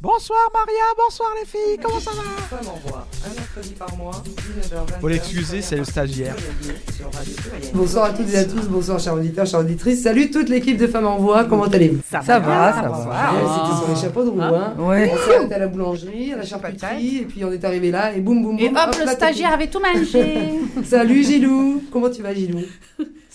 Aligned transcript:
Bonsoir 0.00 0.38
Maria, 0.54 0.84
bonsoir 0.96 1.30
les 1.40 1.44
filles, 1.44 1.76
comment 1.82 1.98
ça 1.98 2.12
va? 2.12 2.22
Femme 2.56 2.68
en 2.68 2.88
voix, 2.88 3.08
un 3.26 3.34
mercredi 3.34 3.74
par 3.74 3.96
mois, 3.96 4.12
19h20. 4.12 5.00
Faut 5.00 5.08
l'excuser, 5.08 5.60
c'est 5.60 5.74
le 5.74 5.82
stagiaire. 5.82 6.36
Bonsoir 7.74 8.04
à 8.04 8.10
toutes 8.10 8.32
et 8.32 8.36
à 8.36 8.44
tous, 8.44 8.68
bonsoir 8.68 9.00
chers 9.00 9.14
auditeurs, 9.14 9.44
chers 9.44 9.58
auditrices. 9.58 10.04
Salut 10.04 10.30
toute 10.30 10.48
l'équipe 10.50 10.76
de 10.76 10.86
Femmes 10.86 11.08
en 11.08 11.16
voix, 11.16 11.46
comment 11.46 11.64
allez-vous? 11.64 12.00
Ça, 12.08 12.20
va, 12.20 12.28
ça 12.28 12.40
va. 12.40 13.32
Ouais, 13.32 13.40
C'était 13.40 13.76
sur 13.76 13.88
les 13.88 14.00
chapeaux 14.00 14.22
de 14.24 14.30
roue, 14.30 14.40
hein. 14.40 14.74
Ouais. 14.78 15.10
On 15.12 15.32
arrêté 15.36 15.54
à 15.54 15.58
la 15.58 15.66
boulangerie, 15.66 16.32
à 16.32 16.36
la 16.36 16.44
charcuterie, 16.44 17.16
et 17.18 17.24
puis 17.24 17.44
on 17.44 17.50
est 17.50 17.64
arrivé 17.64 17.90
là, 17.90 18.14
et 18.14 18.20
boum 18.20 18.40
boum 18.40 18.56
boum. 18.56 18.64
Et 18.64 18.68
hop, 18.68 18.96
le 19.00 19.04
la 19.04 19.12
stagiaire 19.14 19.52
avait 19.54 19.66
tout 19.66 19.80
mangé. 19.80 20.60
Salut 20.84 21.24
Gilou, 21.24 21.82
comment 21.90 22.08
tu 22.08 22.22
vas 22.22 22.32
Gilou? 22.32 22.60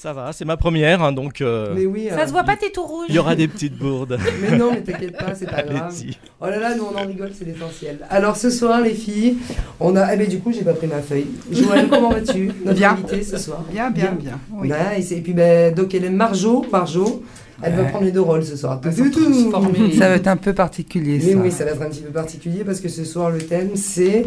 Ça 0.03 0.11
va, 0.11 0.33
c'est 0.33 0.43
ma 0.43 0.57
première, 0.57 1.01
hein, 1.01 1.13
donc 1.13 1.39
euh, 1.39 1.71
Mais 1.73 1.85
oui. 1.85 2.09
Ça 2.09 2.23
euh, 2.23 2.27
se 2.27 2.33
voit 2.33 2.43
pas, 2.43 2.57
t'es 2.57 2.69
tout 2.71 2.83
rouge. 2.83 3.05
il 3.07 3.15
y 3.15 3.19
aura 3.19 3.37
des 3.37 3.47
petites 3.47 3.77
bourdes. 3.77 4.19
Mais 4.41 4.57
non, 4.57 4.73
mais 4.73 4.81
t'inquiète 4.81 5.17
pas, 5.17 5.33
c'est 5.33 5.49
pas 5.49 5.63
grave. 5.63 5.93
Allez-y. 5.97 6.17
Oh 6.41 6.47
là 6.47 6.59
là, 6.59 6.75
nous 6.75 6.83
on 6.83 6.97
en 6.97 7.07
rigole, 7.07 7.31
c'est 7.33 7.45
l'essentiel. 7.45 7.99
Alors 8.09 8.35
ce 8.35 8.49
soir, 8.49 8.81
les 8.81 8.95
filles, 8.95 9.37
on 9.79 9.95
a. 9.95 10.13
Eh 10.13 10.17
ben 10.17 10.27
du 10.27 10.39
coup, 10.39 10.51
j'ai 10.51 10.63
pas 10.65 10.73
pris 10.73 10.87
ma 10.87 11.01
feuille. 11.01 11.27
Joël, 11.49 11.87
comment 11.89 12.09
vas-tu? 12.09 12.51
Notre 12.65 12.79
Bien. 12.79 12.91
invitée 12.91 13.23
ce 13.23 13.37
soir. 13.37 13.63
Bien, 13.71 13.91
bien, 13.91 14.11
bien. 14.11 14.41
Oui. 14.51 14.69
Nice. 14.69 15.13
Et 15.13 15.21
puis, 15.21 15.31
ben, 15.31 15.73
donc, 15.73 15.93
elle 15.95 16.03
est 16.03 16.09
Marjo. 16.09 16.65
Marjo, 16.69 17.23
elle 17.61 17.73
va 17.75 17.83
prendre 17.85 18.05
les 18.05 18.11
deux 18.11 18.21
rôles 18.21 18.43
ce 18.43 18.55
soir. 18.55 18.81
Ça 18.83 20.09
va 20.09 20.15
être 20.15 20.27
un 20.27 20.37
peu 20.37 20.53
particulier, 20.53 21.19
Mais 21.23 21.33
ça. 21.33 21.37
oui, 21.37 21.51
ça 21.51 21.65
va 21.65 21.71
être 21.71 21.81
un 21.81 21.89
petit 21.89 22.01
peu 22.01 22.11
particulier 22.11 22.63
parce 22.63 22.79
que 22.79 22.89
ce 22.89 23.03
soir, 23.03 23.29
le 23.29 23.39
thème, 23.39 23.71
c'est 23.75 24.25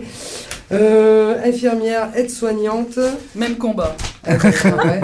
euh, 0.73 1.37
infirmière, 1.45 2.11
aide-soignante. 2.15 2.99
Même 3.35 3.57
combat. 3.57 3.97
Euh, 4.29 4.33
ouais. 4.39 5.01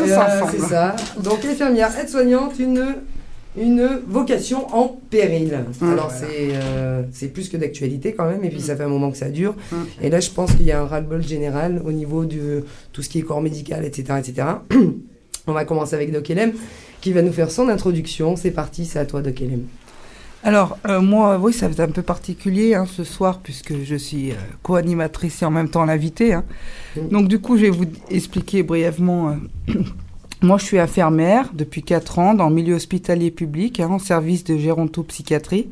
Euh. 0.00 0.40
C'est 0.50 0.58
ça. 0.60 0.96
Donc, 1.22 1.44
infirmière, 1.44 1.90
aide-soignante, 2.00 2.58
une, 2.58 2.94
une 3.60 4.00
vocation 4.06 4.74
en 4.74 4.88
péril. 5.10 5.58
Hum. 5.82 5.92
Alors, 5.92 6.10
c'est 6.10 6.50
euh, 6.52 7.02
c'est 7.12 7.28
plus 7.28 7.50
que 7.50 7.58
d'actualité 7.58 8.14
quand 8.14 8.24
même, 8.24 8.42
et 8.44 8.48
puis 8.48 8.62
ça 8.62 8.74
fait 8.74 8.84
un 8.84 8.88
moment 8.88 9.10
que 9.10 9.18
ça 9.18 9.28
dure. 9.28 9.54
Hum. 9.72 9.86
Et 10.02 10.08
là, 10.08 10.20
je 10.20 10.30
pense 10.30 10.52
qu'il 10.52 10.64
y 10.64 10.72
a 10.72 10.80
un 10.80 10.86
ras-le-bol 10.86 11.22
général 11.22 11.82
au 11.84 11.92
niveau 11.92 12.24
de 12.24 12.64
tout 12.92 13.02
ce 13.02 13.08
qui 13.10 13.18
est 13.18 13.22
corps 13.22 13.42
médical, 13.42 13.84
etc. 13.84 14.18
etc. 14.18 14.46
On 15.46 15.52
va 15.52 15.64
commencer 15.64 15.94
avec 15.94 16.12
Doc 16.12 16.28
Elem, 16.30 16.52
qui 17.08 17.14
va 17.14 17.22
nous 17.22 17.32
faire 17.32 17.50
son 17.50 17.70
introduction. 17.70 18.36
C'est 18.36 18.50
parti, 18.50 18.84
c'est 18.84 18.98
à 18.98 19.06
toi, 19.06 19.22
Doc 19.22 19.40
Elem. 19.40 19.62
Alors, 20.44 20.76
euh, 20.86 21.00
moi, 21.00 21.38
oui, 21.40 21.54
ça 21.54 21.66
va 21.66 21.72
être 21.72 21.80
un 21.80 21.88
peu 21.90 22.02
particulier 22.02 22.74
hein, 22.74 22.84
ce 22.86 23.02
soir, 23.02 23.40
puisque 23.42 23.82
je 23.82 23.96
suis 23.96 24.32
euh, 24.32 24.34
co-animatrice 24.62 25.40
et 25.40 25.46
en 25.46 25.50
même 25.50 25.70
temps 25.70 25.86
l'invitée. 25.86 26.34
hein. 26.34 26.44
Donc, 27.10 27.28
du 27.28 27.38
coup, 27.38 27.56
je 27.56 27.62
vais 27.62 27.70
vous 27.70 27.86
expliquer 28.10 28.62
brièvement. 28.62 29.30
euh, 29.70 29.72
moi, 30.42 30.58
je 30.58 30.64
suis 30.66 30.78
infirmière 30.78 31.50
depuis 31.54 31.82
4 31.82 32.18
ans 32.18 32.34
dans 32.34 32.50
le 32.50 32.54
milieu 32.54 32.74
hospitalier 32.74 33.30
public, 33.30 33.80
hein, 33.80 33.88
en 33.90 33.98
service 33.98 34.44
de 34.44 34.58
gérontopsychiatrie. 34.58 35.70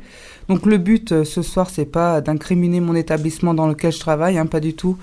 Donc, 0.49 0.65
le 0.67 0.79
but 0.79 1.13
euh, 1.13 1.25
ce 1.25 1.43
soir, 1.43 1.71
c'est 1.71 1.85
pas 1.87 2.21
d'incriminer 2.21 2.81
mon 2.81 2.95
établissement 2.95 3.53
dans 3.55 3.67
lequel 3.67 3.93
je 3.93 3.99
travaille, 4.01 4.39
hein, 4.39 4.47
pas 4.47 4.61
du 4.61 4.75
tout. 4.75 4.97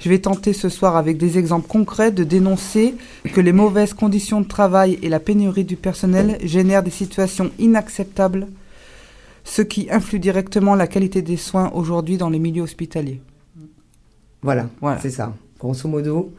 Je 0.00 0.08
vais 0.08 0.18
tenter 0.18 0.52
ce 0.52 0.68
soir, 0.68 0.96
avec 0.96 1.18
des 1.18 1.38
exemples 1.38 1.68
concrets, 1.68 2.10
de 2.12 2.24
dénoncer 2.24 2.94
que 3.32 3.40
les 3.40 3.52
mauvaises 3.52 3.94
conditions 3.94 4.40
de 4.40 4.46
travail 4.46 4.98
et 5.02 5.08
la 5.08 5.20
pénurie 5.20 5.64
du 5.64 5.76
personnel 5.76 6.38
génèrent 6.42 6.82
des 6.82 6.90
situations 6.90 7.50
inacceptables 7.58 8.46
ce 9.44 9.62
qui 9.62 9.88
influe 9.90 10.18
directement 10.18 10.74
la 10.74 10.86
qualité 10.86 11.22
des 11.22 11.38
soins 11.38 11.70
aujourd'hui 11.74 12.18
dans 12.18 12.28
les 12.28 12.38
milieux 12.38 12.62
hospitaliers. 12.62 13.20
Voilà, 14.42 14.68
Voilà. 14.80 15.00
c'est 15.00 15.10
ça. 15.10 15.32
Grosso 15.58 15.88
modo, 15.88 16.32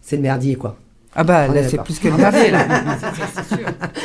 c'est 0.00 0.16
le 0.16 0.22
merdier, 0.22 0.56
quoi. 0.56 0.76
Ah 1.16 1.22
bah 1.24 1.46
là 1.46 1.68
c'est 1.68 1.80
plus 1.82 1.98
que 1.98 2.08
le 2.08 2.16
merdier 2.16 2.50
là. 2.50 2.66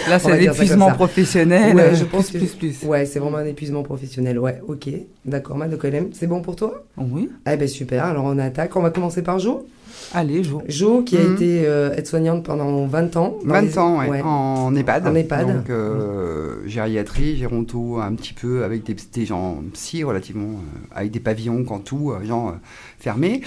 Là 0.10 0.20
c'est 0.20 0.38
l'épuisement 0.40 0.86
comme 0.86 0.94
ça. 0.94 0.96
professionnel. 0.96 1.76
Ouais, 1.76 1.96
je 1.96 2.04
pense 2.06 2.30
plus, 2.30 2.40
que- 2.40 2.46
plus, 2.58 2.74
plus. 2.76 2.88
Ouais, 2.88 3.06
c'est 3.06 3.20
vraiment 3.20 3.38
un 3.38 3.46
épuisement 3.46 3.84
professionnel. 3.84 4.38
Ouais, 4.40 4.62
ok. 4.68 4.90
D'accord, 5.26 5.58
Elem, 5.84 6.10
c'est 6.14 6.28
bon 6.28 6.42
pour 6.42 6.56
toi? 6.56 6.84
Oui. 6.98 7.30
Eh 7.52 7.56
ben 7.58 7.68
super, 7.68 8.06
alors 8.06 8.26
on 8.26 8.38
attaque. 8.38 8.76
On 8.76 8.82
va 8.82 8.92
commencer 8.92 9.24
par 9.24 9.40
Jo? 9.40 9.68
Allez, 10.14 10.44
Jo. 10.44 10.62
Jo, 10.68 11.02
qui 11.04 11.18
a 11.18 11.24
Mhm. 11.24 11.34
été 11.36 11.64
euh, 11.68 11.94
aide-soignante 11.96 12.44
pendant 12.44 12.86
20 12.88 13.16
ans. 13.18 13.38
dans 13.44 13.54
20 13.54 13.62
les- 13.62 13.78
ans, 13.80 14.00
ouais, 14.00 14.22
en 14.24 14.74
EHPAD. 14.76 15.08
En 15.08 15.16
EHPAD. 15.16 15.48
Donc, 15.48 15.70
euh, 15.70 16.56
gériatrie, 16.66 17.38
géronto, 17.38 17.98
un 18.02 18.14
petit 18.14 18.34
peu, 18.34 18.64
avec 18.64 18.84
des, 18.84 18.96
des 19.14 19.26
gens 19.26 19.58
psy 19.74 20.04
relativement, 20.04 20.50
euh, 20.50 20.96
avec 20.96 21.12
des 21.12 21.20
pavillons, 21.20 21.64
quand 21.64 21.80
tout, 21.80 22.12
euh, 22.12 22.26
gens 22.26 22.50
euh, 22.50 22.52
fermés. 23.00 23.42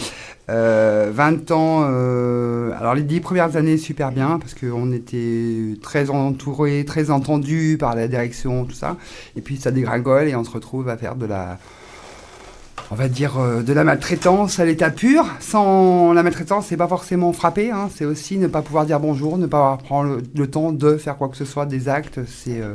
Euh, 0.50 1.10
20 1.12 1.50
ans, 1.50 1.84
euh, 1.88 2.72
alors 2.78 2.94
les 2.94 3.02
10 3.02 3.20
premières 3.20 3.56
années, 3.56 3.76
super 3.78 4.12
bien, 4.12 4.38
parce 4.38 4.54
qu'on 4.54 4.92
était 4.92 5.76
très 5.82 6.10
entourés, 6.10 6.84
très 6.84 7.10
entendus 7.10 7.76
par 7.78 7.94
la 7.94 8.08
direction, 8.08 8.64
tout 8.64 8.74
ça. 8.74 8.96
Et 9.36 9.40
puis 9.40 9.56
ça 9.56 9.70
dégringole 9.70 10.28
et 10.28 10.34
on 10.36 10.44
se 10.44 10.50
retrouve 10.50 10.88
à 10.88 10.96
faire 10.96 11.14
de 11.16 11.26
la 11.26 11.58
on 12.92 12.94
va 12.94 13.08
dire, 13.08 13.38
euh, 13.38 13.62
de 13.62 13.72
la 13.72 13.84
maltraitance 13.84 14.60
à 14.60 14.66
l'état 14.66 14.90
pur. 14.90 15.24
Sans 15.40 16.12
la 16.12 16.22
maltraitance, 16.22 16.66
c'est 16.68 16.76
pas 16.76 16.88
forcément 16.88 17.32
frapper, 17.32 17.70
hein, 17.70 17.88
c'est 17.94 18.04
aussi 18.04 18.36
ne 18.36 18.48
pas 18.48 18.60
pouvoir 18.60 18.84
dire 18.84 19.00
bonjour, 19.00 19.38
ne 19.38 19.46
pas 19.46 19.78
prendre 19.82 20.18
le, 20.34 20.46
temps 20.46 20.72
de 20.72 20.98
faire 20.98 21.16
quoi 21.16 21.30
que 21.30 21.38
ce 21.38 21.46
soit, 21.46 21.64
des 21.64 21.88
actes. 21.88 22.20
C'est 22.26 22.60
euh, 22.60 22.74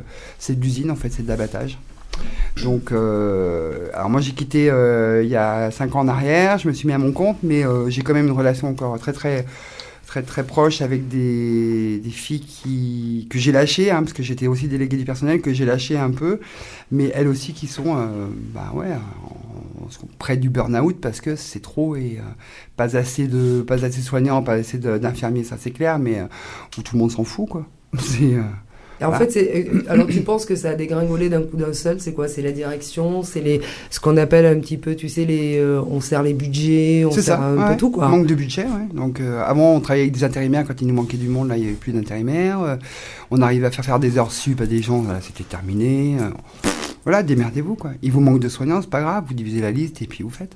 de 0.49 0.59
l'usine, 0.59 0.89
en 0.89 0.95
fait, 0.95 1.09
c'est 1.11 1.21
de 1.21 1.27
l'abattage. 1.27 1.77
Donc, 2.63 2.91
euh, 2.91 3.89
alors 3.93 4.09
moi 4.09 4.21
j'ai 4.21 4.31
quitté 4.31 4.71
euh, 4.71 5.21
il 5.23 5.29
y 5.29 5.35
a 5.35 5.69
5 5.69 5.95
ans 5.95 5.99
en 5.99 6.07
arrière, 6.07 6.57
je 6.57 6.67
me 6.67 6.73
suis 6.73 6.87
mis 6.87 6.93
à 6.93 6.97
mon 6.97 7.11
compte, 7.11 7.37
mais 7.43 7.63
j'ai 7.89 8.01
quand 8.01 8.15
même 8.15 8.25
une 8.25 8.31
relation 8.31 8.67
encore 8.69 8.97
très 8.97 9.13
très 9.13 9.45
très 10.21 10.45
proche 10.45 10.81
avec 10.81 11.07
des, 11.07 12.01
filles 12.11 12.41
qui, 12.41 13.27
que 13.29 13.37
j'ai 13.37 13.51
lâchées, 13.51 13.91
hein, 13.91 14.01
parce 14.01 14.13
que 14.13 14.23
j'étais 14.23 14.47
aussi 14.47 14.67
délégué 14.67 14.97
du 14.97 15.05
personnel, 15.05 15.41
que 15.41 15.53
j'ai 15.53 15.65
lâché 15.65 15.97
un 15.97 16.11
peu, 16.11 16.39
mais 16.91 17.11
elles 17.13 17.27
aussi 17.27 17.53
qui 17.53 17.67
sont 17.67 17.95
euh, 17.95 18.27
bah 18.53 18.71
ouais, 18.73 18.87
près 20.17 20.37
du 20.37 20.49
burn-out 20.49 20.99
parce 21.01 21.21
que 21.21 21.35
c'est 21.35 21.61
trop 21.61 21.95
et 21.95 22.17
euh, 22.19 22.23
pas 22.75 22.95
assez 22.95 23.27
de 23.27 23.61
pas 23.61 23.85
assez 23.85 24.01
soignants, 24.01 24.41
pas 24.41 24.53
assez 24.53 24.77
d'infirmiers, 24.77 25.43
ça 25.43 25.57
c'est 25.59 25.71
clair, 25.71 25.99
mais 25.99 26.19
euh, 26.19 26.25
où 26.77 26.81
tout 26.81 26.95
le 26.95 26.99
monde 26.99 27.11
s'en 27.11 27.23
fout 27.23 27.49
quoi. 27.49 27.65
C'est 27.99 28.35
Et 28.99 29.05
en 29.05 29.11
fait, 29.11 29.37
euh, 29.37 29.83
alors 29.89 30.07
tu 30.07 30.21
penses 30.21 30.45
que 30.45 30.55
ça 30.55 30.71
a 30.71 30.75
dégringolé 30.75 31.29
d'un 31.29 31.41
coup 31.43 31.55
d'un 31.57 31.73
seul 31.73 31.99
C'est 31.99 32.13
quoi? 32.13 32.27
C'est 32.27 32.41
la 32.41 32.51
direction 32.51 33.21
C'est 33.23 33.41
les, 33.41 33.61
ce 33.91 33.99
qu'on 33.99 34.17
appelle 34.17 34.45
un 34.45 34.59
petit 34.59 34.77
peu, 34.77 34.95
tu 34.95 35.07
sais, 35.07 35.25
les, 35.25 35.57
euh, 35.57 35.81
on 35.89 35.99
sert 36.01 36.23
les 36.23 36.33
budgets, 36.33 37.05
on 37.05 37.11
sert 37.11 37.23
ça, 37.23 37.39
un 37.39 37.57
ouais. 37.57 37.71
peu 37.73 37.77
tout 37.77 37.91
quoi. 37.91 38.07
Manque 38.07 38.25
de 38.25 38.35
budget, 38.35 38.63
ouais. 38.63 38.93
Donc 38.95 39.19
euh, 39.19 39.41
avant, 39.45 39.73
on 39.75 39.79
travaillait 39.79 40.05
avec 40.05 40.13
des 40.15 40.23
intérimaires 40.23 40.65
quand 40.67 40.81
il 40.81 40.87
nous 40.87 40.95
manquait 40.95 41.17
du 41.17 41.27
monde. 41.27 41.49
Là, 41.49 41.57
il 41.57 41.61
n'y 41.61 41.67
avait 41.67 41.75
plus 41.75 41.93
d'intérimaires. 41.93 42.61
Euh, 42.61 42.75
on 43.29 43.41
arrivait 43.41 43.67
à 43.67 43.71
faire 43.71 43.85
faire 43.85 43.99
des 43.99 44.17
heures 44.17 44.31
sup 44.31 44.61
à 44.61 44.65
des 44.65 44.81
gens. 44.81 45.03
Là, 45.03 45.19
c'était 45.21 45.43
terminé. 45.43 46.15
Voilà, 47.03 47.23
démerdez-vous 47.23 47.75
quoi. 47.75 47.91
Il 48.01 48.11
vous 48.11 48.19
manque 48.19 48.39
de 48.39 48.49
soignants, 48.49 48.81
c'est 48.81 48.89
pas 48.89 49.01
grave. 49.01 49.23
Vous 49.27 49.33
divisez 49.33 49.61
la 49.61 49.71
liste 49.71 50.01
et 50.01 50.07
puis 50.07 50.23
vous 50.23 50.29
faites. 50.29 50.53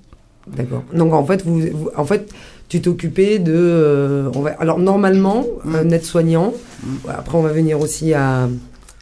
D'accord. 0.47 0.83
Donc 0.93 1.13
en 1.13 1.23
fait, 1.23 1.45
vous, 1.45 1.59
vous- 1.71 1.89
en 1.95 2.03
fait, 2.05 2.27
tu 2.71 2.79
t'occupais 2.81 3.37
de, 3.37 3.51
euh, 3.53 4.29
on 4.33 4.39
va, 4.41 4.51
alors 4.59 4.79
normalement, 4.79 5.45
Mm. 5.65 5.75
un 5.75 5.89
aide-soignant. 5.89 6.53
Mm. 6.83 6.87
Après, 7.09 7.37
on 7.37 7.41
va 7.41 7.51
venir 7.51 7.79
aussi 7.81 8.13
à 8.13 8.47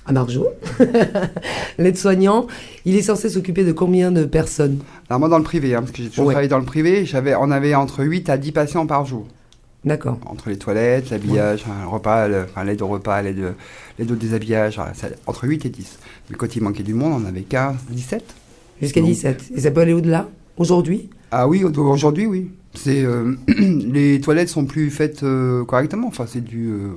à 0.08 0.12
Marjo. 0.12 0.48
L'aide-soignant, 1.78 2.48
il 2.86 2.96
est 2.96 3.04
censé 3.04 3.30
s'occuper 3.30 3.64
de 3.64 3.72
combien 3.72 4.12
de 4.12 4.26
personnes? 4.26 4.80
Alors 5.08 5.20
moi, 5.20 5.30
dans 5.30 5.38
le 5.38 5.44
privé, 5.44 5.76
hein, 5.76 5.82
parce 5.82 5.92
que 5.92 6.02
j'ai 6.02 6.10
toujours 6.10 6.26
Ouais. 6.26 6.34
travaillé 6.34 6.50
dans 6.50 6.58
le 6.58 6.66
privé, 6.66 7.06
on 7.40 7.52
avait 7.52 7.76
entre 7.76 8.04
8 8.04 8.28
à 8.32 8.38
10 8.38 8.52
patients 8.52 8.88
par 8.88 9.06
jour. 9.06 9.28
D'accord. 9.86 10.18
Entre 10.26 10.50
les 10.50 10.58
toilettes, 10.58 11.12
l'habillage, 11.12 11.64
hein, 11.70 11.84
le 11.84 11.88
repas, 11.90 12.28
le- 12.28 12.46
enfin, 12.50 12.64
l'aide 12.64 12.82
au 12.82 12.88
repas, 12.88 13.22
l'aide, 13.22 13.54
l'aide 14.00 14.12
au 14.12 14.16
déshabillage, 14.16 14.78
voilà, 14.78 14.96
ça- 14.96 15.08
entre 15.28 15.48
8 15.48 15.66
et 15.66 15.70
10. 15.70 16.00
Mais 16.32 16.36
quand 16.38 16.56
il 16.56 16.64
manquait 16.64 16.82
du 16.84 16.96
monde, 16.96 17.22
on 17.24 17.28
avait 17.28 17.42
15, 17.44 17.76
17. 17.92 18.24
Jusqu'à 18.82 19.02
Donc- 19.02 19.10
17. 19.10 19.44
Et 19.56 19.62
ça 19.62 19.70
peut 19.72 19.82
aller 19.82 19.94
au-delà 19.94 20.28
Aujourd'hui? 20.58 21.10
Ah 21.32 21.48
oui, 21.48 21.64
au- 21.64 21.72
aujourd'hui, 21.90 22.26
oui. 22.26 22.52
C'est, 22.76 23.04
euh, 23.04 23.36
les 23.48 24.22
toilettes 24.22 24.50
sont 24.50 24.66
plus 24.66 24.90
faites 24.92 25.24
euh, 25.24 25.64
correctement. 25.66 26.08
Enfin, 26.08 26.26
c'est 26.28 26.44
du. 26.44 26.68
euh, 26.70 26.90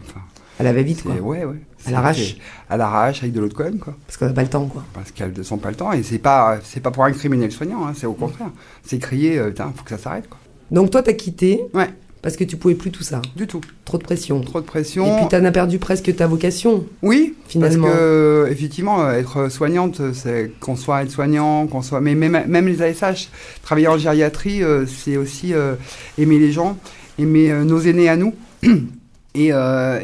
À 0.60 0.62
la 0.62 0.72
va-vite, 0.72 1.02
quoi. 1.02 1.14
ouais, 1.14 1.44
ouais. 1.44 1.56
À 1.86 1.90
l'arrache. 1.90 2.36
À 2.70 2.76
l'arrache, 2.76 3.22
avec 3.22 3.32
de 3.32 3.40
l'eau 3.40 3.48
de 3.48 3.54
quoi. 3.54 3.66
Parce 4.06 4.16
qu'on 4.18 4.26
n'a 4.26 4.32
pas 4.32 4.42
le 4.42 4.48
temps, 4.48 4.66
quoi. 4.66 4.84
Parce 4.92 5.10
qu'elles 5.10 5.32
ne 5.36 5.42
sont 5.42 5.58
pas 5.58 5.70
le 5.70 5.76
temps. 5.76 5.92
Et 5.92 6.02
c'est 6.02 6.18
pas, 6.18 6.58
c'est 6.62 6.80
pas 6.80 6.90
pour 6.90 7.04
incriminer 7.04 7.46
le 7.46 7.50
soignant, 7.50 7.86
hein, 7.86 7.92
c'est 7.96 8.06
au 8.06 8.12
contraire. 8.12 8.50
C'est 8.84 8.98
crier, 8.98 9.38
euh, 9.38 9.48
putain, 9.48 9.72
faut 9.74 9.82
que 9.82 9.90
ça 9.90 9.98
s'arrête, 9.98 10.28
quoi. 10.28 10.38
Donc 10.70 10.90
toi, 10.90 11.02
t'as 11.02 11.12
quitté 11.14 11.60
Ouais. 11.74 11.90
Parce 12.22 12.36
que 12.36 12.44
tu 12.44 12.56
pouvais 12.56 12.76
plus 12.76 12.92
tout 12.92 13.02
ça. 13.02 13.20
Du 13.36 13.46
tout. 13.48 13.60
Trop 13.84 13.98
de 13.98 14.04
pression. 14.04 14.40
Trop 14.40 14.60
de 14.60 14.64
pression. 14.66 15.06
Et 15.06 15.20
puis 15.20 15.28
t'en 15.28 15.44
as 15.44 15.50
perdu 15.50 15.78
presque 15.78 16.14
ta 16.14 16.28
vocation, 16.28 16.86
Oui, 17.02 17.34
finalement. 17.48 17.88
Parce 17.88 17.98
que 17.98 18.48
effectivement, 18.48 19.02
euh, 19.04 19.18
être 19.18 19.48
soignante, 19.50 20.00
euh, 20.00 20.12
c'est 20.14 20.52
qu'on 20.60 20.76
soit 20.76 21.02
aide-soignant, 21.02 21.66
qu'on 21.66 21.82
soit, 21.82 22.00
mais 22.00 22.14
même, 22.14 22.44
même 22.46 22.68
les 22.68 22.80
ASH, 22.80 23.28
travailler 23.62 23.88
en 23.88 23.98
gériatrie, 23.98 24.62
euh, 24.62 24.86
c'est 24.86 25.16
aussi 25.16 25.52
euh, 25.52 25.74
aimer 26.16 26.38
les 26.38 26.52
gens, 26.52 26.78
aimer 27.18 27.50
euh, 27.50 27.64
nos 27.64 27.80
aînés 27.80 28.08
à 28.08 28.16
nous, 28.16 28.34
et 29.34 29.50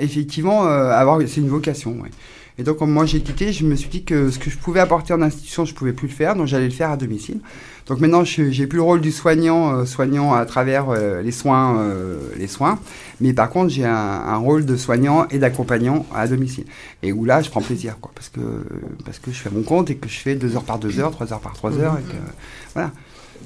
effectivement, 0.01 0.65
avoir, 0.65 1.21
c'est 1.27 1.41
une 1.41 1.49
vocation. 1.49 1.93
ouais. 2.03 2.11
Et 2.61 2.65
donc, 2.65 2.81
moi 2.81 3.07
j'ai 3.07 3.21
quitté, 3.21 3.53
je 3.53 3.65
me 3.65 3.77
suis 3.77 3.89
dit 3.89 4.03
que 4.03 4.31
ce 4.31 4.39
que 4.41 4.51
je 4.51 4.59
pouvais 4.59 4.81
apporter 4.81 5.13
en 5.13 5.23
institution, 5.23 5.65
je 5.65 5.75
pouvais 5.75 5.93
plus 5.93 6.09
le 6.09 6.13
faire, 6.15 6.35
donc 6.35 6.49
j'allais 6.49 6.65
le 6.65 6.73
faire 6.73 6.91
à 6.91 6.97
domicile. 6.97 7.39
Donc 7.89 8.01
maintenant, 8.01 8.23
j'ai 8.23 8.67
plus 8.67 8.77
le 8.77 8.83
rôle 8.83 9.01
du 9.01 9.11
soignant, 9.11 9.73
euh, 9.73 9.85
soignant 9.87 10.35
à 10.35 10.45
travers 10.45 10.91
euh, 10.91 11.23
les 11.23 11.33
soins, 11.33 11.79
euh, 11.79 12.19
les 12.37 12.47
soins. 12.47 12.79
Mais 13.23 13.33
par 13.33 13.49
contre, 13.49 13.71
j'ai 13.71 13.87
un, 13.87 13.91
un 13.91 14.37
rôle 14.37 14.67
de 14.67 14.77
soignant 14.77 15.27
et 15.31 15.39
d'accompagnant 15.39 16.05
à 16.15 16.29
domicile. 16.29 16.67
Et 17.03 17.13
où 17.13 17.25
là, 17.25 17.41
je 17.41 17.49
prends 17.49 17.63
plaisir, 17.63 17.97
quoi, 17.99 18.13
parce 18.15 18.29
que 18.29 18.41
parce 19.07 19.19
que 19.19 19.33
je 19.33 19.39
fais 19.39 19.51
mon 19.51 19.63
compte 19.63 19.89
et 19.89 19.97
que 19.97 20.07
je 20.07 20.19
fais 20.19 20.35
deux 20.35 20.55
heures 20.55 20.65
par 20.65 20.79
deux 20.79 21.01
heures, 21.01 21.13
trois 21.13 21.33
heures 21.33 21.41
par 21.41 21.55
trois 21.55 21.79
heures, 21.79 21.99
et 21.99 22.03
que 22.03 22.19
voilà, 22.75 22.93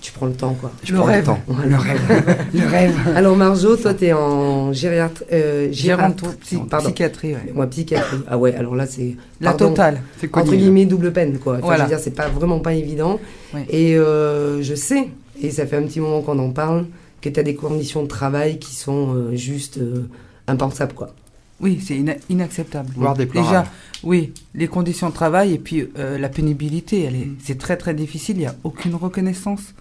Tu 0.01 0.11
prends 0.13 0.27
le 0.27 0.33
temps, 0.33 0.55
quoi. 0.55 0.73
je 0.83 0.93
Le 0.93 0.99
prends 0.99 1.07
rêve. 1.07 1.19
le 1.21 1.25
temps. 1.27 1.41
Ouais. 1.49 1.69
Le 1.69 1.77
rêve, 1.77 2.47
le 2.55 2.67
rêve. 2.67 2.95
Alors 3.15 3.37
Marjo, 3.37 3.77
toi, 3.77 3.95
t'es 3.95 4.13
en 4.13 4.73
gériatre, 4.73 5.23
euh, 5.33 5.69
Géranto, 5.73 6.27
gériatre- 6.27 6.39
psy- 6.41 6.59
pardon. 6.69 6.87
psychiatrie, 6.87 7.35
ouais. 7.35 7.53
Moi, 7.55 7.67
psychiatrie. 7.69 8.19
Ah 8.29 8.37
ouais, 8.39 8.55
alors 8.55 8.75
là, 8.75 8.87
c'est 8.87 9.17
La 9.41 9.51
pardon, 9.51 9.69
totale. 9.69 10.01
C'est 10.21 10.27
entre 10.37 10.47
connu. 10.47 10.57
guillemets 10.59 10.87
double 10.87 11.13
peine, 11.13 11.39
quoi. 11.39 11.55
Enfin, 11.55 11.63
Voilà. 11.67 11.85
Je 11.85 11.91
veux 11.91 11.97
dire, 11.97 12.03
c'est 12.05 12.15
pas 12.17 12.29
vraiment 12.29 12.59
pas 12.59 12.75
évident. 12.75 13.21
Ouais. 13.55 13.65
Et 13.69 13.97
euh, 13.97 14.61
je 14.63 14.75
sais, 14.75 15.09
et 15.41 15.51
ça 15.51 15.67
fait 15.67 15.77
un 15.77 15.83
petit 15.85 16.01
moment 16.01 16.21
qu'on 16.23 16.39
en 16.39 16.51
parle, 16.51 16.87
que 17.21 17.29
tu 17.29 17.39
as 17.39 17.45
des 17.45 17.55
conditions 17.55 18.03
de 18.03 18.09
travail 18.09 18.59
qui 18.59 18.75
sont 18.75 19.15
euh, 19.15 19.37
juste 19.37 19.79
euh, 19.79 20.09
impensables, 20.49 20.95
quoi. 20.95 21.15
Oui, 21.61 21.79
c'est 21.87 21.95
ina- 21.95 22.17
inacceptable. 22.29 22.89
Voire 22.97 23.15
déplorable. 23.15 23.49
Déjà, 23.59 23.73
oui, 24.03 24.33
les 24.57 24.67
conditions 24.67 25.09
de 25.11 25.15
travail 25.15 25.55
et 25.55 25.59
puis 25.59 25.89
euh, 25.97 26.19
la 26.19 26.29
pénibilité, 26.29 27.05
est, 27.05 27.13
c'est 27.45 27.57
très 27.57 27.77
très 27.77 27.95
difficile. 27.95 28.37
Il 28.39 28.41
n'y 28.41 28.47
a 28.47 28.57
aucune 28.65 28.97
reconnaissance. 28.97 29.73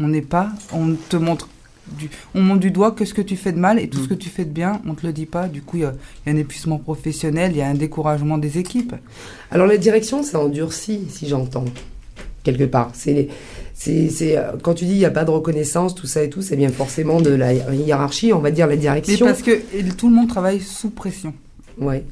On 0.00 0.08
n'est 0.08 0.22
pas, 0.22 0.50
on 0.72 0.94
te 1.08 1.16
montre, 1.16 1.48
du, 1.98 2.10
on 2.34 2.40
montre 2.42 2.60
du 2.60 2.70
doigt 2.70 2.90
que 2.92 3.04
ce 3.04 3.14
que 3.14 3.22
tu 3.22 3.36
fais 3.36 3.52
de 3.52 3.58
mal 3.58 3.78
et 3.78 3.88
tout 3.88 4.00
Mm. 4.00 4.02
ce 4.04 4.08
que 4.08 4.14
tu 4.14 4.28
fais 4.28 4.44
de 4.44 4.50
bien, 4.50 4.80
on 4.88 4.94
te 4.94 5.06
le 5.06 5.12
dit 5.12 5.26
pas. 5.26 5.46
Du 5.48 5.62
coup, 5.62 5.76
il 5.76 5.82
y, 5.82 5.84
a 5.84 5.92
il 6.26 6.32
y 6.32 6.34
a 6.34 6.36
un 6.36 6.40
épuisement 6.40 6.78
professionnel, 6.78 7.52
il 7.52 7.58
y 7.58 7.62
a 7.62 7.68
un 7.68 7.74
découragement 7.74 8.38
des 8.38 8.58
équipes. 8.58 8.94
Alors 9.50 9.66
la 9.66 9.76
direction, 9.76 10.22
ça 10.22 10.40
endurcit, 10.40 11.06
si 11.10 11.28
j'entends, 11.28 11.64
quelque 12.42 12.64
part. 12.64 12.90
C'est, 12.94 13.28
c'est, 13.74 14.08
c'est, 14.08 14.36
euh, 14.36 14.52
quand 14.62 14.74
tu 14.74 14.84
dis 14.84 14.92
il 14.92 14.98
n'y 14.98 15.04
a 15.04 15.10
pas 15.10 15.24
de 15.24 15.30
reconnaissance, 15.30 15.94
tout 15.94 16.06
ça 16.06 16.22
et 16.24 16.30
tout, 16.30 16.42
c'est 16.42 16.56
bien 16.56 16.70
forcément 16.70 17.20
de 17.20 17.30
la 17.30 17.52
hiérarchie, 17.54 18.32
on 18.32 18.38
va 18.40 18.50
dire 18.50 18.66
la 18.66 18.74
Mais 18.74 18.80
direction. 18.80 19.26
parce 19.26 19.42
que 19.42 19.60
tout 19.96 20.08
le 20.08 20.14
monde 20.16 20.28
travaille 20.28 20.60
sous 20.60 20.90
pression. 20.90 21.34
Ouais. 21.78 22.04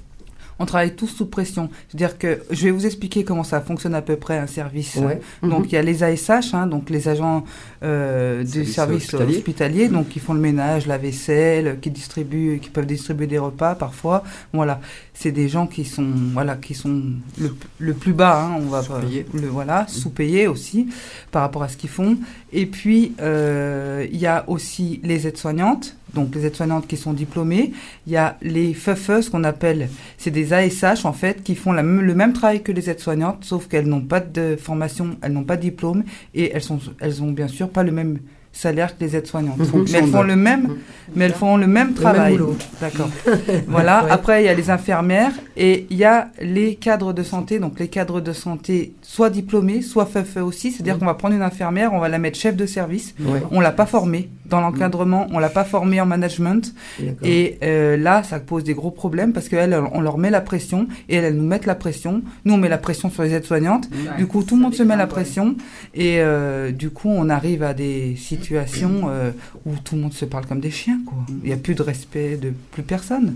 On 0.58 0.66
travaille 0.66 0.94
tous 0.94 1.08
sous 1.08 1.26
pression. 1.26 1.70
C'est-à-dire 1.88 2.18
que 2.18 2.42
je 2.50 2.64
vais 2.64 2.70
vous 2.70 2.86
expliquer 2.86 3.24
comment 3.24 3.44
ça 3.44 3.60
fonctionne 3.60 3.94
à 3.94 4.02
peu 4.02 4.16
près 4.16 4.38
un 4.38 4.46
service. 4.46 4.96
Ouais. 4.96 5.20
Donc 5.42 5.66
il 5.72 5.74
y 5.74 5.78
a 5.78 5.82
les 5.82 6.02
ASH, 6.02 6.54
hein, 6.54 6.66
donc 6.66 6.90
les 6.90 7.08
agents 7.08 7.44
euh, 7.82 8.42
du 8.42 8.64
Service 8.64 8.72
service 8.72 9.04
hospitalier. 9.14 9.36
hospitalier, 9.36 9.88
donc 9.88 10.08
qui 10.08 10.20
font 10.20 10.34
le 10.34 10.40
ménage, 10.40 10.86
la 10.86 10.98
vaisselle, 10.98 11.78
qui 11.80 11.90
distribuent, 11.90 12.58
qui 12.60 12.70
peuvent 12.70 12.86
distribuer 12.86 13.26
des 13.26 13.38
repas 13.38 13.74
parfois. 13.74 14.22
Voilà, 14.52 14.80
c'est 15.14 15.32
des 15.32 15.48
gens 15.48 15.66
qui 15.66 15.84
sont, 15.84 16.06
voilà, 16.32 16.56
qui 16.56 16.74
sont 16.74 17.02
le, 17.38 17.54
le 17.78 17.94
plus 17.94 18.12
bas, 18.12 18.42
hein, 18.42 18.56
on 18.58 18.68
va 18.68 18.82
Sous-payés. 18.82 19.26
le 19.34 19.46
voilà, 19.48 19.86
sous-payés 19.88 20.46
aussi 20.46 20.88
par 21.30 21.42
rapport 21.42 21.62
à 21.62 21.68
ce 21.68 21.76
qu'ils 21.76 21.90
font. 21.90 22.16
Et 22.52 22.66
puis 22.66 23.14
euh, 23.20 24.06
il 24.10 24.18
y 24.18 24.26
a 24.26 24.44
aussi 24.48 25.00
les 25.02 25.26
aides-soignantes. 25.26 25.96
Donc 26.14 26.34
les 26.34 26.44
aides-soignantes 26.44 26.86
qui 26.86 26.98
sont 26.98 27.14
diplômées, 27.14 27.72
il 28.06 28.12
y 28.12 28.16
a 28.16 28.36
les 28.42 28.74
ce 28.74 29.30
qu'on 29.30 29.44
appelle, 29.44 29.88
c'est 30.18 30.30
des 30.30 30.52
ASH 30.52 31.06
en 31.06 31.14
fait, 31.14 31.42
qui 31.42 31.54
font 31.54 31.72
la 31.72 31.82
le 31.82 32.14
même 32.14 32.34
travail 32.34 32.62
que 32.62 32.70
les 32.70 32.90
aides-soignantes, 32.90 33.44
sauf 33.44 33.66
qu'elles 33.66 33.88
n'ont 33.88 34.02
pas 34.02 34.20
de 34.20 34.56
formation, 34.56 35.16
elles 35.22 35.32
n'ont 35.32 35.44
pas 35.44 35.56
de 35.56 35.62
diplôme, 35.62 36.04
et 36.34 36.52
elles 36.52 36.62
sont, 36.62 36.80
elles 37.00 37.22
ont 37.22 37.32
bien 37.32 37.48
sûr 37.48 37.70
pas 37.70 37.82
le 37.82 37.92
même 37.92 38.18
salaire 38.52 38.96
que 38.96 39.04
les 39.04 39.16
aides-soignantes. 39.16 39.58
Mhm. 39.58 39.84
Mais 39.90 39.98
elles 39.98 40.06
font 40.06 40.22
le 40.22 40.36
même, 40.36 40.68
mais 41.16 41.24
elles 41.24 41.32
font 41.32 41.56
le 41.56 41.66
même 41.66 41.94
travail. 41.94 42.36
boulot. 42.36 42.56
D'accord. 42.80 43.08
voilà. 43.66 44.04
Ouais. 44.04 44.10
Après, 44.10 44.42
il 44.42 44.46
y 44.46 44.48
a 44.48 44.54
les 44.54 44.70
infirmières 44.70 45.32
et 45.56 45.86
il 45.90 45.96
y 45.96 46.04
a 46.04 46.28
les 46.40 46.74
cadres 46.76 47.12
de 47.12 47.22
santé. 47.22 47.58
Donc 47.58 47.80
les 47.80 47.88
cadres 47.88 48.20
de 48.20 48.32
santé, 48.32 48.92
soit 49.02 49.30
diplômés, 49.30 49.82
soit 49.82 50.06
FFE 50.06 50.38
aussi. 50.38 50.70
C'est-à-dire 50.70 50.98
qu'on 50.98 51.06
va 51.06 51.14
prendre 51.14 51.34
une 51.34 51.42
infirmière, 51.42 51.92
on 51.94 51.98
va 51.98 52.08
la 52.08 52.18
mettre 52.18 52.38
chef 52.38 52.54
de 52.54 52.66
service. 52.66 53.14
Ouais. 53.20 53.42
On 53.50 53.60
l'a 53.60 53.72
pas 53.72 53.86
formée 53.86 54.28
dans 54.44 54.60
l'encadrement, 54.60 55.28
on 55.32 55.38
l'a 55.38 55.48
pas 55.48 55.64
formée 55.64 55.98
en 56.00 56.04
management. 56.06 56.74
D'accord. 57.00 57.26
Et 57.26 57.58
euh, 57.64 57.96
là, 57.96 58.22
ça 58.22 58.38
pose 58.38 58.64
des 58.64 58.74
gros 58.74 58.90
problèmes 58.90 59.32
parce 59.32 59.48
qu'elles, 59.48 59.74
on 59.92 60.02
leur 60.02 60.18
met 60.18 60.28
la 60.28 60.42
pression 60.42 60.88
et 61.08 61.16
elles, 61.16 61.24
elles 61.24 61.36
nous 61.36 61.46
mettent 61.46 61.64
la 61.64 61.74
pression. 61.74 62.22
Nous, 62.44 62.52
on 62.52 62.58
met 62.58 62.68
la 62.68 62.76
pression 62.76 63.10
sur 63.10 63.22
les 63.22 63.32
aides-soignantes. 63.32 63.88
Du 64.18 64.26
coup, 64.26 64.42
tout 64.42 64.56
le 64.56 64.62
monde 64.62 64.74
se 64.74 64.82
met 64.82 64.96
la 64.96 65.06
pression 65.06 65.56
et 65.94 66.20
euh, 66.20 66.70
du 66.70 66.90
coup, 66.90 67.08
on 67.08 67.30
arrive 67.30 67.62
à 67.62 67.72
des 67.72 68.14
situations 68.16 68.41
euh, 68.52 69.30
où 69.66 69.72
tout 69.84 69.94
le 69.96 70.02
monde 70.02 70.12
se 70.12 70.24
parle 70.24 70.46
comme 70.46 70.60
des 70.60 70.70
chiens. 70.70 71.00
Quoi. 71.06 71.18
Il 71.42 71.48
n'y 71.48 71.52
a 71.52 71.56
plus 71.56 71.74
de 71.74 71.82
respect 71.82 72.36
de 72.36 72.52
plus 72.72 72.82
personne. 72.82 73.34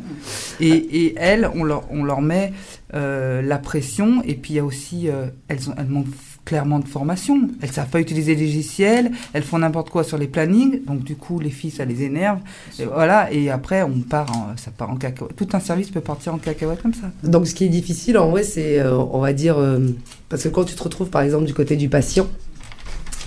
Et, 0.60 0.68
et 0.68 1.14
elles, 1.16 1.48
on 1.54 1.64
leur, 1.64 1.84
on 1.90 2.04
leur 2.04 2.20
met 2.20 2.52
euh, 2.94 3.42
la 3.42 3.58
pression 3.58 4.22
et 4.24 4.34
puis 4.34 4.54
il 4.54 4.56
y 4.56 4.58
a 4.58 4.64
aussi, 4.64 5.08
euh, 5.08 5.26
elles, 5.48 5.68
ont, 5.68 5.74
elles 5.76 5.86
manquent 5.86 6.06
clairement 6.44 6.78
de 6.78 6.86
formation. 6.86 7.48
Elles 7.60 7.72
savent 7.72 7.88
pas 7.88 8.00
utiliser 8.00 8.34
les 8.36 8.46
logiciels, 8.46 9.10
elles 9.32 9.42
font 9.42 9.58
n'importe 9.58 9.90
quoi 9.90 10.04
sur 10.04 10.16
les 10.16 10.28
plannings, 10.28 10.84
donc 10.84 11.02
du 11.02 11.16
coup 11.16 11.40
les 11.40 11.50
filles 11.50 11.72
ça 11.72 11.84
les 11.84 12.04
énerve. 12.04 12.38
Et 12.78 12.84
voilà, 12.84 13.32
et 13.32 13.50
après 13.50 13.82
on 13.82 14.00
part, 14.00 14.30
en, 14.36 14.56
ça 14.56 14.70
part 14.70 14.90
en 14.90 14.96
cacahuète. 14.96 15.34
Tout 15.34 15.48
un 15.54 15.60
service 15.60 15.90
peut 15.90 16.00
partir 16.00 16.34
en 16.34 16.38
cacahuète 16.38 16.82
comme 16.82 16.94
ça. 16.94 17.10
Donc, 17.24 17.48
ce 17.48 17.54
qui 17.54 17.64
est 17.64 17.68
difficile, 17.68 18.16
en 18.16 18.30
vrai, 18.30 18.44
c'est, 18.44 18.80
on 18.86 19.18
va 19.18 19.32
dire, 19.32 19.56
parce 20.28 20.44
que 20.44 20.48
quand 20.48 20.64
tu 20.64 20.76
te 20.76 20.82
retrouves, 20.82 21.10
par 21.10 21.22
exemple, 21.22 21.46
du 21.46 21.54
côté 21.54 21.76
du 21.76 21.88
patient, 21.88 22.28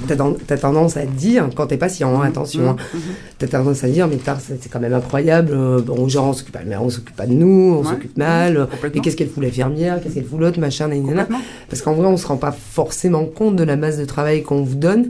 t'as 0.07 0.15
ten- 0.15 0.35
t'as 0.47 0.57
tendance 0.57 0.97
à 0.97 1.01
te 1.05 1.11
dire, 1.11 1.49
quand 1.55 1.67
t'es 1.67 1.77
patient, 1.77 2.21
hein, 2.21 2.25
attention, 2.27 2.69
hein, 2.69 2.75
Mhm. 2.93 2.99
t'as 3.37 3.47
tendance 3.47 3.83
à 3.83 3.87
dire, 3.89 4.07
mais 4.07 4.17
c'est 4.39 4.69
quand 4.69 4.79
même 4.79 4.93
incroyable, 4.93 5.51
euh, 5.53 5.81
bon, 5.81 6.07
genre, 6.07 6.27
on 6.27 6.33
s'occupe 6.33 6.53
pas, 6.53 6.61
mais 6.65 6.75
on 6.77 6.89
s'occupe 6.89 7.15
pas 7.15 7.25
de 7.27 7.33
nous, 7.33 7.75
on 7.79 7.83
Ouais. 7.83 7.89
s'occupe 7.89 8.17
mal, 8.17 8.57
euh, 8.57 8.65
mais 8.93 8.99
qu'est-ce 9.01 9.15
qu'elle 9.15 9.29
fout 9.29 9.43
l'infirmière, 9.43 10.01
qu'est-ce 10.01 10.15
qu'elle 10.15 10.25
fout 10.25 10.39
l'autre, 10.39 10.59
machin, 10.59 10.87
nanana. 10.87 11.27
Parce 11.69 11.81
qu'en 11.81 11.93
vrai, 11.93 12.07
on 12.07 12.17
se 12.17 12.27
rend 12.27 12.37
pas 12.37 12.51
forcément 12.51 13.25
compte 13.25 13.55
de 13.55 13.63
la 13.63 13.75
masse 13.75 13.97
de 13.97 14.05
travail 14.05 14.43
qu'on 14.43 14.63
vous 14.63 14.75
donne. 14.75 15.09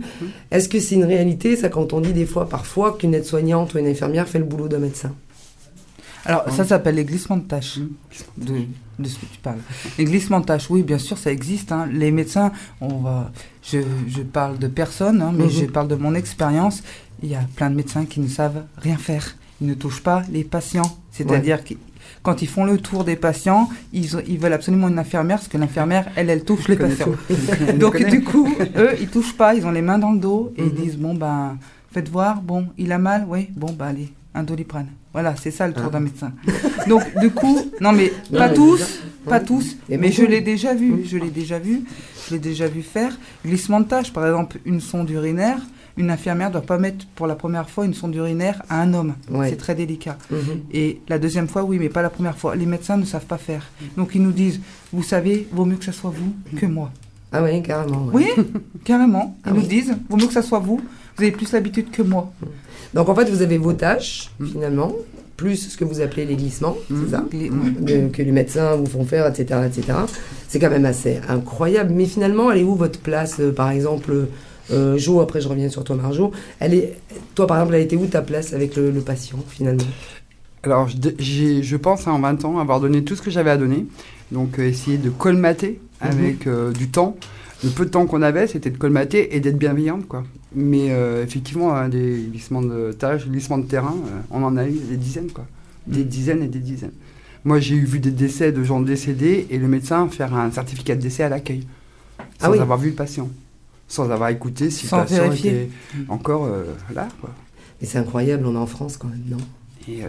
Est-ce 0.52 0.70
que 0.70 0.80
c'est 0.80 0.96
une 0.96 1.06
réalité, 1.06 1.56
ça, 1.56 1.70
quand 1.70 1.94
on 1.94 2.02
dit 2.02 2.14
des 2.14 2.26
fois, 2.26 2.48
parfois, 2.50 2.96
qu'une 2.98 3.14
aide-soignante 3.14 3.74
ou 3.74 3.78
une 3.80 3.88
infirmière 3.88 4.28
fait 4.28 4.40
le 4.40 4.46
boulot 4.46 4.68
d'un 4.68 4.80
médecin? 4.80 5.12
Alors 6.26 6.44
ça 6.52 6.66
s'appelle 6.66 6.96
les 6.96 7.06
glissements 7.06 7.38
de 7.38 7.44
tâches. 7.44 7.80
De, 8.38 8.54
de 9.00 9.07
ce 9.07 9.16
que 9.16 9.25
tu 9.25 9.40
parles. 9.42 9.60
Les 9.98 10.06
glissements 10.06 10.40
de 10.40 10.46
tâches, 10.46 10.69
oui, 10.69 10.84
bien 10.84 10.98
sûr, 10.98 11.18
ça 11.18 11.31
existe. 11.31 11.72
hein. 11.72 11.88
Les 11.92 12.12
médecins, 12.12 12.51
on 12.81 12.98
va, 13.00 13.31
je, 13.63 13.80
je 14.07 14.22
parle 14.22 14.57
de 14.60 14.68
personne, 14.68 15.22
hein, 15.22 15.31
mais 15.34 15.46
Mhm. 15.46 15.50
je 15.50 15.66
parle 15.66 15.88
de 15.88 15.96
mon 15.96 16.13
expérience. 16.16 16.84
Il 17.24 17.30
y 17.30 17.36
a 17.36 17.42
plein 17.56 17.69
de 17.69 17.75
médecins 17.75 18.06
qui 18.06 18.19
ne 18.19 18.28
savent 18.28 18.63
rien 18.78 18.98
faire. 18.98 19.36
Ils 19.62 19.68
ne 19.68 19.74
touchent 19.74 20.04
pas 20.04 20.24
les 20.31 20.44
patients. 20.44 20.98
C'est-à-dire 21.12 21.63
que 21.63 21.74
quand 22.24 22.42
ils 22.42 22.48
font 22.48 22.63
le 22.66 22.78
tour 22.78 23.04
des 23.04 23.16
patients, 23.16 23.69
ils, 23.94 24.16
ont- 24.18 24.22
ils 24.28 24.38
veulent 24.40 24.54
absolument 24.54 24.88
une 24.88 25.00
infirmière, 25.00 25.38
parce 25.38 25.48
que 25.50 25.57
l'infirmière, 25.57 26.07
elle, 26.16 26.30
elle 26.30 26.44
touche 26.44 26.68
les 26.68 26.75
patients. 26.78 27.12
Donc 27.80 28.02
du 28.06 28.24
coup, 28.24 28.48
eux, 28.78 28.92
ils 29.02 29.07
touchent 29.07 29.36
pas, 29.36 29.54
ils 29.56 29.66
ont 29.66 29.72
les 29.72 29.81
mains 29.81 30.00
dans 30.00 30.12
le 30.12 30.19
dos 30.19 30.54
et 30.57 30.62
Mhm. 30.63 30.68
ils 30.75 30.81
disent 30.84 30.98
bon 30.98 31.13
ben, 31.13 31.57
faites 31.92 32.10
voir, 32.10 32.42
bon, 32.42 32.68
il 32.78 32.92
a 32.92 32.98
mal, 32.98 33.25
oui, 33.28 33.50
bon 33.56 33.72
ben 33.74 33.88
allez, 33.88 34.10
un 34.36 34.44
doliprane. 34.44 34.88
Voilà, 35.14 35.36
c'est 35.36 35.52
ça 35.52 35.68
le 35.68 35.74
tour 35.74 35.86
Ah. 35.88 35.92
d'un 35.92 36.00
médecin. 36.02 36.31
Donc 36.88 37.02
du 37.20 37.30
coup, 37.31 37.58
non 37.81 37.92
mais 37.92 38.12
pas 38.31 38.50
tous, 38.50 39.02
pas 39.26 39.40
tous, 39.40 39.76
mais 39.90 40.12
je 40.12 40.24
l'ai 40.24 40.42
déjà 40.42 40.74
vu, 40.74 40.92
Mhm. 40.92 41.06
je 41.06 41.18
l'ai 41.18 41.31
déjà 41.31 41.58
vu, 41.60 41.81
je 42.28 42.34
l'ai 42.36 42.40
déjà 42.40 42.68
vu 42.68 42.81
faire. 42.81 43.18
Glissement 43.46 43.80
de 43.80 43.86
tâche, 43.86 44.14
par 44.14 44.26
exemple, 44.26 44.60
une 44.66 44.81
sonde 44.81 45.10
urinaire, 45.10 45.60
une 45.98 46.12
infirmière 46.12 46.52
doit 46.52 46.62
pas 46.62 46.78
mettre 46.78 47.06
pour 47.16 47.28
la 47.28 47.36
première 47.36 47.69
fois 47.69 47.86
une 47.86 47.94
sonde 47.95 48.16
urinaire 48.16 48.62
à 48.69 48.81
un 48.81 48.94
homme. 48.94 49.16
Ouais. 49.31 49.50
C'est 49.50 49.57
très 49.57 49.76
délicat. 49.76 50.18
Mhm. 50.30 50.38
Et 50.71 51.02
la 51.09 51.18
deuxième 51.19 51.48
fois, 51.48 51.64
oui, 51.64 51.78
mais 51.80 51.90
pas 51.90 52.02
la 52.04 52.09
première 52.12 52.38
fois. 52.38 52.56
Les 52.56 52.66
médecins 52.68 52.95
ne 52.98 53.06
savent 53.06 53.26
pas 53.26 53.38
faire. 53.40 53.66
Donc 53.98 54.12
ils 54.16 54.21
nous 54.21 54.31
disent, 54.31 54.62
vous 54.94 55.04
savez, 55.04 55.48
vaut 55.52 55.66
mieux 55.66 55.76
que 55.78 55.86
ce 55.86 55.92
soit 55.92 56.12
vous 56.16 56.33
que 56.56 56.66
moi. 56.68 56.92
Ah 57.31 57.44
ouais, 57.44 57.62
carrément. 57.62 58.06
ouais. 58.14 58.31
Oui, 58.38 58.45
carrément. 58.86 59.36
Ils 59.45 59.50
Ah 59.50 59.54
nous 59.54 59.62
oui. 59.62 59.68
disent, 59.68 59.95
vaut 60.09 60.18
mieux 60.18 60.28
que 60.28 60.33
ça 60.33 60.42
soit 60.44 60.59
vous. 60.59 60.80
Vous 61.18 61.24
avez 61.24 61.31
plus 61.31 61.52
l'habitude 61.52 61.90
que 61.92 62.02
moi. 62.04 62.31
Donc 62.94 63.10
en 63.10 63.16
fait, 63.16 63.30
vous 63.30 63.42
avez 63.42 63.58
vos 63.58 63.74
tâches, 63.74 64.30
Mhm. 64.40 64.48
finalement, 64.48 64.96
plus 65.38 65.69
ce 65.69 65.78
que 65.78 65.86
vous 65.86 66.02
appelez 66.02 66.26
les 66.26 66.36
glissements, 66.36 66.76
Mhm. 66.90 67.04
c'est 67.06 67.12
ça 67.12 67.26
Les- 67.31 67.50
De- 67.50 68.10
que 68.10 68.22
les 68.22 68.31
médecins 68.31 68.76
vous 68.76 68.86
font 68.88 69.06
faire, 69.06 69.26
etc. 69.28 69.62
etc. 69.66 69.98
C'est 70.48 70.60
quand 70.60 70.69
même 70.69 70.86
assez 70.86 71.19
incroyable. 71.30 71.92
Mais 71.96 72.06
finalement, 72.06 72.52
elle 72.52 72.60
est 72.60 72.64
où 72.64 72.76
votre 72.76 73.00
place, 73.00 73.36
euh, 73.40 73.52
par 73.52 73.69
exemple 73.72 74.28
euh, 74.72 74.98
Jo, 75.00 75.19
après 75.22 75.42
je 75.42 75.48
reviens 75.48 75.68
sur 75.69 75.84
toi, 75.84 75.96
Marjo. 75.96 76.31
Elle 76.60 76.76
est, 76.76 76.94
toi, 77.34 77.48
par 77.48 77.58
exemple, 77.58 77.74
elle 77.74 77.81
était 77.81 77.96
où 77.96 78.06
ta 78.06 78.22
place 78.22 78.54
avec 78.54 78.76
le, 78.76 78.92
le 78.92 79.02
patient, 79.02 79.40
finalement? 79.48 79.84
Alors, 80.62 80.88
je, 80.90 81.76
pense 81.78 82.06
hein, 82.08 82.12
en 82.12 82.19
20 82.19 82.46
ans 82.46 82.60
avoir 82.60 82.80
donné 82.80 83.04
tout 83.04 83.16
ce 83.16 83.22
que 83.24 83.31
j'avais 83.31 83.50
à 83.50 83.58
donner. 83.58 83.88
Donc, 84.31 84.60
euh, 84.60 84.68
essayer 84.68 84.98
de 84.98 85.10
colmater 85.10 85.80
avec 86.02 86.46
euh, 86.46 86.72
du 86.72 86.90
temps. 86.90 87.16
Le 87.63 87.69
peu 87.71 87.85
de 87.85 87.89
temps 87.89 88.06
qu'on 88.06 88.21
avait, 88.21 88.47
c'était 88.47 88.69
de 88.69 88.78
colmater 88.78 89.35
et 89.35 89.39
d'être 89.39 89.57
bienveillante, 89.57 90.07
quoi. 90.07 90.23
Mais 90.56 90.92
euh, 90.92 91.23
effectivement, 91.23 91.75
hein, 91.75 91.89
des 91.89 92.28
glissements 92.31 92.61
de 92.61 92.92
tâches, 92.94 93.28
glissements 93.28 93.57
de 93.57 93.66
terrain, 93.68 93.95
euh, 94.07 94.19
on 94.31 94.44
en 94.44 94.56
a 94.57 94.66
eu 94.68 94.71
des 94.89 94.95
dizaines, 94.97 95.31
quoi. 95.31 95.45
Des 95.87 96.04
dizaines 96.04 96.42
et 96.44 96.47
des 96.47 96.59
dizaines. 96.59 96.94
Moi, 97.44 97.59
j'ai 97.59 97.75
eu 97.75 97.85
vu 97.85 97.99
des 97.99 98.11
décès 98.11 98.51
de 98.51 98.63
gens 98.63 98.80
décédés 98.80 99.47
et 99.49 99.57
le 99.57 99.68
médecin 99.68 100.07
faire 100.09 100.33
un 100.35 100.51
certificat 100.51 100.95
de 100.95 101.01
décès 101.01 101.23
à 101.23 101.30
l'accueil, 101.30 101.68
sans 102.39 102.47
Ah 102.47 102.51
oui. 102.51 102.59
avoir 102.59 102.78
vu 102.78 102.89
le 102.89 102.95
patient, 102.95 103.30
sans 103.87 104.09
avoir 104.09 104.30
écouté 104.30 104.69
si 104.69 104.87
Sans 104.87 104.97
le 104.97 105.04
patient 105.04 105.23
vérifier. 105.23 105.51
était 105.51 105.69
encore 106.09 106.45
euh, 106.45 106.63
là, 106.94 107.07
quoi. 107.21 107.31
Mais 107.81 107.87
c'est 107.87 107.97
incroyable, 107.97 108.45
on 108.45 108.56
est 108.56 108.57
en 108.57 108.66
France 108.68 108.97
quand 108.97 109.07
même, 109.07 109.23
non? 109.30 109.37
Et, 109.87 110.01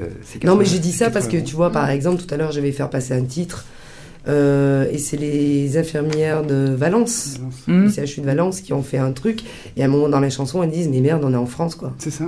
Non, 0.45 0.57
mais 0.57 0.64
80 0.64 0.64
j'ai 0.64 0.78
dit 0.80 0.92
ça 0.92 1.09
parce 1.11 1.26
que 1.26 1.33
80. 1.33 1.45
tu 1.45 1.57
vois, 1.57 1.71
par 1.71 1.88
exemple, 1.88 2.23
tout 2.23 2.33
à 2.35 2.37
l'heure, 2.37 2.52
je 2.52 2.61
vais 2.61 2.73
faire 2.73 2.90
passer 2.90 3.14
un 3.14 3.23
titre 3.25 3.64
Euh, 4.29 4.87
et 4.93 4.99
c'est 4.99 5.17
les 5.17 5.77
infirmières 5.79 6.43
de 6.45 6.75
Valence, 6.77 7.39
du 7.67 7.89
CHU 7.91 8.21
de 8.21 8.27
Valence, 8.27 8.61
qui 8.61 8.73
ont 8.73 8.83
fait 8.83 8.99
un 8.99 9.12
truc. 9.12 9.41
Et 9.77 9.83
à 9.83 9.87
un 9.87 9.89
moment 9.89 10.09
dans 10.09 10.21
la 10.21 10.31
chanson, 10.31 10.62
elles 10.62 10.71
disent 10.71 10.89
Mais 10.89 11.00
merde, 11.00 11.23
on 11.25 11.33
est 11.33 11.37
en 11.37 11.47
France, 11.47 11.75
quoi. 11.75 11.93
C'est 11.99 12.11
ça. 12.11 12.25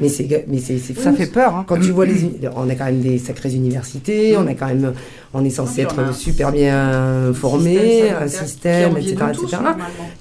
Mais 0.00 0.08
c'est 0.08 0.46
mais 0.48 0.58
c'est 0.58 0.78
c'est 0.78 0.98
Ça 0.98 1.12
fait 1.12 1.26
peur. 1.26 1.54
Hein. 1.54 1.64
Quand 1.68 1.78
tu 1.78 1.92
vois 1.92 2.06
les, 2.06 2.14
on 2.56 2.68
a 2.68 2.74
quand 2.74 2.86
même 2.86 3.00
des 3.00 3.18
sacrées 3.18 3.54
universités, 3.54 4.36
on 4.36 4.48
a 4.48 4.54
quand 4.54 4.66
même, 4.66 4.92
on 5.32 5.44
est 5.44 5.50
censé 5.50 5.82
être 5.82 6.00
un 6.00 6.12
super 6.12 6.50
bien 6.50 7.32
formé, 7.34 8.10
un 8.10 8.26
système, 8.26 8.96
etc.. 8.96 9.16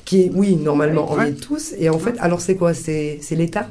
Qui 0.06 0.22
est, 0.22 0.32
oui, 0.36 0.56
normalement, 0.56 1.08
on 1.12 1.18
Ouais. 1.18 1.30
est 1.30 1.34
tous. 1.34 1.74
Et 1.80 1.89
en 1.89 1.98
fait, 1.98 2.13
alors 2.20 2.42
c'est 2.42 2.53
quoi? 2.56 2.75
C'est 2.75 3.18
c'est 3.24 3.34
l'État, 3.36 3.70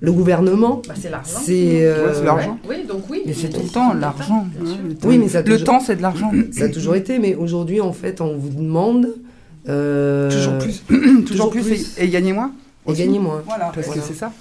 le 0.00 0.12
gouvernement. 0.12 0.82
Bah, 0.86 0.94
c'est 1.00 1.10
l'argent. 1.10 1.38
C'est 1.42 1.84
euh, 1.86 2.06
Ouais, 2.08 2.12
c'est 2.14 2.24
l'argent. 2.24 2.58
Oui, 2.68 2.76
donc 2.86 3.02
oui. 3.10 3.22
Mais 3.26 3.32
c'est 3.32 3.48
tout 3.48 3.62
le 3.62 3.68
temps 3.68 3.94
l'argent. 3.94 4.46
Oui, 5.04 5.18
mais 5.18 5.28
ça 5.28 5.42
Le 5.42 5.58
temps, 5.62 5.80
c'est 5.80 5.96
de 5.96 6.02
l'argent. 6.02 6.30
Ça 6.52 6.64
a 6.64 6.68
toujours 6.68 6.94
été, 6.96 7.18
mais 7.18 7.34
aujourd'hui, 7.34 7.80
en 7.80 7.92
fait, 7.92 8.20
on 8.20 8.36
vous 8.36 8.50
demande. 8.50 9.14
euh, 9.68 10.30
Toujours 10.30 10.58
plus. 10.58 10.82
toujours 10.88 11.24
Toujours 11.26 11.50
plus. 11.50 11.62
plus. 11.62 11.98
Et, 11.98 12.04
et 12.04 12.08
gagner 12.08 12.32
moins 12.32 12.52
Et 12.88 12.92
gagner 12.92 13.18
moins. 13.18 13.42
Voilà. 13.46 13.70
Parce 13.74 13.86
Voilà. 13.86 14.02
que 14.02 14.06
c'est 14.08 14.14
ça. 14.14 14.32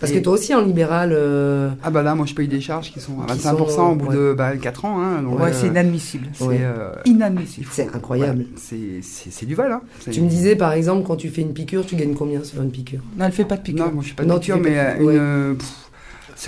Parce 0.00 0.12
Et- 0.12 0.16
que 0.16 0.20
toi 0.24 0.32
aussi, 0.32 0.54
en 0.54 0.62
libéral. 0.62 1.10
euh, 1.12 1.68
Ah 1.84 1.90
bah 1.90 2.02
là, 2.02 2.14
moi 2.14 2.24
je 2.26 2.34
paye 2.34 2.48
des 2.48 2.60
charges 2.62 2.90
qui 2.90 3.00
sont 3.00 3.20
à 3.20 3.26
Qui 3.36 3.42
25% 3.46 3.68
sont, 3.68 3.82
au 3.82 3.94
bout 3.94 4.06
ouais. 4.08 4.16
de 4.16 4.32
bah, 4.36 4.56
4 4.56 4.86
ans. 4.86 4.98
Hein, 5.00 5.22
donc, 5.22 5.38
Ouais, 5.38 5.50
euh, 5.50 5.52
c'est 5.52 5.66
inadmissible. 5.66 6.28
c'est, 6.32 6.44
Ouais. 6.44 6.58
euh, 6.62 6.92
Inadmissible. 7.04 7.66
C'est 7.70 7.94
incroyable. 7.94 8.46
ouais, 8.72 9.00
c'est, 9.02 9.44
du 9.46 9.54
vol. 9.54 9.70
Hein. 9.72 9.82
Tu 10.10 10.22
me 10.22 10.28
disais, 10.28 10.56
par 10.56 10.72
exemple, 10.72 11.06
quand 11.06 11.16
tu 11.16 11.28
fais 11.28 11.42
une 11.42 11.52
piqûre, 11.52 11.84
tu 11.84 11.96
gagnes 11.96 12.14
combien 12.14 12.42
sur 12.42 12.62
une 12.62 12.70
piqûre? 12.70 13.00
Non, 13.18 13.26
elle 13.26 13.32
fait 13.32 13.44
pas 13.44 13.56
de 13.58 13.62
piqûre. 13.62 13.84
Non, 13.86 13.92
moi 13.92 14.00
je 14.02 14.06
suis 14.08 14.16
pas 14.16 14.24
Non, 14.24 14.36
de 14.36 14.40
tu 14.40 14.52
piqûre, 14.52 14.64
fais 14.64 14.70
mais 14.98 15.04
pas- 15.06 15.12
une. 15.12 15.56
pff, 15.58 15.89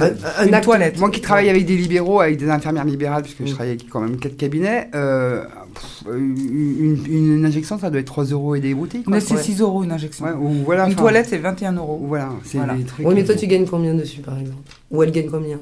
Un, 0.01 0.07
c'est- 0.07 0.41
un 0.43 0.47
une 0.47 0.55
acte- 0.55 0.65
toilette. 0.65 0.99
Moi 0.99 1.11
qui 1.11 1.21
travaille 1.21 1.51
avec 1.51 1.67
des 1.67 1.77
libéraux, 1.77 2.21
avec 2.21 2.39
des 2.39 2.49
infirmières 2.49 2.85
libérales, 2.85 3.23
puisque 3.23 3.39
je 3.45 3.51
Mm. 3.51 3.55
travaille 3.55 3.71
avec 3.71 3.89
quand 3.91 4.01
même 4.01 4.17
4 4.19 4.37
cabinets, 4.37 4.89
euh, 4.95 5.45
pff, 5.75 6.05
une, 6.17 7.05
une- 7.07 7.37
une 7.39 7.45
injection 7.45 7.79
ça 7.79 7.91
doit 7.91 8.01
être 8.01 8.07
3 8.07 8.25
euros 8.25 8.55
et 8.55 8.61
des 8.61 8.75
bouteilles. 8.75 9.03
Quoi. 9.03 9.13
Mais 9.15 9.21
c'est 9.21 9.35
Ouais. 9.35 9.43
6 9.43 9.61
euros 9.61 9.85
une 9.85 9.93
injection. 9.93 10.25
Ouais, 10.25 10.33
ou 10.33 10.51
voilà, 10.65 10.87
Une 10.89 10.95
toilette, 10.95 11.27
c'est 11.29 11.39
21 11.39 11.77
ou 11.77 11.81
euros. 11.81 12.05
Voilà, 12.09 12.31
c'est 12.45 12.59
Voilà. 12.59 12.75
des 12.75 12.85
trucs. 12.85 13.07
Oui, 13.07 13.15
mais 13.15 13.25
toi, 13.25 13.35
tu 13.35 13.47
gagnes 13.47 13.67
combien 13.67 13.95
dessus, 13.95 14.21
par 14.21 14.39
exemple? 14.39 14.63
Ou 14.91 15.03
elle 15.03 15.13
gagne 15.13 15.29
combien? 15.31 15.59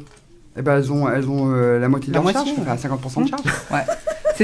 Eh 0.58 0.62
ben, 0.62 0.76
elles 0.78 0.92
ont, 0.92 1.08
elles 1.08 1.28
ont 1.28 1.52
euh, 1.52 1.78
la 1.78 1.88
moitié 1.88 2.08
de 2.08 2.12
La 2.14 2.18
leur 2.22 2.32
moitié, 2.32 2.54
charge, 2.56 2.66
enfin, 2.68 2.76
50% 2.76 3.22
de 3.22 3.28
charge. 3.28 3.42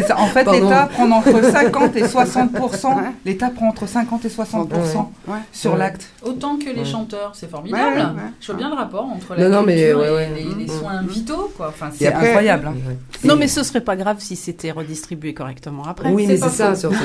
C'est 0.03 0.07
ça. 0.09 0.19
En 0.19 0.27
fait, 0.27 0.45
l'État 0.51 0.89
prend 0.93 1.11
entre 1.11 1.43
50 1.51 1.97
et 1.97 2.07
60 2.07 2.53
Ouais. 2.53 3.03
L'État 3.25 3.51
prend 3.51 3.69
entre 3.69 3.87
50 3.89 4.25
et 4.25 4.29
60 4.29 4.71
Ouais. 4.73 5.35
sur 5.53 5.73
Ouais. 5.73 5.79
l'acte. 5.79 6.09
Autant 6.23 6.57
que 6.59 6.67
les 6.67 6.81
Ouais. 6.81 6.85
chanteurs, 6.85 7.33
c'est 7.35 7.51
formidable. 7.51 7.83
ouais, 7.97 8.03
ouais. 8.03 8.31
Je 8.41 8.47
vois 8.47 8.57
bien 8.57 8.69
le 8.69 8.75
rapport 8.77 9.05
entre 9.07 9.35
la 9.35 9.49
Non, 9.49 9.57
non, 9.61 9.63
mais, 9.67 9.77
culture 9.77 9.99
ouais, 10.01 10.07
et 10.09 10.11
ouais. 10.15 10.31
les, 10.37 10.65
les 10.67 10.73
Mm. 10.73 10.79
soins 10.79 11.03
vitaux, 11.03 11.51
quoi. 11.57 11.69
Enfin, 11.69 11.91
C'est 11.95 12.07
après- 12.09 12.27
incroyable. 12.29 12.67
hein. 12.69 12.75
Ouais. 12.89 12.97
Non, 13.29 13.37
mais 13.37 13.49
ce 13.49 13.63
serait 13.63 13.81
pas 13.81 13.97
grave 13.97 14.17
si 14.21 14.37
c'était 14.37 14.71
redistribué 14.71 15.33
correctement 15.35 15.85
après. 15.85 16.11
Oui, 16.11 16.27
mais 16.27 16.37
pas 16.39 16.49
c'est 16.51 16.57
ça, 16.57 16.75
surtout. 16.75 16.97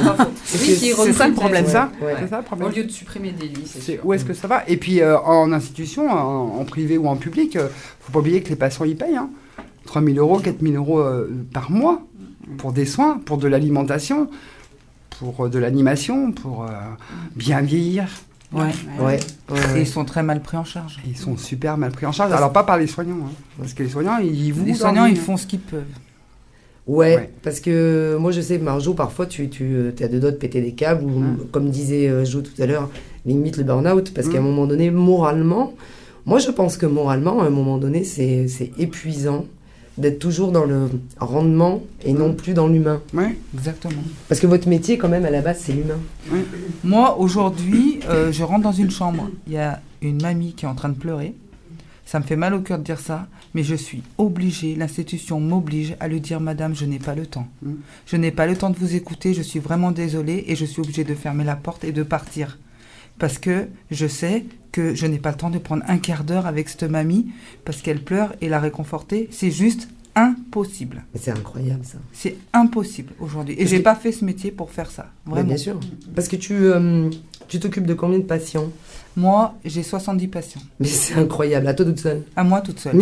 C'est 0.46 1.14
ça 1.14 1.28
le 1.28 1.34
problème, 1.34 1.66
Ouais. 1.66 1.72
ça 1.72 1.90
Ouais. 2.02 2.16
C'est 2.20 2.30
ça 2.30 2.42
le 2.60 2.66
Au 2.66 2.70
lieu 2.70 2.84
de 2.84 2.92
supprimer 2.92 3.32
des 3.32 3.48
lits. 3.48 3.98
Où 4.04 4.14
est-ce 4.14 4.26
que 4.26 4.34
ça 4.34 4.48
va? 4.48 4.64
Et 4.68 4.78
puis 4.78 5.02
euh, 5.02 5.18
en 5.20 5.52
institution, 5.54 6.10
en, 6.10 6.64
privé 6.66 6.98
ou 6.98 7.08
en 7.08 7.16
public, 7.16 7.56
euh, 7.56 7.68
faut 8.02 8.12
pas 8.12 8.20
oublier 8.20 8.42
que 8.44 8.50
les 8.50 8.56
patients 8.56 8.86
y 8.86 8.96
payent. 8.96 9.16
Hein. 9.18 9.30
3 9.86 10.02
000 10.04 10.18
euros, 10.18 10.40
4 10.40 10.62
000 10.62 10.76
euros 10.76 11.00
euh, 11.00 11.28
par 11.54 11.72
mois 11.72 12.02
pour 12.58 12.74
des 12.74 12.86
soins, 12.86 13.20
pour 13.26 13.38
de 13.38 13.48
l'alimentation, 13.48 14.30
pour 15.20 15.46
euh, 15.46 15.50
de 15.50 15.60
l'animation, 15.60 16.32
pour 16.32 16.64
euh, 16.64 16.68
bien 17.36 17.62
vieillir. 17.62 18.08
Ouais. 18.54 18.64
Ouais. 19.00 19.20
ouais, 19.50 19.60
Et 19.78 19.82
ils 19.82 19.88
sont 19.88 20.04
très 20.04 20.24
mal 20.24 20.42
pris 20.42 20.58
en 20.58 20.66
charge. 20.66 21.00
Ils 21.08 21.16
sont 21.18 21.38
super 21.38 21.78
mal 21.78 21.92
pris 21.92 22.06
en 22.06 22.12
charge. 22.12 22.34
Alors 22.34 22.52
pas 22.52 22.64
par 22.64 22.78
les 22.78 22.88
soignants, 22.88 23.16
hein, 23.26 23.32
parce 23.58 23.74
que 23.74 23.84
les 23.84 23.90
soignants, 23.90 24.18
ils 24.18 24.52
vous 24.52 24.66
Les 24.66 24.74
soignants, 24.74 25.06
ils 25.06 25.18
font 25.18 25.38
ce 25.38 25.48
qu'ils 25.48 25.60
peuvent. 25.62 25.84
Ouais, 26.88 27.16
Ouais. 27.16 27.30
parce 27.44 27.60
que 27.62 28.18
moi 28.20 28.32
je 28.32 28.42
sais, 28.42 28.58
Marjo, 28.58 28.94
parfois 28.94 29.26
tu, 29.28 29.48
tu 29.50 29.94
as 30.02 30.08
deux 30.08 30.20
doigts 30.20 30.32
de 30.32 30.36
péter 30.38 30.62
des 30.62 30.74
câbles, 30.74 31.06
ou 31.06 31.22
Hein. 31.22 31.38
comme 31.52 31.70
disait 31.70 32.10
euh, 32.10 32.26
Jo 32.26 32.42
tout 32.42 32.60
à 32.62 32.66
l'heure, 32.66 32.90
limite 33.26 33.56
le 33.58 33.64
burn-out, 33.64 34.12
parce 34.14 34.28
qu'à 34.28 34.40
un 34.40 34.42
moment 34.42 34.66
donné, 34.66 34.90
moralement, 34.92 35.74
moi 36.26 36.40
je 36.40 36.50
pense 36.50 36.76
que 36.78 36.88
moralement, 36.88 37.40
à 37.42 37.46
un 37.46 37.50
moment 37.52 37.78
donné, 37.78 38.04
c'est 38.04 38.48
c'est 38.50 38.72
épuisant 38.80 39.46
d'être 39.98 40.20
toujours 40.20 40.52
dans 40.52 40.66
le 40.66 40.90
rendement 41.20 41.82
et 42.04 42.14
non 42.14 42.34
plus 42.34 42.54
dans 42.54 42.68
l'humain. 42.68 43.02
Ouais. 43.14 43.38
Exactement. 43.54 44.02
Parce 44.30 44.40
que 44.40 44.48
votre 44.48 44.68
métier, 44.68 44.98
quand 44.98 45.10
même, 45.10 45.26
à 45.26 45.30
la 45.30 45.42
base, 45.42 45.60
c'est 45.62 45.74
l'humain. 45.74 46.00
Moi, 46.84 47.18
aujourd'hui, 47.18 48.00
euh, 48.10 48.32
je 48.32 48.44
rentre 48.44 48.64
dans 48.64 48.72
une 48.72 48.92
chambre. 48.92 49.30
Il 49.48 49.54
y 49.54 49.58
a 49.58 49.82
une 50.02 50.22
mamie 50.22 50.54
qui 50.54 50.66
est 50.66 50.70
en 50.70 50.76
train 50.76 50.90
de 50.90 50.98
pleurer. 50.98 51.36
Ça 52.06 52.20
me 52.20 52.26
fait 52.26 52.36
mal 52.36 52.54
au 52.54 52.60
cœur 52.60 52.78
de 52.78 52.84
dire 52.84 53.00
ça, 53.00 53.28
mais 53.54 53.64
je 53.64 53.76
suis 53.76 54.04
obligée, 54.18 54.76
l'institution 54.76 55.40
m'oblige 55.40 55.96
à 56.02 56.10
lui 56.10 56.20
dire 56.20 56.42
Madame, 56.42 56.76
je 56.76 56.84
n'ai 56.84 57.00
pas 57.00 57.16
le 57.16 57.26
temps. 57.26 57.48
Je 58.06 58.18
n'ai 58.18 58.32
pas 58.32 58.48
le 58.48 58.58
temps 58.58 58.70
de 58.70 58.76
vous 58.76 58.96
écouter, 58.96 59.34
je 59.34 59.42
suis 59.42 59.60
vraiment 59.60 59.92
désolée 59.92 60.44
et 60.48 60.58
je 60.58 60.66
suis 60.66 60.82
obligée 60.82 61.06
de 61.06 61.16
fermer 61.16 61.46
la 61.46 61.56
porte 61.56 61.86
et 61.86 61.94
de 61.94 62.04
partir. 62.04 62.58
Parce 63.22 63.38
que 63.38 63.68
je 63.92 64.08
sais 64.08 64.46
que 64.72 64.96
je 64.96 65.06
n'ai 65.06 65.20
pas 65.20 65.30
le 65.30 65.38
temps 65.38 65.52
de 65.52 65.60
prendre 65.60 65.84
un 65.88 65.98
quart 66.00 66.24
d'heure 66.24 66.48
avec 66.48 66.68
cette 66.70 66.84
mamie 66.84 67.28
parce 67.66 67.82
qu'elle 67.84 68.04
pleure 68.04 68.34
et 68.42 68.50
la 68.50 68.60
réconforter. 68.60 69.28
C'est 69.32 69.52
juste 69.52 69.88
impossible. 70.16 71.04
C'est 71.16 71.30
incroyable 71.32 71.86
ça. 71.86 72.00
C'est 72.14 72.36
impossible 72.52 73.14
aujourd'hui. 73.20 73.56
Et 73.60 73.68
j'ai 73.68 73.78
que- 73.78 73.84
pas 73.84 73.94
fait 73.96 74.12
ce 74.12 74.26
métier 74.26 74.50
pour 74.52 74.72
faire 74.72 74.90
ça. 74.90 75.12
Vraiment. 75.28 75.48
bien 75.50 75.58
sûr. 75.58 75.80
Parce 76.16 76.28
que 76.28 76.36
tu 76.36 76.54
euh, 76.54 77.10
tu 77.48 77.60
t'occupes 77.60 77.86
de 77.86 77.94
combien 77.94 78.18
de 78.18 78.24
patients? 78.24 78.70
Moi, 79.16 79.54
j'ai 79.66 79.84
70 79.84 80.28
patients. 80.28 80.62
Mais 80.80 80.88
c'est 80.88 81.14
incroyable, 81.16 81.68
à 81.68 81.74
toi 81.74 81.86
toute 81.86 82.00
seule. 82.00 82.24
À 82.36 82.44
moi 82.44 82.62
toute 82.62 82.80
seule. 82.80 82.96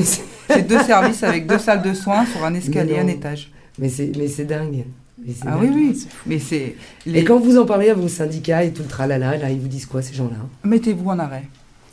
J'ai 0.53 0.63
deux 0.63 0.83
services 0.83 1.23
avec 1.23 1.47
deux 1.47 1.59
salles 1.59 1.81
de 1.83 1.93
soins 1.93 2.25
sur 2.25 2.43
un 2.43 2.53
escalier, 2.55 2.97
un 2.99 3.07
étage. 3.07 3.51
mais 3.77 3.87
c'est 3.89 4.11
mais 4.17 4.27
c'est 4.27 4.45
dingue. 4.45 4.83
Ah 5.45 5.57
oui, 5.59 5.69
oui. 5.73 6.07
Mais 6.25 6.39
c'est. 6.39 6.75
Et 7.05 7.23
quand 7.23 7.39
vous 7.39 7.57
en 7.57 7.65
parlez 7.65 7.89
à 7.89 7.93
vos 7.93 8.07
syndicats 8.07 8.63
et 8.63 8.71
tout 8.71 8.83
le 8.83 8.87
tralala, 8.89 9.37
là, 9.37 9.49
ils 9.49 9.59
vous 9.59 9.67
disent 9.67 9.85
quoi 9.85 10.01
ces 10.01 10.13
gens-là? 10.13 10.37
Mettez-vous 10.63 11.09
en 11.09 11.19
arrêt. 11.19 11.43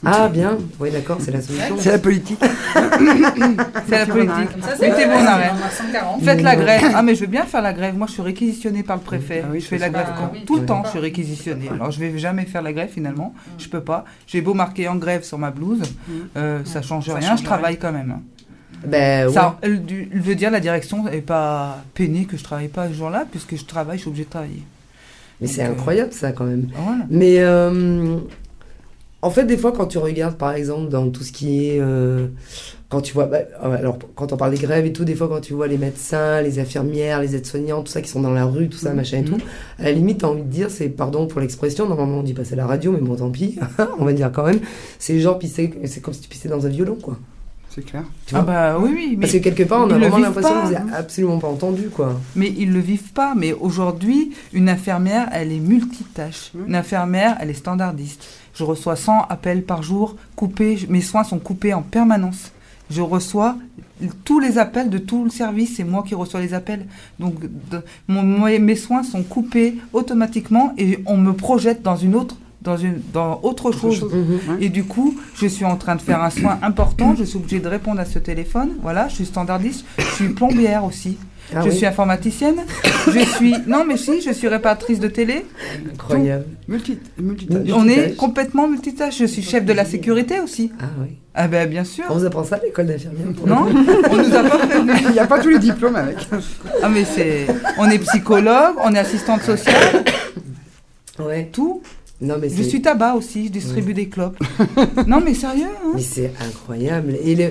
Ah 0.04 0.28
bien, 0.28 0.58
oui 0.78 0.90
d'accord, 0.90 1.16
c'est 1.20 1.30
la 1.32 1.40
solution. 1.40 1.74
C'est 1.78 1.90
la 1.90 1.98
politique. 1.98 2.38
C'est 3.88 3.98
la 3.98 4.06
politique. 4.06 4.56
Mettez-vous 4.80 5.10
en 5.12 5.24
arrêt. 5.26 5.48
dans 5.48 5.60
la 5.60 5.70
140. 5.70 6.22
Faites 6.22 6.42
la 6.42 6.56
grève. 6.56 6.92
Ah, 6.94 7.02
mais 7.02 7.14
je 7.14 7.20
veux 7.20 7.26
bien 7.26 7.44
faire 7.44 7.62
la 7.62 7.72
grève. 7.72 7.96
Moi, 7.96 8.06
je 8.06 8.12
suis 8.12 8.22
réquisitionnée 8.22 8.82
par 8.82 8.96
le 8.96 9.02
préfet. 9.02 9.42
Ah 9.44 9.48
oui, 9.50 9.60
je 9.60 9.66
fais 9.66 9.78
la 9.78 9.88
grève 9.88 10.06
Ah 10.10 10.16
quand- 10.18 10.30
oui, 10.34 10.44
tout 10.44 10.56
le 10.56 10.66
temps. 10.66 10.82
Je 10.84 10.90
suis 10.90 10.98
réquisitionnée. 10.98 11.68
Alors, 11.70 11.90
je 11.90 11.98
vais 12.00 12.18
jamais 12.18 12.44
faire 12.44 12.62
la 12.62 12.72
grève 12.72 12.90
finalement. 12.90 13.34
Je 13.58 13.68
peux 13.68 13.80
pas. 13.80 14.04
J'ai 14.26 14.42
beau 14.42 14.54
marquer 14.54 14.86
en 14.88 14.96
grève 14.96 15.22
sur 15.24 15.38
ma 15.38 15.50
blouse, 15.50 15.82
euh, 16.36 16.60
ça 16.64 16.82
change 16.82 17.06
Ça 17.06 17.14
rien. 17.14 17.30
change 17.30 17.40
je 17.40 17.44
travaille 17.44 17.78
quand 17.78 17.92
même. 17.92 18.20
Ben, 18.84 19.26
ouais. 19.28 19.32
Ça 19.32 19.58
du- 19.62 20.08
veut 20.14 20.34
dire 20.34 20.50
la 20.50 20.60
direction 20.60 21.06
est 21.08 21.20
pas 21.20 21.82
peinée 21.94 22.24
que 22.24 22.36
je 22.36 22.44
travaille 22.44 22.68
pas 22.68 22.88
ce 22.88 22.94
jour-là, 22.94 23.26
puisque 23.30 23.56
je 23.56 23.64
travaille, 23.64 23.96
je 23.96 24.02
suis 24.02 24.08
obligée 24.08 24.24
de 24.24 24.30
travailler. 24.30 24.62
Mais 25.40 25.46
c'est 25.46 25.64
euh, 25.64 25.70
incroyable 25.70 26.12
ça 26.12 26.32
quand 26.32 26.44
même. 26.44 26.68
Voilà. 26.74 27.04
Mais 27.10 27.36
euh, 27.40 28.16
en 29.22 29.30
fait, 29.30 29.44
des 29.44 29.56
fois, 29.56 29.72
quand 29.72 29.86
tu 29.86 29.98
regardes, 29.98 30.36
par 30.36 30.52
exemple, 30.54 30.88
dans 30.88 31.10
tout 31.10 31.22
ce 31.24 31.32
qui 31.32 31.68
est. 31.68 31.80
euh, 31.80 32.28
quand 32.88 33.00
tu 33.00 33.12
vois. 33.14 33.26
bah, 33.26 33.38
alors, 33.60 33.98
quand 34.14 34.32
on 34.32 34.36
parle 34.36 34.52
des 34.52 34.58
grèves 34.60 34.86
et 34.86 34.92
tout, 34.92 35.04
des 35.04 35.16
fois, 35.16 35.28
quand 35.28 35.40
tu 35.40 35.52
vois 35.54 35.66
les 35.66 35.76
médecins, 35.78 36.40
les 36.40 36.60
infirmières, 36.60 37.20
les 37.20 37.34
aides-soignantes, 37.34 37.86
tout 37.86 37.92
ça 37.92 38.00
qui 38.00 38.08
sont 38.08 38.20
dans 38.20 38.30
la 38.32 38.44
rue, 38.44 38.68
tout 38.68 38.78
ça, 38.78 38.90
Mhm. 38.90 38.96
machin 38.96 39.18
et 39.18 39.24
tout, 39.24 39.38
à 39.80 39.82
la 39.84 39.92
limite, 39.92 40.18
t'as 40.18 40.28
envie 40.28 40.42
de 40.42 40.48
dire, 40.48 40.70
c'est, 40.70 40.88
pardon 40.88 41.26
pour 41.26 41.40
l'expression, 41.40 41.88
normalement 41.88 42.18
on 42.18 42.22
dit 42.22 42.32
pas 42.34 42.44
c'est 42.44 42.54
la 42.56 42.66
radio, 42.66 42.92
mais 42.92 43.00
bon, 43.00 43.16
tant 43.16 43.30
pis, 43.30 43.58
on 43.98 44.04
va 44.04 44.12
dire 44.12 44.30
quand 44.32 44.44
même, 44.46 44.60
c'est 45.00 45.18
genre 45.18 45.38
pisser, 45.38 45.74
c'est 45.86 46.00
comme 46.00 46.14
si 46.14 46.20
tu 46.20 46.28
pissais 46.28 46.48
dans 46.48 46.64
un 46.64 46.68
violon, 46.68 46.96
quoi. 47.02 47.18
C'est 47.76 47.84
clair. 47.84 48.04
Tu 48.26 48.34
Ah 48.34 48.40
vois 48.40 48.52
bah 48.52 48.78
oui, 48.80 48.90
oui. 48.94 49.06
Mais... 49.12 49.16
Parce 49.26 49.32
que 49.34 49.38
quelque 49.38 49.62
part, 49.64 49.82
on 49.84 49.88
ils 49.88 49.92
a 49.92 49.98
le 49.98 50.06
vraiment 50.08 50.16
vivent 50.16 50.24
l'impression 50.26 50.50
pas, 50.54 50.62
que 50.62 50.66
vous 50.68 50.74
hein. 50.74 50.84
n'êtes 50.86 50.94
absolument 50.94 51.38
pas 51.38 51.48
entendu, 51.48 51.88
quoi. 51.90 52.18
Mais 52.34 52.52
ils 52.56 52.72
le 52.72 52.80
vivent 52.80 53.12
pas. 53.12 53.34
Mais 53.36 53.52
aujourd'hui, 53.52 54.32
une 54.54 54.68
infirmière, 54.70 55.28
elle 55.32 55.52
est 55.52 55.60
multitâche. 55.60 56.52
Oui. 56.54 56.62
Une 56.68 56.74
infirmière, 56.74 57.36
elle 57.38 57.50
est 57.50 57.54
standardiste. 57.54 58.26
Je 58.54 58.64
reçois 58.64 58.96
100 58.96 59.26
appels 59.28 59.62
par 59.62 59.82
jour, 59.82 60.16
coupés. 60.36 60.78
Mes 60.88 61.02
soins 61.02 61.22
sont 61.22 61.38
coupés 61.38 61.74
en 61.74 61.82
permanence. 61.82 62.50
Je 62.90 63.02
reçois 63.02 63.56
tous 64.24 64.40
les 64.40 64.56
appels 64.58 64.88
de 64.90 64.98
tout 64.98 65.24
le 65.24 65.30
service, 65.30 65.76
c'est 65.76 65.84
moi 65.84 66.02
qui 66.06 66.14
reçois 66.14 66.40
les 66.40 66.54
appels. 66.54 66.86
Donc 67.18 67.34
de- 67.70 67.82
mon- 68.08 68.22
moi, 68.22 68.58
mes 68.58 68.76
soins 68.76 69.02
sont 69.02 69.22
coupés 69.22 69.76
automatiquement 69.92 70.72
et 70.78 71.00
on 71.04 71.16
me 71.18 71.32
projette 71.32 71.82
dans 71.82 71.96
une 71.96 72.14
autre, 72.14 72.36
dans 72.66 72.76
une, 72.76 73.00
dans 73.12 73.40
autre 73.42 73.72
chose. 73.72 74.02
Mhm. 74.02 74.58
Et 74.60 74.68
du 74.68 74.84
coup, 74.84 75.16
je 75.36 75.46
suis 75.46 75.64
en 75.64 75.76
train 75.76 75.94
de 75.96 76.02
faire 76.02 76.20
un 76.22 76.30
soin 76.30 76.58
important, 76.62 77.14
je 77.16 77.24
suis 77.24 77.36
obligée 77.38 77.60
de 77.60 77.68
répondre 77.68 78.00
à 78.00 78.04
ce 78.04 78.18
téléphone. 78.18 78.70
Voilà, 78.82 79.08
je 79.08 79.14
suis 79.14 79.26
standardiste, 79.26 79.84
je 79.98 80.04
suis 80.16 80.28
plombière 80.30 80.84
aussi. 80.84 81.16
Ah 81.54 81.60
je 81.62 81.68
oui, 81.68 81.76
suis 81.76 81.86
informaticienne, 81.86 82.56
je 83.06 83.20
suis... 83.20 83.54
Non 83.68 83.84
mais 83.86 83.96
si, 83.96 84.20
je 84.20 84.32
suis 84.32 84.48
réparatrice 84.48 84.98
de 84.98 85.06
télé. 85.06 85.46
incroyable. 85.94 86.44
Multi, 86.66 86.98
multitâche. 87.18 87.68
On 87.72 87.86
est 87.86 88.16
complètement 88.16 88.66
multitâche. 88.66 89.18
Je 89.18 89.26
suis 89.26 89.42
chef 89.42 89.64
de 89.64 89.72
la 89.72 89.84
sécurité 89.84 90.40
aussi. 90.40 90.72
Ah 90.80 90.86
oui. 91.00 91.18
Ah 91.36 91.46
ben 91.46 91.70
bien 91.70 91.84
sûr. 91.84 92.04
On 92.10 92.14
vous 92.14 92.24
apprend 92.24 92.42
ça 92.42 92.56
à 92.56 92.64
l'école 92.64 92.86
d'infirmière 92.86 93.28
pour 93.36 93.46
Non 93.46 93.68
On 94.10 94.16
nous 94.16 94.34
a 94.34 94.42
pas 94.42 94.58
prévenu. 94.58 94.92
Il 95.04 95.12
n'y 95.12 95.20
a 95.20 95.26
pas 95.28 95.38
tous 95.38 95.50
les 95.50 95.60
diplômes 95.60 95.94
avec. 95.94 96.16
Ah 96.82 96.88
mais 96.88 97.04
c'est... 97.04 97.46
On 97.78 97.88
est 97.88 97.98
psychologue, 98.00 98.74
on 98.84 98.92
est 98.92 98.98
assistante 98.98 99.42
sociale, 99.42 100.02
Ouais. 101.20 101.48
tout. 101.52 101.80
Non, 102.20 102.36
mais 102.40 102.48
Je 102.48 102.62
suis 102.62 102.80
tabac 102.80 103.14
aussi, 103.14 103.46
je 103.46 103.52
distribue 103.52 103.92
des 103.94 104.08
clopes. 104.08 104.38
Non 105.06 105.20
mais 105.24 105.34
sérieux, 105.34 105.66
hein 105.84 105.92
Mais 105.94 106.00
c'est 106.02 106.32
incroyable. 106.40 107.16
Et 107.22 107.34
le- 107.34 107.50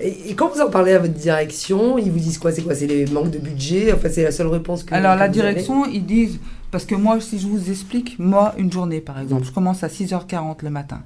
Et, 0.00 0.30
et 0.30 0.34
quand 0.34 0.48
vous 0.52 0.60
en 0.60 0.68
parlez 0.70 0.92
à 0.92 0.98
votre 0.98 1.14
direction, 1.14 1.96
ils 1.98 2.10
vous 2.10 2.18
disent 2.18 2.38
quoi? 2.38 2.52
C'est 2.52 2.62
quoi? 2.62 2.74
C'est 2.74 2.86
les 2.88 3.06
manques 3.06 3.30
de 3.30 3.38
budget? 3.38 3.92
Enfin, 3.92 4.08
c'est 4.12 4.24
la 4.24 4.32
seule 4.32 4.48
réponse 4.48 4.82
que. 4.84 4.92
Alors 4.94 5.14
que 5.14 5.20
la 5.20 5.28
vous 5.28 5.38
avez 5.40 5.52
direction, 5.52 5.86
ils 5.86 6.04
disent, 6.04 6.38
parce 6.70 6.84
que 6.84 6.94
moi, 6.96 7.20
si 7.20 7.38
je 7.38 7.46
vous 7.46 7.70
explique, 7.70 8.18
moi, 8.18 8.54
une 8.58 8.70
journée 8.72 9.00
par 9.00 9.18
exemple, 9.20 9.42
Mm. 9.42 9.46
je 9.46 9.50
commence 9.52 9.84
à 9.84 9.88
6h40 9.88 10.62
le 10.64 10.70
matin. 10.70 11.00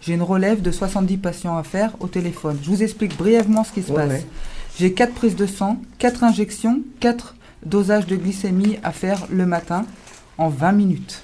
J'ai 0.00 0.14
une 0.14 0.22
relève 0.22 0.62
de 0.62 0.70
70 0.70 1.18
patients 1.18 1.58
à 1.58 1.62
faire 1.64 1.94
au 2.00 2.06
téléphone. 2.06 2.56
Je 2.62 2.70
vous 2.70 2.82
explique 2.82 3.18
brièvement 3.18 3.64
ce 3.64 3.72
qui 3.72 3.82
se 3.82 3.90
Ouais, 3.90 3.96
passe. 3.96 4.10
ouais. 4.12 4.24
J'ai 4.78 4.92
4 4.94 5.12
prises 5.12 5.36
de 5.36 5.46
sang, 5.46 5.78
4 5.98 6.24
injections, 6.24 6.80
4 7.00 7.34
dosages 7.66 8.06
de 8.06 8.16
glycémie 8.16 8.78
à 8.82 8.92
faire 8.92 9.26
le 9.30 9.44
matin 9.44 9.84
en 10.38 10.48
20 10.48 10.72
minutes. 10.72 11.20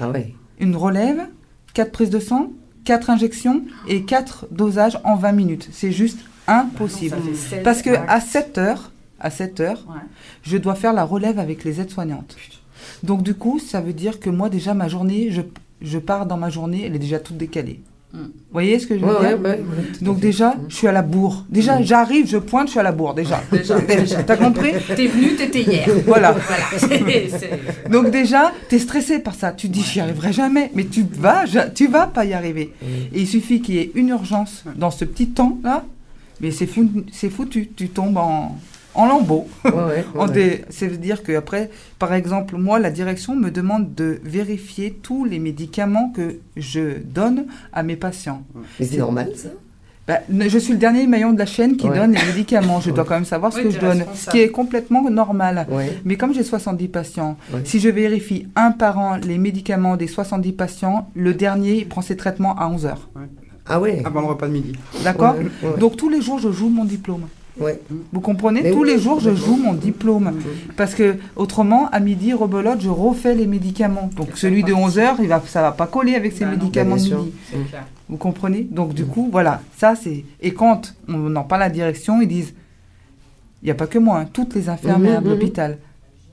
Ah. 0.00 0.10
Une 0.58 0.76
relève, 0.76 1.26
4 1.74 1.90
prises 1.92 2.10
de 2.10 2.18
sang, 2.20 2.50
4 2.84 3.10
injections 3.10 3.62
et 3.88 4.02
4 4.02 4.48
dosages 4.50 4.98
en 5.04 5.16
20 5.16 5.32
minutes. 5.32 5.68
C'est 5.72 5.92
juste 5.92 6.20
impossible. 6.46 7.16
Sept 7.34 7.62
Parce 7.62 7.82
que 7.82 7.90
à 7.90 8.20
7 8.20 8.58
heures, 8.58 8.90
à 9.20 9.30
7 9.30 9.60
heures, 9.60 9.84
Ouais. 9.88 10.00
je 10.42 10.56
dois 10.56 10.74
faire 10.74 10.92
la 10.92 11.04
relève 11.04 11.38
avec 11.38 11.64
les 11.64 11.80
aides-soignantes. 11.80 12.36
Donc 13.02 13.22
du 13.22 13.34
coup, 13.34 13.58
ça 13.58 13.80
veut 13.80 13.92
dire 13.92 14.18
que 14.20 14.30
moi 14.30 14.48
déjà 14.48 14.74
ma 14.74 14.88
journée, 14.88 15.30
je, 15.30 15.42
je 15.80 15.98
pars 15.98 16.26
dans 16.26 16.36
ma 16.36 16.50
journée, 16.50 16.84
elle 16.84 16.96
est 16.96 17.00
déjà 17.00 17.20
toute 17.20 17.36
décalée. 17.36 17.80
Mm. 18.12 18.18
Vous 18.18 18.30
voyez 18.52 18.78
ce 18.78 18.86
que 18.86 18.98
je 18.98 19.04
veux 19.04 19.10
Ouais, 19.10 19.28
dire 19.28 19.40
ouais, 19.40 19.50
ouais, 19.50 19.64
Donc 20.02 20.20
déjà, 20.20 20.54
je 20.68 20.74
suis 20.74 20.86
à 20.86 20.92
la 20.92 21.00
bourre. 21.00 21.46
Déjà, 21.48 21.80
j'arrive, 21.80 22.28
je 22.28 22.36
pointe, 22.36 22.66
je 22.66 22.72
suis 22.72 22.80
à 22.80 22.82
la 22.82 22.92
bourre 22.92 23.14
déjà. 23.14 23.42
Déjà, 23.50 23.80
déjà. 23.80 24.22
T'as 24.26 24.36
compris 24.36 24.72
T'es 24.96 25.06
venu, 25.06 25.34
t'étais 25.34 25.62
hier. 25.62 25.88
Voilà. 26.06 26.34
Donc 27.90 28.10
déjà, 28.10 28.52
t'es 28.68 28.78
stressé 28.78 29.18
par 29.18 29.34
ça. 29.34 29.52
Tu 29.52 29.68
te 29.68 29.72
dis, 29.72 29.82
j'y 29.82 30.00
arriverai 30.00 30.32
jamais. 30.32 30.70
Mais 30.74 30.84
tu 30.84 31.06
vas, 31.10 31.44
tu 31.74 31.86
vas 31.86 32.06
pas 32.06 32.24
y 32.26 32.34
arriver. 32.34 32.74
Et 33.14 33.20
il 33.20 33.26
suffit 33.26 33.62
qu'il 33.62 33.76
y 33.76 33.78
ait 33.78 33.90
une 33.94 34.08
urgence 34.10 34.64
dans 34.76 34.90
ce 34.90 35.04
petit 35.04 35.28
temps 35.28 35.58
là, 35.64 35.84
mais 36.40 36.50
c'est 36.50 36.66
foutu. 36.66 37.70
Tu 37.74 37.88
tombes 37.88 38.18
en, 38.18 38.58
en 38.94 39.06
lambeaux. 39.06 39.46
Ouais, 39.64 39.70
ouais, 39.70 40.04
En 40.18 40.26
ouais. 40.28 40.32
dé- 40.32 40.64
Ça 40.70 40.86
veut 40.86 40.96
dire 40.96 41.22
que 41.22 41.32
après, 41.32 41.70
par 41.98 42.12
exemple, 42.12 42.56
moi, 42.56 42.78
la 42.78 42.90
direction 42.90 43.34
me 43.36 43.50
demande 43.50 43.94
de 43.94 44.20
vérifier 44.24 44.92
tous 45.02 45.24
les 45.24 45.38
médicaments 45.38 46.12
que 46.14 46.38
je 46.56 46.98
donne 47.04 47.46
à 47.72 47.82
mes 47.82 47.96
patients. 47.96 48.42
Mais 48.78 48.86
c'est 48.86 48.98
normal 48.98 49.32
ça 49.36 49.48
Bah, 50.08 50.18
je 50.28 50.58
suis 50.58 50.72
le 50.72 50.78
dernier 50.80 51.06
maillon 51.06 51.32
de 51.32 51.38
la 51.38 51.46
chaîne 51.46 51.76
qui 51.76 51.88
Ouais. 51.88 51.96
donne 51.96 52.12
les 52.12 52.24
médicaments. 52.26 52.80
Je 52.80 52.90
dois 52.90 53.04
quand 53.04 53.14
même 53.14 53.24
savoir 53.24 53.52
ce 53.52 53.58
Oui, 53.58 53.64
que 53.64 53.70
je 53.70 53.78
donne, 53.78 54.04
ce 54.14 54.28
qui 54.30 54.40
est 54.40 54.48
complètement 54.50 55.08
normal. 55.08 55.66
Ouais. 55.70 55.96
Mais 56.04 56.16
comme 56.16 56.34
j'ai 56.34 56.42
70 56.42 56.88
patients, 56.88 57.36
Ouais. 57.52 57.60
si 57.64 57.78
je 57.78 57.88
vérifie 57.88 58.48
un 58.56 58.72
par 58.72 58.98
an 58.98 59.16
les 59.16 59.38
médicaments 59.38 59.96
des 59.96 60.08
70 60.08 60.52
patients, 60.52 61.08
le 61.14 61.32
dernier 61.34 61.74
il 61.78 61.88
prend 61.88 62.02
ses 62.02 62.16
traitements 62.16 62.56
à 62.58 62.66
11 62.66 62.84
heures. 62.86 63.08
Ah 63.64 63.78
ouais. 63.80 64.02
Avant 64.04 64.20
le 64.22 64.26
repas 64.26 64.48
de 64.48 64.52
midi. 64.52 64.72
D'accord 65.04 65.36
Ouais, 65.36 65.46
ouais. 65.62 65.78
Donc 65.78 65.96
tous 65.96 66.08
les 66.10 66.20
jours, 66.20 66.40
je 66.40 66.50
joue 66.50 66.68
mon 66.68 66.84
diplôme. 66.84 67.28
Ouais. 67.60 67.80
Vous 68.12 68.20
comprenez 68.20 68.62
Mais 68.62 68.70
Tous 68.70 68.82
oui, 68.82 68.88
les 68.88 68.98
jours, 68.98 69.20
je 69.20 69.34
joue 69.34 69.56
mon 69.56 69.74
diplôme. 69.74 70.32
Parce 70.76 70.94
que 70.94 71.16
autrement, 71.36 71.88
à 71.90 72.00
midi, 72.00 72.32
rebelote, 72.32 72.80
je 72.80 72.88
refais 72.88 73.34
les 73.34 73.46
médicaments. 73.46 74.10
Donc 74.16 74.30
celui 74.36 74.64
de 74.64 74.72
11 74.72 74.98
heures, 74.98 75.16
il 75.20 75.28
va, 75.28 75.42
ça 75.46 75.62
va 75.62 75.72
pas 75.72 75.86
coller 75.86 76.14
avec 76.14 76.32
ses 76.32 76.44
Bah 76.44 76.52
médicaments 76.52 76.96
de 76.96 77.02
midi. 77.02 77.32
Vous 78.08 78.16
comprenez 78.16 78.66
Donc 78.70 78.94
du 78.94 79.04
coup, 79.04 79.28
voilà, 79.30 79.60
ça 79.76 79.94
c'est... 79.94 80.24
Et 80.40 80.54
quand 80.54 80.94
on 81.08 81.34
en 81.36 81.44
parle 81.44 81.62
à 81.62 81.66
la 81.66 81.72
direction, 81.72 82.20
ils 82.20 82.28
disent, 82.28 82.54
il 83.62 83.66
n'y 83.66 83.70
a 83.70 83.74
pas 83.74 83.86
que 83.86 83.98
moi, 83.98 84.18
hein, 84.18 84.28
toutes 84.32 84.54
les 84.54 84.68
infirmières 84.68 85.22
de 85.22 85.30
l'hôpital. 85.30 85.78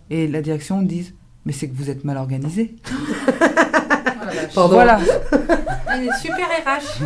Et 0.09 0.27
la 0.27 0.41
direction 0.41 0.81
dit, 0.81 1.13
mais 1.45 1.53
c'est 1.53 1.67
que 1.67 1.75
vous 1.75 1.89
êtes 1.89 2.03
mal 2.03 2.17
organisé. 2.17 2.75
Pardon. 4.55 4.73
Voilà, 4.75 4.99
Elle 5.93 6.03
est 6.07 6.17
super 6.21 6.45
RH. 6.47 7.03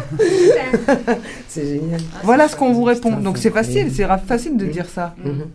C'est 1.48 1.66
génial. 1.68 2.00
Ah, 2.16 2.20
voilà 2.24 2.48
ce 2.48 2.56
qu'on 2.56 2.74
vous 2.74 2.84
répond. 2.84 3.12
Donc 3.18 3.38
c'est 3.38 3.50
facile, 3.50 3.92
c'est 3.94 4.08
facile 4.28 4.58
de 4.58 4.66
dire 4.66 4.88
ça. 4.88 5.16
Mhm. 5.24 5.46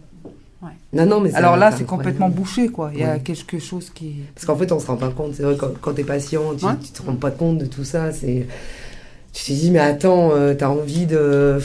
Ouais. 0.62 0.71
Non, 0.93 1.07
non, 1.07 1.21
mais 1.21 1.33
Alors 1.35 1.57
là, 1.57 1.71
c'est 1.71 1.85
complètement 1.85 2.29
bouché, 2.29 2.69
quoi. 2.69 2.91
Il 2.95 3.00
y 3.00 3.05
a 3.05 3.12
Ouais. 3.15 3.21
quelque 3.21 3.59
chose 3.61 3.91
qui... 3.95 4.17
Parce 4.35 4.45
qu'en 4.47 4.57
fait, 4.57 4.73
on 4.73 4.81
se 4.81 4.87
rend 4.87 4.97
pas 4.97 5.11
compte. 5.11 5.35
C'est 5.37 5.45
vrai, 5.45 5.57
quand, 5.57 5.71
quand 5.81 5.93
t'es 5.93 6.03
patient, 6.05 6.55
tu, 6.59 6.65
Ouais. 6.65 6.73
tu 6.83 6.91
te 6.91 7.03
rends 7.03 7.15
pas 7.15 7.31
compte 7.31 7.59
de 7.59 7.67
tout 7.67 7.85
ça. 7.85 8.12
C'est, 8.12 8.47
tu 9.33 9.45
te 9.45 9.53
dis, 9.53 9.71
mais 9.71 9.79
attends, 9.79 10.31
euh, 10.33 10.55
t'as 10.55 10.69
envie 10.69 11.07
de. 11.07 11.59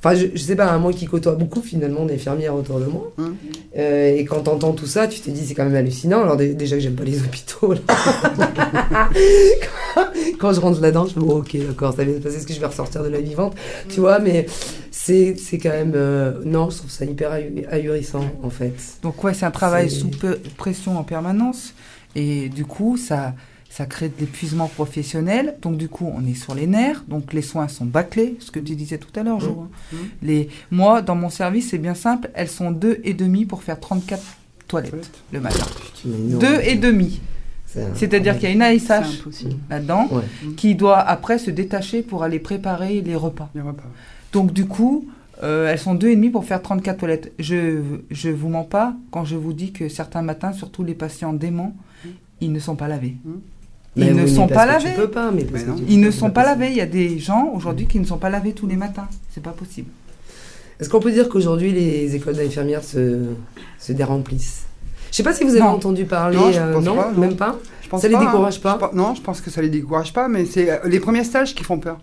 Enfin, 0.00 0.14
je, 0.14 0.26
je 0.32 0.38
sais 0.38 0.54
pas, 0.54 0.70
hein, 0.70 0.78
moi 0.78 0.92
qui 0.92 1.06
côtoie 1.06 1.34
beaucoup 1.34 1.60
finalement 1.60 2.04
d'infirmières 2.06 2.54
autour 2.54 2.78
de 2.78 2.84
moi. 2.86 3.12
Hum. 3.18 3.34
Euh, 3.76 4.14
et 4.16 4.24
quand 4.24 4.40
t'entends 4.42 4.72
tout 4.72 4.86
ça, 4.86 5.08
tu 5.08 5.18
te 5.20 5.28
dis, 5.30 5.44
c'est 5.44 5.54
quand 5.54 5.64
même 5.64 5.74
hallucinant. 5.74 6.22
Alors, 6.22 6.36
dé- 6.36 6.54
déjà 6.54 6.76
que 6.76 6.82
j'aime 6.82 6.94
pas 6.94 7.02
les 7.04 7.20
hôpitaux. 7.20 7.74
là. 7.74 7.80
quand, 9.94 10.06
quand 10.38 10.52
je 10.52 10.60
rentre 10.60 10.80
là-dedans, 10.80 11.06
je 11.06 11.18
me 11.18 11.24
dis, 11.24 11.30
oh, 11.30 11.38
ok, 11.38 11.56
d'accord, 11.66 11.94
ça 11.94 12.04
vient 12.04 12.14
de 12.14 12.18
passer 12.20 12.40
ce 12.40 12.46
que 12.46 12.52
je 12.54 12.60
vais 12.60 12.66
ressortir 12.66 13.02
de 13.02 13.08
la 13.08 13.20
vivante? 13.20 13.54
Tu 13.88 14.00
vois, 14.00 14.18
mais 14.18 14.46
c'est, 14.90 15.34
c'est 15.36 15.58
quand 15.58 15.70
même. 15.70 15.92
euh, 15.94 16.32
non, 16.44 16.70
je 16.70 16.78
trouve 16.78 16.90
ça 16.90 17.04
hyper 17.04 17.32
ahu- 17.32 17.66
ahurissant, 17.70 18.24
en 18.42 18.50
fait. 18.50 18.74
Donc 19.02 19.22
ouais, 19.24 19.34
c'est 19.34 19.46
un 19.46 19.50
travail 19.50 19.90
C'est- 19.90 19.96
sous 20.00 20.10
pression 20.56 20.98
en 20.98 21.04
permanence. 21.04 21.74
Et 22.14 22.48
du 22.48 22.64
coup, 22.64 22.96
ça, 22.96 23.34
ça 23.78 23.86
crée 23.86 24.08
de 24.08 24.14
l'épuisement 24.18 24.66
professionnel. 24.66 25.54
Donc 25.62 25.76
du 25.76 25.88
coup, 25.88 26.10
on 26.12 26.26
est 26.26 26.34
sur 26.34 26.52
les 26.56 26.66
nerfs. 26.66 27.04
Donc 27.06 27.32
les 27.32 27.42
soins 27.42 27.68
sont 27.68 27.84
bâclés, 27.84 28.36
ce 28.40 28.50
que 28.50 28.58
tu 28.58 28.74
disais 28.74 28.98
tout 28.98 29.12
à 29.18 29.22
l'heure, 29.22 29.38
Jo. 29.38 29.66
hein. 29.66 29.68
Mmh. 29.92 29.96
Les, 30.22 30.48
moi, 30.72 31.00
dans 31.00 31.14
mon 31.14 31.30
service, 31.30 31.68
c'est 31.70 31.78
bien 31.78 31.94
simple. 31.94 32.28
Elles 32.34 32.48
sont 32.48 32.72
deux 32.72 32.98
et 33.04 33.14
demi 33.14 33.44
pour 33.46 33.62
faire 33.62 33.78
34 33.78 34.20
toilettes 34.66 35.10
le 35.32 35.40
matin. 35.40 35.64
Mais 36.04 36.18
non, 36.18 36.38
Deux 36.40 36.60
et 36.64 36.74
demi. 36.74 37.20
C'est-à-dire 37.94 38.34
qu'il 38.38 38.48
y 38.48 38.52
a 38.52 38.54
une 38.54 38.62
ASH 38.62 38.90
impossible. 39.20 39.54
là-dedans 39.70 40.08
Ouais. 40.10 40.22
qui 40.56 40.74
doit 40.74 40.98
après 40.98 41.38
se 41.38 41.50
détacher 41.52 42.02
pour 42.02 42.24
aller 42.24 42.40
préparer 42.40 43.00
les 43.00 43.14
repas. 43.14 43.48
Les 43.54 43.60
repas. 43.60 43.84
Donc 44.32 44.52
du 44.52 44.66
coup, 44.66 45.06
euh, 45.44 45.70
elles 45.70 45.78
sont 45.78 45.94
deux 45.94 46.08
et 46.08 46.16
demi 46.16 46.30
pour 46.30 46.44
faire 46.44 46.60
34 46.62 46.96
toilettes. 46.98 47.32
Je 47.38 47.80
je 48.10 48.30
vous 48.30 48.48
mens 48.48 48.64
pas 48.64 48.96
quand 49.12 49.24
je 49.24 49.36
vous 49.36 49.52
dis 49.52 49.70
que 49.72 49.88
certains 49.88 50.22
matins, 50.22 50.52
surtout 50.52 50.82
les 50.82 50.94
patients 50.94 51.32
déments, 51.32 51.76
ils 52.40 52.50
ne 52.52 52.58
sont 52.58 52.74
pas 52.74 52.88
lavés. 52.88 53.16
Ils 53.98 54.14
ne 54.14 54.26
sont 54.26 54.46
pas 54.46 54.64
lavés. 54.66 54.90
Ils 55.88 56.00
ne 56.00 56.10
sont 56.10 56.30
pas 56.30 56.44
lavés. 56.44 56.68
Il 56.70 56.76
y 56.76 56.80
a 56.80 56.86
des 56.86 57.18
gens 57.18 57.50
aujourd'hui 57.54 57.86
qui 57.86 57.98
ne 57.98 58.04
sont 58.04 58.18
pas 58.18 58.30
lavés 58.30 58.52
tous 58.52 58.66
les 58.66 58.76
matins. 58.76 59.08
C'est 59.34 59.42
pas 59.42 59.50
possible. 59.50 59.90
Est-ce 60.80 60.88
qu'on 60.88 61.00
peut 61.00 61.10
dire 61.10 61.28
qu'aujourd'hui 61.28 61.72
les 61.72 62.14
écoles 62.14 62.36
d'infirmières 62.36 62.84
se, 62.84 63.18
se 63.78 63.92
déremplissent? 63.92 64.64
Je 65.10 65.16
sais 65.16 65.22
pas 65.22 65.32
si 65.32 65.42
vous 65.42 65.50
avez 65.50 65.60
Non. 65.60 65.68
entendu 65.70 66.04
parler. 66.04 66.36
Non, 66.36 66.52
je 66.52 66.60
euh, 66.60 66.72
pense 66.74 66.84
non, 66.84 66.94
pas, 66.96 67.10
non. 67.12 67.18
même 67.20 67.36
pas. 67.36 67.56
Je 67.82 67.88
pense 67.88 68.02
Ça 68.02 68.08
les 68.08 68.14
pas, 68.14 68.20
hein. 68.20 68.24
décourage 68.26 68.60
pas 68.60 68.78
Je 68.92 68.96
Non, 68.96 69.14
je 69.14 69.20
pense 69.22 69.40
que 69.40 69.50
ça 69.50 69.60
les 69.62 69.70
décourage 69.70 70.12
pas, 70.12 70.28
mais 70.28 70.44
c'est 70.44 70.70
euh, 70.70 70.76
les 70.84 71.00
premiers 71.00 71.24
stages 71.24 71.54
qui 71.54 71.64
font 71.64 71.78
peur. 71.78 71.98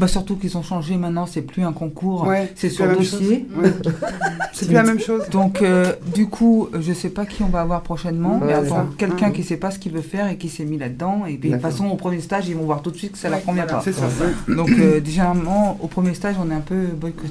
Bah 0.00 0.08
surtout 0.08 0.36
qu'ils 0.36 0.56
ont 0.56 0.62
changé 0.62 0.96
maintenant. 0.96 1.26
C'est 1.26 1.42
plus 1.42 1.62
un 1.62 1.72
concours. 1.72 2.26
Ouais, 2.26 2.50
c'est 2.56 2.70
sur 2.70 2.88
dossier. 2.88 3.46
Ouais. 3.56 3.70
c'est 4.52 4.64
plus 4.66 4.74
la 4.74 4.82
même 4.82 4.98
chose. 4.98 5.28
Donc 5.30 5.60
euh, 5.62 5.92
du 6.14 6.26
coup, 6.26 6.68
je 6.80 6.92
sais 6.92 7.10
pas 7.10 7.26
qui 7.26 7.42
on 7.42 7.48
va 7.48 7.60
avoir 7.60 7.82
prochainement. 7.82 8.38
Ouais, 8.38 8.46
mais 8.46 8.52
attends, 8.54 8.86
quelqu'un 8.96 9.26
Ouais. 9.28 9.32
qui 9.32 9.44
sait 9.44 9.58
pas 9.58 9.70
ce 9.70 9.78
qu'il 9.78 9.92
veut 9.92 10.00
faire 10.00 10.28
et 10.28 10.36
qui 10.38 10.48
s'est 10.48 10.64
mis 10.64 10.78
là-dedans. 10.78 11.26
Et 11.26 11.36
puis, 11.36 11.50
de 11.50 11.54
toute 11.54 11.62
façon, 11.62 11.86
au 11.88 11.96
premier 11.96 12.20
stage, 12.20 12.48
ils 12.48 12.56
vont 12.56 12.64
voir 12.64 12.80
tout 12.82 12.90
de 12.90 12.96
suite 12.96 13.12
que 13.12 13.18
ça 13.18 13.28
leur 13.28 13.44
convient 13.44 13.64
voilà. 13.66 13.78
pas. 13.78 13.84
C'est 13.84 13.92
ça. 13.92 14.06
Donc 14.48 14.70
euh, 14.70 15.00
généralement, 15.04 15.76
au 15.82 15.86
premier 15.86 16.14
stage, 16.14 16.36
on 16.42 16.50
est 16.50 16.54
un 16.54 16.60
peu 16.60 16.86
boycotté, 16.98 17.28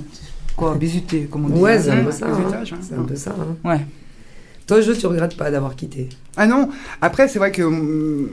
quoi, 0.56 0.76
bisuté, 0.76 1.28
comme 1.32 1.46
on 1.46 1.50
dit. 1.50 1.60
Ouais, 1.60 1.80
c'est 1.82 1.92
un 1.92 2.04
peu 2.04 2.12
ça. 2.12 2.28
hein. 2.28 2.38
hein. 2.54 2.78
C'est 2.82 2.96
un 2.96 3.04
peu 3.04 3.16
ça. 3.16 3.32
hein. 3.40 3.56
Ouais. 3.68 3.80
Toi, 4.68 4.82
je 4.82 4.92
tu 4.92 5.08
regrettes 5.08 5.36
pas 5.36 5.50
d'avoir 5.50 5.76
quitté? 5.76 6.10
Ah 6.38 6.46
non, 6.46 6.70
après 7.02 7.28
c'est 7.28 7.40
vrai 7.40 7.52
que 7.52 7.64
hum, 7.64 8.30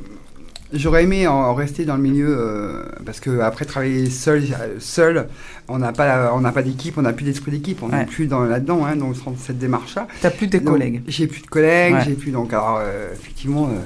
j'aurais 0.73 1.05
aimé 1.05 1.27
en 1.27 1.55
rester 1.55 1.85
dans 1.85 1.97
le 1.97 2.03
milieu 2.03 2.27
euh, 2.39 2.85
parce 3.05 3.21
que 3.21 3.41
après 3.41 3.65
travailler 3.65 4.11
seul, 4.11 4.45
seul, 4.79 5.29
on 5.69 5.79
n'a 5.79 5.93
pas, 5.93 6.33
on 6.35 6.41
n'a 6.41 6.53
pas 6.53 6.63
d'équipe, 6.63 6.97
on 6.99 7.03
n'a 7.03 7.13
plus 7.13 7.25
d'esprit 7.25 7.51
d'équipe, 7.53 7.83
on 7.83 7.89
n'est 7.89 7.99
Ouais. 7.99 8.07
plus 8.07 8.27
dans 8.27 8.41
là-dedans, 8.45 8.85
hein, 8.85 8.97
dans 8.97 9.13
cette 9.37 9.59
démarche-là. 9.59 10.07
T'as 10.21 10.31
plus 10.31 10.47
Donc, 10.49 10.65
collègues. 10.65 11.03
J'ai 11.09 11.27
plus 11.27 11.43
de 11.43 11.47
collègues, 11.47 11.95
Ouais. 11.95 12.03
j'ai 12.05 12.15
plus 12.15 12.31
donc 12.31 12.53
alors 12.53 12.79
euh, 12.81 13.13
effectivement 13.13 13.67
euh, 13.67 13.79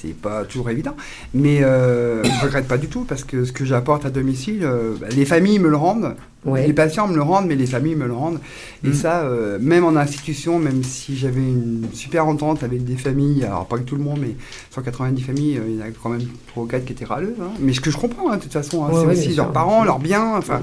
c'est 0.00 0.14
pas 0.14 0.44
toujours 0.44 0.70
évident, 0.70 0.94
mais 1.34 1.62
euh, 1.62 2.22
je 2.24 2.44
regrette 2.44 2.68
pas 2.68 2.78
du 2.78 2.86
tout 2.88 3.04
parce 3.04 3.24
que 3.24 3.44
ce 3.44 3.52
que 3.52 3.64
j'apporte 3.64 4.04
à 4.06 4.10
domicile, 4.10 4.60
euh, 4.62 4.94
bah, 5.00 5.08
les 5.10 5.24
familles 5.24 5.58
me 5.58 5.68
le 5.68 5.76
rendent, 5.76 6.14
Ouais. 6.44 6.66
les 6.66 6.72
patients 6.72 7.08
me 7.08 7.14
le 7.16 7.22
rendent, 7.22 7.46
mais 7.46 7.56
les 7.56 7.66
familles 7.66 7.96
me 7.96 8.06
le 8.06 8.12
rendent. 8.12 8.38
Et 8.84 8.90
Mm. 8.90 8.94
ça, 8.94 9.22
euh, 9.22 9.58
même 9.60 9.84
en 9.84 9.96
institution, 9.96 10.58
même 10.60 10.84
si 10.84 11.16
j'avais 11.16 11.40
une 11.40 11.86
super 11.92 12.26
entente 12.28 12.62
avec 12.62 12.84
des 12.84 12.94
familles, 12.96 13.44
alors 13.44 13.66
pas 13.66 13.76
que 13.76 13.82
tout 13.82 13.96
le 13.96 14.02
monde, 14.02 14.20
mais 14.20 14.36
190 14.70 15.20
familles, 15.22 15.60
il 15.68 15.76
y 15.76 15.82
en 15.82 15.86
a 15.86 15.90
quand 16.02 16.10
même 16.10 16.22
3 16.46 16.62
ou 16.62 16.66
4 16.66 16.84
qui 16.84 16.92
étaient 16.92 17.04
râleux. 17.04 17.34
hein. 17.42 17.48
Mais 17.60 17.72
ce 17.72 17.80
que 17.80 17.90
je 17.90 17.96
comprends, 17.96 18.30
hein, 18.30 18.36
de 18.36 18.42
toute 18.42 18.52
façon, 18.52 18.84
hein, 18.84 18.88
Ouais, 18.90 19.00
c'est 19.00 19.06
ouais, 19.08 19.12
aussi 19.18 19.34
leurs 19.34 19.46
sûr. 19.46 19.52
parents, 19.52 19.84
leurs 19.84 19.98
biens, 19.98 20.36
enfin. 20.36 20.60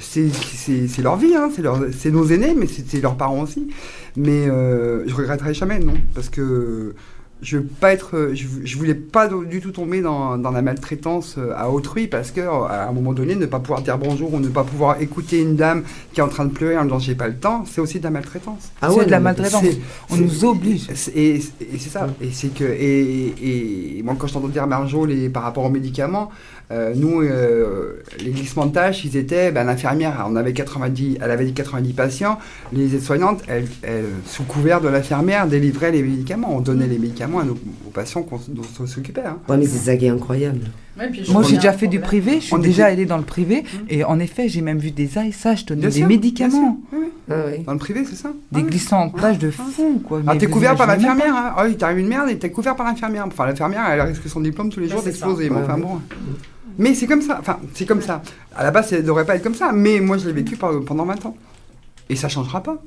C'est 0.00 1.02
leur 1.02 1.16
vie, 1.16 1.34
hein, 1.34 1.50
c'est 1.96 2.10
nos 2.12 2.26
aînés, 2.26 2.54
mais 2.56 2.66
c'est 2.68 2.88
c'est 2.88 3.00
leurs 3.00 3.16
parents 3.16 3.42
aussi. 3.42 3.68
Mais 4.16 4.46
euh, 4.48 5.02
je 5.08 5.14
regretterai 5.14 5.54
jamais, 5.54 5.80
non, 5.80 5.94
parce 6.14 6.28
que 6.28 6.94
je 7.40 7.58
veux 7.58 7.62
pas 7.64 7.92
être, 7.92 8.16
euh, 8.16 8.34
je, 8.34 8.46
je 8.64 8.76
voulais 8.76 8.94
pas 8.94 9.28
du 9.28 9.60
tout 9.60 9.70
tomber 9.70 10.00
dans, 10.00 10.36
dans 10.38 10.50
la 10.50 10.60
maltraitance 10.62 11.36
euh, 11.38 11.52
à 11.56 11.70
autrui 11.70 12.08
parce 12.08 12.30
que 12.32 12.40
euh, 12.40 12.50
à 12.64 12.88
un 12.88 12.92
moment 12.92 13.12
donné, 13.12 13.34
ne 13.36 13.46
pas 13.46 13.60
pouvoir 13.60 13.82
dire 13.82 13.96
bonjour 13.96 14.34
ou 14.34 14.40
ne 14.40 14.48
pas 14.48 14.64
pouvoir 14.64 15.00
écouter 15.00 15.40
une 15.40 15.54
dame 15.54 15.84
qui 16.12 16.20
est 16.20 16.22
en 16.22 16.28
train 16.28 16.44
de 16.46 16.50
pleurer 16.52 16.76
en 16.76 16.84
disant 16.84 16.98
j'ai 16.98 17.14
pas 17.14 17.28
le 17.28 17.36
temps, 17.36 17.64
c'est 17.66 17.80
aussi 17.80 17.98
de 18.00 18.04
la 18.04 18.10
maltraitance. 18.10 18.70
Ah 18.82 18.88
c'est 18.90 18.96
ouais, 18.98 19.06
de 19.06 19.10
la 19.10 19.20
maltraitance. 19.20 19.64
On 20.10 20.16
nous 20.16 20.44
oblige. 20.44 20.88
Et, 21.14 21.36
et 21.36 21.40
c'est 21.78 21.90
ça. 21.90 22.08
Et 22.20 22.30
c'est 22.32 22.48
que 22.52 22.64
et, 22.64 23.28
et- 23.40 23.98
et 23.98 24.02
moi 24.02 24.16
quand 24.18 24.26
je 24.26 24.32
t'entends 24.34 24.48
dire 24.48 24.66
Marjo 24.66 25.06
les 25.06 25.28
par 25.28 25.44
rapport 25.44 25.64
aux 25.64 25.70
médicaments, 25.70 26.30
euh, 26.70 26.92
nous 26.94 27.22
euh, 27.22 28.02
les 28.20 28.30
glissements 28.30 28.66
de 28.66 28.72
tâches, 28.72 29.04
ils 29.04 29.16
étaient 29.16 29.50
ben, 29.52 29.64
l'infirmière, 29.64 30.26
on 30.28 30.36
avait 30.36 30.52
90, 30.52 31.18
elle 31.22 31.30
avait 31.30 31.46
dit 31.46 31.54
90 31.54 31.92
patients, 31.94 32.38
les 32.72 32.94
aides-soignantes, 32.94 33.42
elles, 33.48 33.66
elles, 33.82 34.04
sous 34.26 34.44
couvert 34.44 34.80
de 34.80 34.88
l'infirmière, 34.88 35.46
délivraient 35.46 35.92
les 35.92 36.02
médicaments, 36.02 36.54
on 36.56 36.60
donnait 36.60 36.86
les 36.86 36.98
médicaments 36.98 37.40
à 37.40 37.44
nos, 37.44 37.54
aux 37.86 37.90
patients 37.90 38.26
dont 38.48 38.62
on 38.80 38.86
s'occupait. 38.86 39.22
Hein. 39.26 39.38
Ouais, 39.48 39.56
mais 39.56 39.66
c'est 39.66 39.78
ça 39.78 39.96
qui 39.96 40.06
est 40.06 40.10
incroyable. 40.10 40.60
Ouais, 40.98 41.08
puis 41.10 41.24
je 41.24 41.30
Moi, 41.32 41.42
j'ai 41.44 41.56
déjà 41.56 41.72
fait 41.72 41.86
du 41.86 42.00
privé, 42.00 42.36
je 42.40 42.46
suis 42.46 42.54
On 42.54 42.58
déjà 42.58 42.86
allée 42.86 43.06
dans 43.06 43.18
le 43.18 43.22
privé, 43.24 43.62
Mmh. 43.62 43.76
et 43.88 44.04
en 44.04 44.18
effet, 44.18 44.48
j'ai 44.48 44.60
même 44.62 44.78
vu 44.78 44.90
des 44.90 45.16
ASH 45.16 45.64
donner 45.66 45.80
Bien 45.82 45.90
des 45.90 45.96
sûr, 45.98 46.06
médicaments. 46.08 46.80
Oui, 46.92 46.98
oui. 47.00 47.06
Ah. 47.30 47.34
Dans 47.66 47.72
le 47.72 47.78
privé, 47.78 48.04
c'est 48.08 48.16
ça. 48.16 48.30
des 48.52 48.60
Ah 48.60 48.68
glissants 48.68 49.06
de 49.08 49.20
tâches 49.20 49.38
de 49.38 49.50
fou, 49.50 50.02
quoi. 50.06 50.22
Ah, 50.26 50.34
t'es 50.36 50.46
couvert 50.46 50.74
par 50.76 50.86
l'infirmière, 50.86 51.34
hein. 51.36 51.52
Ah 51.56 51.64
oui, 51.66 51.76
t'arrives 51.76 51.98
une 51.98 52.08
merde 52.08 52.30
et 52.30 52.38
t'es 52.38 52.50
couvert 52.50 52.74
par 52.74 52.86
l'infirmière. 52.86 53.24
Enfin, 53.26 53.46
l'infirmière, 53.46 53.84
elle 53.90 54.00
risque 54.00 54.26
son 54.28 54.40
diplôme 54.40 54.70
tous 54.70 54.80
les 54.80 54.88
jours 54.88 55.00
c'est 55.00 55.10
d'exploser. 55.10 55.50
mais 55.50 55.56
enfin 55.60 55.78
bon. 55.78 56.00
Mais 56.78 56.94
c'est 56.94 57.06
comme 57.06 57.22
ça. 57.22 57.36
Enfin, 57.40 57.58
c'est 57.74 57.86
comme 57.86 58.00
ça. 58.02 58.22
À 58.54 58.62
la 58.62 58.70
base, 58.70 58.88
ça 58.90 59.00
devrait 59.02 59.24
pas 59.26 59.36
être 59.36 59.42
comme 59.42 59.54
ça. 59.54 59.72
Mais 59.72 60.00
moi, 60.00 60.16
je 60.18 60.26
l'ai 60.26 60.32
vécu 60.32 60.56
pendant 60.56 61.04
20 61.04 61.26
ans. 61.26 61.36
Et 62.08 62.16
ça 62.16 62.28
changera 62.28 62.62
pas. 62.62 62.80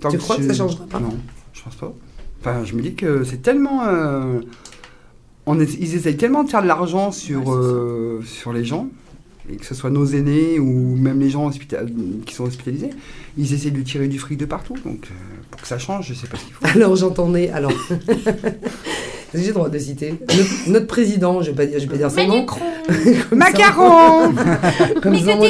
Tant 0.00 0.08
Tu 0.10 0.18
crois 0.18 0.36
que 0.36 0.42
ça 0.42 0.52
je- 0.52 0.58
changera 0.58 0.86
pas? 0.86 0.98
Non, 1.00 1.14
je 1.52 1.62
pense 1.62 1.76
pas. 1.76 1.92
Enfin, 2.40 2.64
je 2.64 2.74
me 2.74 2.82
dis 2.82 2.94
que 2.94 3.24
c'est 3.24 3.42
tellement. 3.42 3.84
euh, 3.86 4.40
on 5.46 5.60
est- 5.60 5.74
ils 5.78 5.94
essayent 5.94 6.16
tellement 6.16 6.42
de 6.44 6.50
faire 6.50 6.62
de 6.62 6.66
l'argent 6.66 7.12
sur, 7.12 7.46
Ouais, 7.46 7.54
euh, 7.56 8.22
sur 8.22 8.52
les 8.52 8.64
gens, 8.64 8.88
et 9.48 9.56
que 9.56 9.64
ce 9.64 9.74
soit 9.74 9.90
nos 9.90 10.04
aînés 10.06 10.58
ou 10.58 10.96
même 10.96 11.20
les 11.20 11.30
gens 11.30 11.48
qui 11.50 12.34
sont 12.34 12.44
hospitalisés, 12.44 12.90
ils 13.38 13.52
essayent 13.54 13.70
de 13.70 13.82
tirer 13.82 14.08
du 14.08 14.18
fric 14.18 14.38
de 14.38 14.44
partout. 14.44 14.74
Donc, 14.84 15.06
euh, 15.06 15.14
pour 15.50 15.60
que 15.60 15.68
ça 15.68 15.78
change, 15.78 16.08
je 16.08 16.14
sais 16.14 16.26
pas 16.26 16.36
ce 16.36 16.44
qu'il 16.44 16.54
faut. 16.54 16.66
Alors 16.66 16.96
j'entendais, 16.96 17.48
alors, 17.50 17.72
j'ai 19.34 19.46
le 19.48 19.52
droit 19.52 19.68
de 19.68 19.78
citer, 19.78 20.14
notre, 20.20 20.68
notre 20.70 20.86
président, 20.86 21.42
je 21.42 21.50
vais 21.50 21.56
pas 21.56 21.66
dire, 21.66 21.78
je 21.78 21.84
vais 21.86 21.90
pas 21.90 21.96
dire 21.96 22.10
son 22.10 22.26
nom. 22.26 22.46
Ça- 22.86 23.34
Macaron 23.34 24.32
Comme 25.02 25.18
ça, 25.18 25.34
moi, 25.36 25.48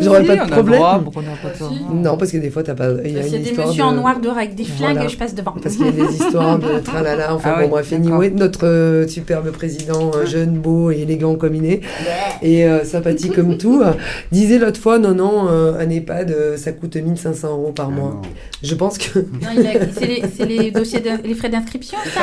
j'aurais 0.00 0.24
pas 0.24 0.36
de 0.36 0.50
problème. 0.50 0.78
droit, 0.78 1.00
pourquoi 1.04 1.22
on 1.22 1.30
n'a 1.30 1.36
pas 1.36 1.50
de 1.54 1.58
droit 1.58 1.70
Si. 1.70 1.94
Non, 1.94 2.16
parce 2.16 2.32
que 2.32 2.38
des 2.38 2.50
fois, 2.50 2.62
t'as 2.62 2.74
pas. 2.74 2.88
Il 3.04 3.12
y 3.12 3.18
a 3.18 3.22
des 3.22 3.38
messieurs 3.38 3.54
de- 3.76 3.82
en 3.82 3.92
noir 3.92 4.20
dehors 4.20 4.36
avec 4.38 4.54
des 4.54 4.64
flingues 4.64 4.92
Voilà. 4.92 5.04
et 5.04 5.08
je 5.08 5.16
passe 5.18 5.34
devant. 5.34 5.54
Parce 5.62 5.76
qu'il 5.76 5.84
y 5.86 5.88
a 5.88 5.92
des 5.92 6.14
histoires 6.14 6.58
de 6.58 6.78
tralala. 6.84 7.34
Enfin, 7.34 7.50
Ah 7.52 7.58
bon, 7.58 7.64
oui, 7.64 7.70
bref, 7.70 7.92
anyway, 7.92 8.30
notre 8.30 8.66
euh, 8.66 9.06
superbe 9.06 9.50
président, 9.50 10.10
euh, 10.14 10.24
jeune, 10.26 10.52
beau 10.58 10.90
et 10.90 11.00
élégant 11.02 11.34
comme 11.36 11.54
il 11.54 11.66
est, 11.66 11.80
et 12.42 12.64
euh, 12.66 12.84
sympathique 12.84 13.34
comme 13.34 13.58
tout, 13.58 13.82
disait 14.32 14.58
l'autre 14.58 14.80
fois 14.80 14.98
non, 14.98 15.14
non, 15.14 15.48
euh, 15.50 15.78
un 15.78 15.90
EHPAD, 15.90 16.30
euh, 16.30 16.56
ça 16.56 16.72
coûte 16.72 16.96
1500 16.96 17.48
euros 17.50 17.72
par 17.72 17.90
mois. 17.90 18.12
Ah 18.14 18.26
non. 18.26 18.32
Je 18.62 18.74
pense 18.74 18.96
que. 18.98 19.18
Non, 19.18 19.48
il 19.54 19.66
a- 19.66 19.72
c'est 19.92 20.06
les, 20.06 20.22
c'est 20.36 20.46
les 20.46 20.70
dossiers, 20.70 21.00
de- 21.00 21.26
les 21.26 21.34
frais 21.34 21.48
d'inscription, 21.50 21.98
ça 22.14 22.20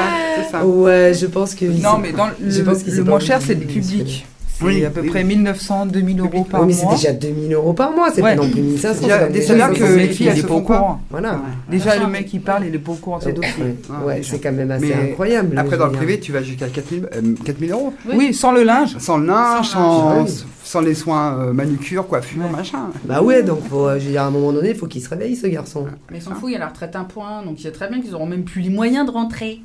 ça. 0.51 0.65
Ouais, 0.95 1.13
je 1.13 1.25
pense 1.27 1.55
que. 1.55 1.65
Non, 1.65 1.97
mais 2.01 2.11
dans 2.11 2.27
Je 2.47 2.59
le, 2.59 2.65
pense 2.65 2.85
moins 3.05 3.19
cher, 3.19 3.39
c'est 3.41 3.55
le 3.55 3.65
public. 3.65 4.25
C'est 4.57 4.63
Oui, 4.63 4.85
à 4.85 4.89
peu 4.89 5.01
oui, 5.01 5.09
près 5.09 5.19
oui. 5.23 5.35
1900, 5.35 5.87
2000 5.87 6.17
euros 6.21 6.45
par 6.49 6.61
Oui, 6.61 6.67
mais 6.73 6.81
mois. 6.81 6.95
c'est 6.95 7.11
déjà 7.11 7.13
2000 7.33 7.53
euros 7.53 7.73
par 7.73 7.91
mois, 7.91 8.07
c'est 8.15 8.21
Ouais. 8.21 8.37
pas 8.37 8.41
non 8.41 8.49
plus 8.49 8.61
1500. 8.61 8.99
Il 9.01 9.07
y 9.09 9.11
a 9.11 9.17
c'est 9.17 9.23
comme 9.25 9.33
des 9.33 9.39
déjà 9.41 9.67
des 9.69 9.75
que 9.77 9.83
les 9.83 10.07
filles, 10.07 10.27
il 10.33 10.39
elles 10.39 10.45
pas 10.45 10.53
au 10.53 10.61
courant. 10.61 11.01
Voilà. 11.09 11.41
Déjà, 11.69 11.97
le 11.99 12.07
mec, 12.07 12.33
il 12.33 12.39
parle, 12.39 12.63
il 12.65 12.73
est 12.73 12.79
pas 12.79 12.93
au 12.93 12.95
courant 12.95 13.17
de 13.17 13.23
ses 13.25 13.33
dossiers. 13.33 13.51
Ouais, 13.61 13.75
Ah, 13.89 14.05
ouais, 14.05 14.15
déjà. 14.15 14.31
c'est 14.31 14.39
quand 14.39 14.53
même 14.53 14.71
assez 14.71 14.85
Mais 14.85 15.09
incroyable. 15.11 15.57
Après, 15.57 15.75
dans 15.77 15.87
le 15.87 15.91
privé, 15.91 16.21
tu 16.21 16.31
vas 16.31 16.41
jusqu'à 16.41 16.67
4000, 16.69 17.05
euh, 17.13 17.21
4000 17.43 17.71
euros. 17.73 17.93
Oui, 18.13 18.33
sans 18.33 18.53
le 18.53 18.63
linge. 18.63 18.95
Sans 18.97 19.17
le 19.17 19.25
linge, 19.25 19.67
Sans 19.67 20.25
sans, 20.63 20.79
les 20.79 20.95
soins 20.95 21.37
euh, 21.37 21.51
manucure, 21.51 22.07
coiffure, 22.07 22.41
Ouais. 22.43 22.49
machin. 22.49 22.91
Bah 23.03 23.21
ouais, 23.21 23.43
donc 23.43 23.59
faut, 23.69 23.87
euh, 23.89 23.99
je 23.99 24.05
veux 24.05 24.11
dire, 24.11 24.21
à 24.21 24.27
un 24.27 24.31
moment 24.31 24.53
donné, 24.53 24.69
il 24.69 24.75
faut 24.75 24.87
qu'il 24.87 25.01
se 25.01 25.09
réveille, 25.09 25.35
ce 25.35 25.47
garçon. 25.47 25.85
Mais 26.11 26.19
ils 26.19 26.21
s'en 26.21 26.33
foutent, 26.33 26.49
il 26.49 26.53
y 26.53 26.55
a 26.55 26.59
la 26.59 26.69
retraite 26.69 26.95
un 26.95 27.03
point, 27.03 27.43
donc 27.45 27.59
il 27.59 27.61
sait 27.63 27.71
très 27.71 27.89
bien 27.89 27.99
qu'ils 28.01 28.15
auront 28.15 28.25
même 28.25 28.43
plus 28.45 28.61
les 28.61 28.69
moyens 28.69 29.05
de 29.05 29.11
rentrer. 29.11 29.59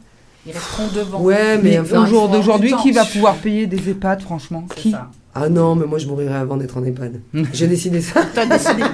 Ils 0.47 0.53
resteront 0.53 0.89
devant. 0.95 1.21
Ouais, 1.21 1.59
mais 1.63 1.79
au 1.81 2.07
jour 2.07 2.29
d'aujourd'hui, 2.29 2.73
qui 2.83 2.93
va 2.93 3.05
pouvoir 3.05 3.35
payer 3.37 3.67
des 3.67 3.91
EHPAD, 3.91 4.23
franchement 4.23 4.65
Qui 4.75 4.93
ça. 4.93 5.11
Ah 5.35 5.49
non, 5.49 5.77
mais 5.77 5.87
moi 5.87 5.99
je 5.99 6.09
mourirais 6.09 6.35
avant 6.35 6.57
d'être 6.57 6.77
en 6.77 6.83
EHPAD. 6.85 7.21
J'ai 7.53 7.67
décidé 7.69 8.01
ça. 8.01 8.23
T'as 8.35 8.47
décidé. 8.47 8.83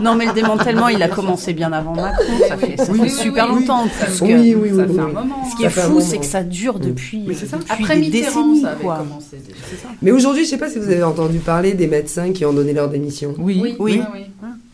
Non, 0.00 0.16
mais 0.16 0.26
le 0.26 0.32
démantèlement, 0.32 0.88
il 0.88 1.00
a 1.04 1.08
commencé 1.08 1.52
bien 1.52 1.72
avant 1.72 1.94
Macron. 1.94 2.24
Ça 2.48 2.56
fait, 2.56 2.76
ça 2.76 2.86
Oui, 2.90 2.98
fait 2.98 3.04
oui, 3.04 3.10
super 3.10 3.48
oui, 3.48 3.60
longtemps. 3.60 3.84
oui. 3.84 3.90
parce 4.00 4.18
que 4.18 4.24
Oui, 4.24 4.54
oui, 4.56 4.56
oui. 4.56 4.68
Ça 4.70 4.74
oui, 4.88 4.94
fait 4.94 5.00
un 5.00 5.04
oui. 5.06 5.12
moment. 5.14 5.36
Ce 5.48 5.54
qui 5.56 5.62
Ça 5.62 5.68
est 5.68 5.84
un 5.84 5.88
fou, 5.88 6.00
c'est 6.00 6.18
que 6.18 6.24
ça 6.26 6.42
dure 6.42 6.80
depuis, 6.80 7.22
Mais 7.28 7.34
c'est 7.34 7.46
ça. 7.46 7.58
depuis 7.58 7.70
Après 7.72 7.94
des 7.94 8.00
Mitterrand, 8.00 8.42
décennies. 8.48 8.60
ça 8.62 8.70
avait 8.70 8.82
quoi. 8.82 8.96
commencé 8.98 9.36
déjà. 9.46 9.56
C'est 9.70 9.76
ça 9.76 9.88
Mais 10.02 10.10
aujourd'hui, 10.10 10.44
je 10.44 10.50
sais 10.50 10.58
pas 10.58 10.68
si 10.68 10.80
vous 10.80 10.86
avez 10.90 11.04
entendu 11.04 11.38
parler 11.38 11.74
des 11.74 11.86
médecins 11.86 12.32
qui 12.32 12.44
ont 12.44 12.52
donné 12.52 12.72
leur 12.72 12.88
démission. 12.88 13.34
Oui, 13.38 13.60
Oui. 13.62 13.76
oui. 13.78 14.02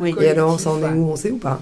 Oui. 0.00 0.14
Et 0.22 0.28
alors, 0.28 0.58
ça 0.58 0.70
en 0.70 0.78
est 0.78 0.88
où 0.96 1.10
On 1.10 1.16
sait 1.16 1.30
ou 1.30 1.36
pas? 1.36 1.60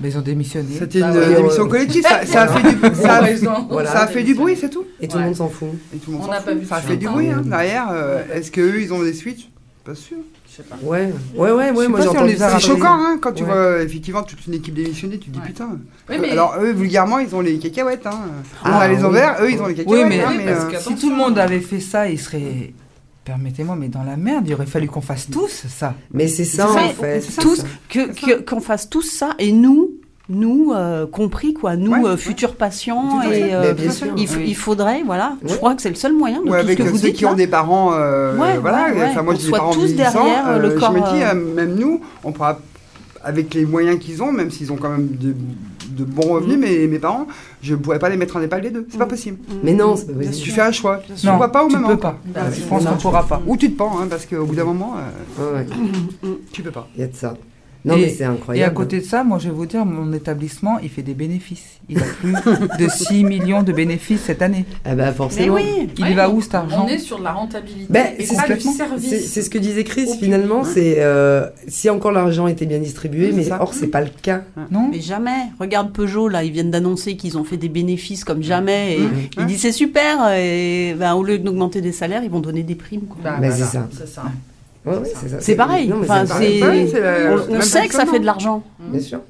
Mais 0.00 0.10
ils 0.10 0.18
ont 0.18 0.22
démissionné. 0.22 0.68
C'était 0.78 1.00
Bah 1.00 1.10
une 1.12 1.18
ouais. 1.18 1.58
euh, 1.58 1.66
collective, 1.66 2.02
ça, 2.02 2.24
ça 2.26 2.42
a 2.42 2.48
fait 2.48 2.72
du, 2.72 2.94
ça 3.02 3.14
a- 3.16 3.60
Voilà. 3.70 3.90
ça 3.90 4.00
a 4.02 4.06
fait 4.06 4.22
du 4.22 4.34
bruit, 4.34 4.56
c'est 4.60 4.70
tout. 4.70 4.84
Et 5.00 5.08
tout 5.08 5.16
le 5.16 5.22
Ouais. 5.22 5.26
monde 5.28 5.36
s'en 5.36 5.48
fout. 5.48 5.68
Et 5.94 5.98
tout 5.98 6.10
le 6.10 6.16
monde 6.18 6.26
On 6.28 6.30
n'a 6.30 6.36
fout. 6.38 6.44
pas 6.46 6.54
vu 6.54 6.66
Ça 6.66 6.76
a 6.76 6.80
fait 6.80 6.96
du 6.96 7.08
bruit, 7.08 7.28
hein, 7.30 7.42
derrière. 7.44 7.88
euh, 7.92 8.22
Est-ce 8.32 8.50
qu'eux, 8.50 8.80
ils 8.80 8.92
ont 8.92 9.02
des 9.02 9.12
switches 9.14 9.48
Pas 9.84 9.94
sûr. 9.94 10.18
Je 10.48 10.62
sais 10.62 10.68
pas. 10.68 10.76
Ouais, 10.82 11.12
ouais, 11.34 11.50
ouais, 11.52 11.70
ouais. 11.70 11.88
Moi 11.88 12.00
si 12.00 12.08
a. 12.42 12.58
C'est 12.58 12.66
choquant, 12.66 12.86
hein, 12.98 13.18
quand 13.20 13.32
tu 13.32 13.42
Ouais. 13.42 13.48
vois 13.52 13.82
effectivement 13.82 14.22
toute 14.22 14.46
une 14.46 14.54
équipe 14.54 14.74
démissionnée, 14.74 15.18
tu 15.18 15.28
te 15.28 15.34
dis 15.34 15.38
Ouais. 15.40 15.46
putain. 15.46 15.68
Oui, 16.08 16.16
mais 16.20 16.30
Alors 16.30 16.56
eux, 16.60 16.72
vulgairement, 16.72 17.18
ils 17.18 17.34
ont 17.34 17.40
les 17.42 17.58
cacahuètes. 17.58 18.06
Hein. 18.06 18.18
On 18.64 18.68
Ah, 18.70 18.78
a 18.80 18.88
les 18.88 19.04
ovaires, 19.04 19.36
eux, 19.42 19.50
ils 19.50 19.60
ont 19.60 19.66
les 19.66 19.74
cacahuètes. 19.74 20.06
mais- 20.08 20.20
hein, 20.22 20.28
Oui, 20.30 20.36
mais, 20.38 20.48
euh, 20.52 20.78
Si 20.80 20.94
tout 20.96 21.10
le 21.10 21.16
monde 21.16 21.38
avait 21.38 21.60
fait 21.60 21.80
ça, 21.80 22.08
il 22.08 22.18
serait. 22.18 22.72
Permettez-moi, 23.24 23.74
mais 23.76 23.88
dans 23.88 24.04
la 24.04 24.16
merde, 24.16 24.44
il 24.46 24.54
aurait 24.54 24.66
fallu 24.66 24.86
qu'on 24.86 25.00
fasse 25.00 25.28
tous 25.28 25.64
ça. 25.68 25.94
Mais 26.12 26.28
c'est 26.28 26.44
ça 26.44 26.70
en 26.70 26.88
fait. 26.90 27.20
Tous, 27.40 27.64
qu'on 28.46 28.60
fasse 28.60 28.88
tous 28.88 29.02
ça, 29.02 29.30
et 29.40 29.50
nous, 29.52 29.85
nous 30.28 30.72
euh, 30.74 31.06
compris, 31.06 31.54
quoi, 31.54 31.76
nous, 31.76 31.92
Ouais, 31.92 32.00
euh, 32.04 32.10
ouais. 32.12 32.16
futurs 32.16 32.56
patients, 32.56 33.22
et 33.22 33.54
euh, 33.54 33.62
Mais 33.62 33.74
bien 33.74 33.90
sûr. 33.92 34.08
il, 34.16 34.26
f- 34.26 34.36
Oui. 34.38 34.44
il 34.48 34.56
faudrait, 34.56 35.02
voilà, 35.06 35.36
je 35.44 35.54
crois 35.54 35.74
que 35.74 35.82
c'est 35.82 35.88
le 35.88 35.94
seul 35.94 36.12
moyen 36.14 36.38
de 36.38 36.44
ou 36.44 36.48
tout 36.48 36.54
avec 36.54 36.78
ce 36.78 36.84
que 36.84 36.88
vous 36.88 36.96
ceux 36.96 37.08
dites 37.08 37.16
qui 37.16 37.24
là. 37.24 37.30
ont 37.30 37.34
des 37.34 37.46
parents, 37.46 37.92
euh, 37.94 38.36
Ouais, 38.36 38.58
voilà. 38.58 38.86
ouais, 38.88 38.98
ouais, 38.98 39.06
Enfin, 39.10 39.22
moi, 39.22 39.34
j'ai 39.36 39.46
des 39.46 39.50
parents 39.52 39.72
tous 39.72 39.94
derrière, 39.94 40.48
euh, 40.48 40.58
le 40.58 40.70
Je 40.70 40.76
corps, 40.78 40.92
me 40.92 40.98
dis, 41.00 41.54
même 41.54 41.74
nous, 41.76 42.00
on 42.24 42.32
pourra, 42.32 42.58
avec 43.22 43.54
les 43.54 43.64
moyens 43.64 43.98
qu'ils 44.00 44.22
ont, 44.22 44.32
même 44.32 44.50
s'ils 44.50 44.72
ont 44.72 44.76
quand 44.76 44.90
même 44.90 45.08
de, 45.08 45.34
de 45.90 46.04
bons 46.04 46.32
revenus, 46.34 46.56
Mm. 46.58 46.60
mais 46.60 46.86
mes 46.88 46.98
parents, 46.98 47.26
je 47.62 47.74
ne 47.74 47.78
pourrais 47.78 47.98
pas 48.00 48.08
les 48.08 48.16
mettre 48.16 48.36
en 48.36 48.40
EHPAD 48.42 48.62
les 48.64 48.70
deux. 48.70 48.86
C'est 48.90 48.98
pas 48.98 49.04
Mm. 49.04 49.08
possible. 49.08 49.38
Mais 49.62 49.74
non, 49.74 49.94
Tu 50.42 50.50
fais 50.50 50.60
un 50.62 50.72
choix. 50.72 51.00
Tu 51.16 51.24
non, 51.26 51.36
vas 51.38 51.48
pas 51.48 51.64
tu 51.68 51.72
même 51.76 51.86
peux 51.86 51.92
endroit. 51.92 52.10
pas. 52.12 52.18
Bah, 52.26 52.40
je 52.52 52.62
pense 52.62 52.84
qu'on 52.84 52.96
tu 52.96 53.02
pourra 53.02 53.24
pas. 53.26 53.40
Ou 53.46 53.56
tu 53.56 53.70
te 53.70 53.76
pends, 53.78 53.98
hein, 54.00 54.06
parce 54.10 54.26
qu'au 54.26 54.44
bout 54.44 54.54
d'un 54.56 54.64
moment, 54.64 54.94
tu 56.52 56.62
peux 56.62 56.70
pas. 56.72 56.88
Il 56.96 57.00
y 57.00 57.04
a 57.04 57.06
de 57.06 57.14
ça. 57.14 57.34
Non, 57.86 57.96
Et- 57.96 58.00
mais 58.02 58.08
c'est 58.08 58.24
Et 58.24 58.26
incroyable. 58.26 58.70
à 58.70 58.74
côté 58.74 58.98
de 59.00 59.04
ça, 59.04 59.22
moi, 59.22 59.38
je 59.38 59.46
vais 59.48 59.54
vous 59.54 59.64
dire, 59.64 59.86
mon 59.86 60.12
établissement, 60.12 60.78
il 60.82 60.88
fait 60.88 61.02
des 61.02 61.14
bénéfices. 61.14 61.78
Il 61.88 61.98
a 61.98 62.02
plus 62.02 62.32
de 62.32 62.88
6 62.90 63.22
millions 63.22 63.62
de 63.62 63.72
bénéfices 63.72 64.22
cette 64.22 64.42
année. 64.42 64.64
Ah 64.84 64.96
bah 64.96 65.06
Mais 65.06 65.12
forcément. 65.12 65.54
oui, 65.54 65.88
Il 65.96 66.04
Ouais, 66.04 66.14
va 66.14 66.28
où 66.28 66.42
cet 66.42 66.56
argent 66.56 66.84
On 66.84 66.88
est 66.88 66.98
sur 66.98 67.18
de 67.20 67.24
la 67.24 67.32
rentabilité 67.32 67.86
Ben, 67.88 68.06
et 68.18 68.26
c'est 68.26 68.34
pas 68.36 68.48
du 68.54 68.60
service. 68.60 69.28
c'est 69.30 69.40
ce 69.42 69.48
que 69.48 69.58
disait 69.58 69.84
Chris, 69.84 70.08
finalement, 70.18 70.64
c'est 70.64 70.96
euh, 70.98 71.46
si 71.68 71.88
encore 71.88 72.10
l'argent 72.10 72.48
était 72.48 72.66
bien 72.66 72.80
distribué, 72.80 73.28
Oui, 73.28 73.34
mais 73.36 73.44
ça. 73.44 73.62
or 73.62 73.72
c'est 73.72 73.86
pas 73.86 74.00
le 74.00 74.10
cas. 74.20 74.42
Non 74.72 74.88
mais 74.90 75.00
jamais. 75.00 75.46
Regarde 75.60 75.92
Peugeot, 75.92 76.28
là, 76.28 76.42
ils 76.42 76.50
viennent 76.52 76.72
d'annoncer 76.72 77.16
qu'ils 77.16 77.38
ont 77.38 77.44
fait 77.44 77.56
des 77.56 77.68
bénéfices 77.68 78.24
comme 78.24 78.42
jamais, 78.42 78.96
et 78.96 79.00
Mmh. 79.00 79.10
ils 79.38 79.46
disent 79.46 79.60
c'est 79.60 79.70
super, 79.72 80.32
et 80.36 80.94
ben, 80.98 81.14
au 81.14 81.22
lieu 81.22 81.38
d'augmenter 81.38 81.80
des 81.80 81.92
salaires, 81.92 82.22
ils 82.24 82.30
vont 82.30 82.40
donner 82.40 82.64
des 82.64 82.74
primes, 82.74 83.02
quoi. 83.02 83.18
Bah, 83.22 83.36
Mais 83.40 83.48
voilà, 83.48 83.64
c'est 83.64 83.72
ça. 83.72 83.88
C'est 83.96 84.08
ça. 84.08 84.24
Ouais, 84.86 84.92
c'est 85.40 85.56
pareil. 85.56 85.88
Non, 85.88 85.96
Enfin, 86.02 86.22
la- 86.24 86.34
On, 87.50 87.56
on 87.56 87.60
sait 87.60 87.86
que 87.88 87.94
ça 87.94 88.06
fait 88.06 88.18
de 88.20 88.26
l'argent. 88.26 88.62
Bien 88.78 89.00
sûr. 89.00 89.20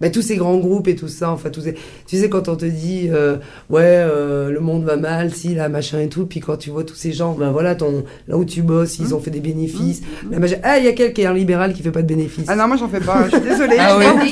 Bah, 0.00 0.10
tous 0.10 0.22
ces 0.22 0.36
grands 0.36 0.58
groupes 0.58 0.86
et 0.86 0.94
tout 0.94 1.08
ça, 1.08 1.30
enfin, 1.32 1.50
tous 1.50 1.62
ces... 1.62 1.74
tu 2.06 2.16
sais, 2.18 2.28
quand 2.28 2.48
on 2.48 2.54
te 2.54 2.64
dit, 2.64 3.08
euh, 3.12 3.36
ouais, 3.68 3.80
euh, 3.84 4.48
le 4.50 4.60
monde 4.60 4.84
va 4.84 4.96
mal, 4.96 5.34
si, 5.34 5.54
là, 5.56 5.68
machin 5.68 5.98
et 6.00 6.08
tout, 6.08 6.24
puis 6.26 6.38
quand 6.38 6.56
tu 6.56 6.70
vois 6.70 6.84
tous 6.84 6.94
ces 6.94 7.12
gens, 7.12 7.32
ben 7.34 7.50
voilà, 7.50 7.74
ton, 7.74 8.04
là 8.28 8.36
où 8.38 8.44
tu 8.44 8.62
bosses, 8.62 8.98
ils 9.00 9.12
ont 9.14 9.18
fait 9.20 9.30
des 9.32 9.40
bénéfices. 9.40 10.02
La 10.30 10.38
machin- 10.38 10.58
Ah, 10.62 10.78
il 10.78 10.84
y 10.84 10.88
a 10.88 10.92
quelqu'un 10.92 11.12
qui 11.14 11.20
est 11.22 11.26
un 11.26 11.34
libéral 11.34 11.72
qui 11.74 11.82
fait 11.82 11.90
pas 11.90 12.02
de 12.02 12.06
bénéfices. 12.06 12.44
Ah 12.46 12.54
non, 12.54 12.68
moi 12.68 12.76
j'en 12.76 12.88
fais 12.88 13.00
pas, 13.00 13.24
je 13.26 13.36
suis 13.36 13.40
désolée. 13.48 13.76
Ah 13.80 13.98
oui. 13.98 14.30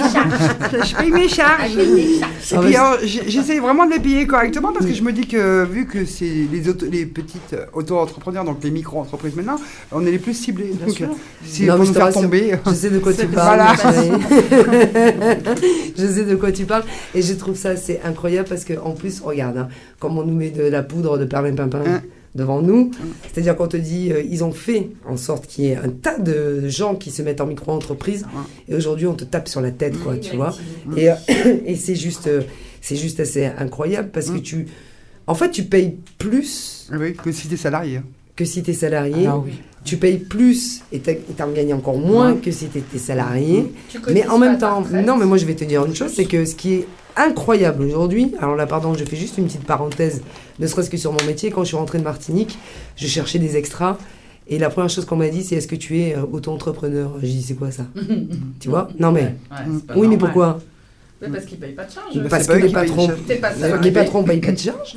Je 0.84 0.96
paye 0.96 1.10
mes 1.10 1.28
charges. 1.28 1.76
Et 1.76 2.20
Ah, 2.22 2.26
puis 2.60 2.70
mais- 2.70 2.76
alors, 2.76 2.98
j'ai- 3.02 3.28
j'essaie 3.28 3.58
vraiment 3.58 3.86
de 3.86 3.92
les 3.94 3.98
payer 4.00 4.26
correctement 4.26 4.72
parce 4.72 4.86
que 4.86 4.94
je 4.94 5.02
me 5.02 5.10
dis 5.12 5.26
que 5.26 5.64
vu 5.64 5.86
que 5.86 6.04
c'est 6.04 6.30
les, 6.52 6.68
auto- 6.68 6.86
les 6.88 7.06
petites 7.06 7.54
euh, 7.54 7.66
auto-entrepreneurs, 7.72 8.44
donc 8.44 8.58
les 8.62 8.70
micro-entreprises 8.70 9.34
maintenant, 9.34 9.56
on 9.90 10.06
est 10.06 10.12
les 10.12 10.18
plus 10.20 10.34
ciblés. 10.34 10.72
Donc, 10.80 10.94
sûr. 10.94 11.08
si 11.44 11.64
Non, 11.64 11.74
pour 11.76 11.84
nous 11.86 11.92
je 11.92 11.92
faire 11.98 12.12
tomber. 12.12 12.52
Je 12.66 12.70
sais 12.72 12.90
de 12.90 12.98
quoi 13.00 13.12
tu 13.14 13.20
C'est- 13.22 13.26
parles. 13.26 13.60
voilà. 13.82 15.55
je 15.98 16.06
sais 16.06 16.24
de 16.24 16.34
quoi 16.36 16.52
tu 16.52 16.64
parles. 16.64 16.84
Et 17.14 17.22
je 17.22 17.34
trouve 17.34 17.56
ça 17.56 17.70
assez 17.70 18.00
incroyable 18.04 18.48
parce 18.48 18.64
qu'en 18.64 18.92
plus, 18.92 19.20
regarde, 19.20 19.58
hein, 19.58 19.68
comme 19.98 20.18
on 20.18 20.24
nous 20.24 20.34
met 20.34 20.50
de 20.50 20.62
la 20.62 20.82
poudre 20.82 21.18
de 21.18 21.24
perlimpinpin 21.24 21.82
Hein. 21.86 22.02
devant 22.34 22.60
nous, 22.60 22.90
c'est-à-dire 23.32 23.56
qu'on 23.56 23.66
te 23.66 23.76
dit, 23.76 24.12
euh, 24.12 24.22
ils 24.22 24.44
ont 24.44 24.52
fait 24.52 24.90
en 25.06 25.16
sorte 25.16 25.46
qu'il 25.46 25.64
y 25.64 25.68
ait 25.68 25.76
un 25.76 25.88
tas 25.88 26.18
de 26.18 26.68
gens 26.68 26.94
qui 26.94 27.10
se 27.10 27.22
mettent 27.22 27.40
en 27.40 27.46
micro-entreprise. 27.46 28.26
Et 28.68 28.74
aujourd'hui, 28.74 29.06
on 29.06 29.14
te 29.14 29.24
tape 29.24 29.48
sur 29.48 29.60
la 29.60 29.70
tête, 29.70 29.98
quoi, 30.02 30.16
tu 30.18 30.36
vois. 30.36 30.54
Et, 30.96 31.10
euh, 31.10 31.14
et 31.66 31.76
c'est 31.76 31.94
juste, 31.94 32.26
euh, 32.26 32.42
c'est 32.82 32.96
juste 32.96 33.20
assez 33.20 33.46
incroyable 33.46 34.10
parce 34.12 34.30
que 34.30 34.38
tu, 34.38 34.66
En 35.26 35.34
fait, 35.34 35.50
tu 35.50 35.64
payes 35.64 35.96
plus 36.18 36.88
Oui, 36.92 37.14
que 37.14 37.32
si 37.32 37.48
t'es 37.48 37.56
salarié. 37.56 38.00
Que 38.36 38.44
si 38.44 38.62
tu 38.62 38.70
es 38.70 38.74
salarié. 38.74 39.26
Ah 39.26 39.38
oui. 39.38 39.52
Tu 39.84 39.96
payes 39.98 40.18
plus 40.18 40.82
et 40.92 40.98
tu 41.00 41.10
en 41.42 41.50
gagnes 41.52 41.72
encore 41.74 41.96
moins 41.96 42.32
Ouais. 42.32 42.38
que 42.38 42.50
si 42.50 42.66
tu 42.68 42.78
étais 42.78 42.98
salarié. 42.98 43.72
Mais 44.12 44.26
en 44.26 44.36
même 44.38 44.58
temps, 44.58 44.82
non, 44.92 45.16
mais 45.16 45.26
moi 45.26 45.38
je 45.38 45.46
vais 45.46 45.54
te 45.54 45.64
dire 45.64 45.84
une 45.86 45.94
chose, 45.94 46.10
c'est 46.14 46.24
que 46.24 46.44
ce 46.44 46.56
qui 46.56 46.74
est 46.74 46.86
incroyable 47.16 47.84
aujourd'hui, 47.84 48.32
alors 48.40 48.56
là, 48.56 48.66
pardon, 48.66 48.94
je 48.94 49.04
fais 49.04 49.16
juste 49.16 49.38
une 49.38 49.46
petite 49.46 49.64
parenthèse, 49.64 50.22
ne 50.58 50.66
serait-ce 50.66 50.90
que 50.90 50.96
sur 50.96 51.12
mon 51.12 51.22
métier, 51.24 51.50
quand 51.50 51.62
je 51.62 51.68
suis 51.68 51.76
rentrée 51.76 51.98
de 51.98 52.04
Martinique, 52.04 52.58
je 52.96 53.06
cherchais 53.06 53.38
des 53.38 53.56
extras. 53.56 53.96
Et 54.48 54.58
la 54.58 54.70
première 54.70 54.90
chose 54.90 55.04
qu'on 55.04 55.16
m'a 55.16 55.28
dit, 55.28 55.42
c'est 55.44 55.54
est-ce 55.56 55.66
que 55.68 55.74
tu 55.76 56.00
es 56.00 56.14
euh, 56.16 56.22
auto-entrepreneur? 56.32 57.14
J'ai 57.22 57.28
dit, 57.28 57.42
c'est 57.42 57.54
quoi 57.54 57.70
ça? 57.72 57.84
Tu 58.60 58.68
vois? 58.68 58.88
Non, 58.98 59.10
mais. 59.12 59.34
Ouais, 59.50 59.94
Oui, 59.96 60.06
mais 60.08 60.16
pourquoi? 60.16 60.60
Mais 61.22 61.28
Parce 61.28 61.44
qu'ils 61.46 61.58
payent 61.58 61.72
pas 61.74 61.84
de 61.84 61.90
charge. 61.90 62.28
Parce 62.28 62.46
que 62.46 62.52
les 62.52 62.68
patrons 62.70 63.08
ne 63.08 64.26
payent 64.26 64.40
pas 64.40 64.52
de 64.52 64.58
charge? 64.58 64.96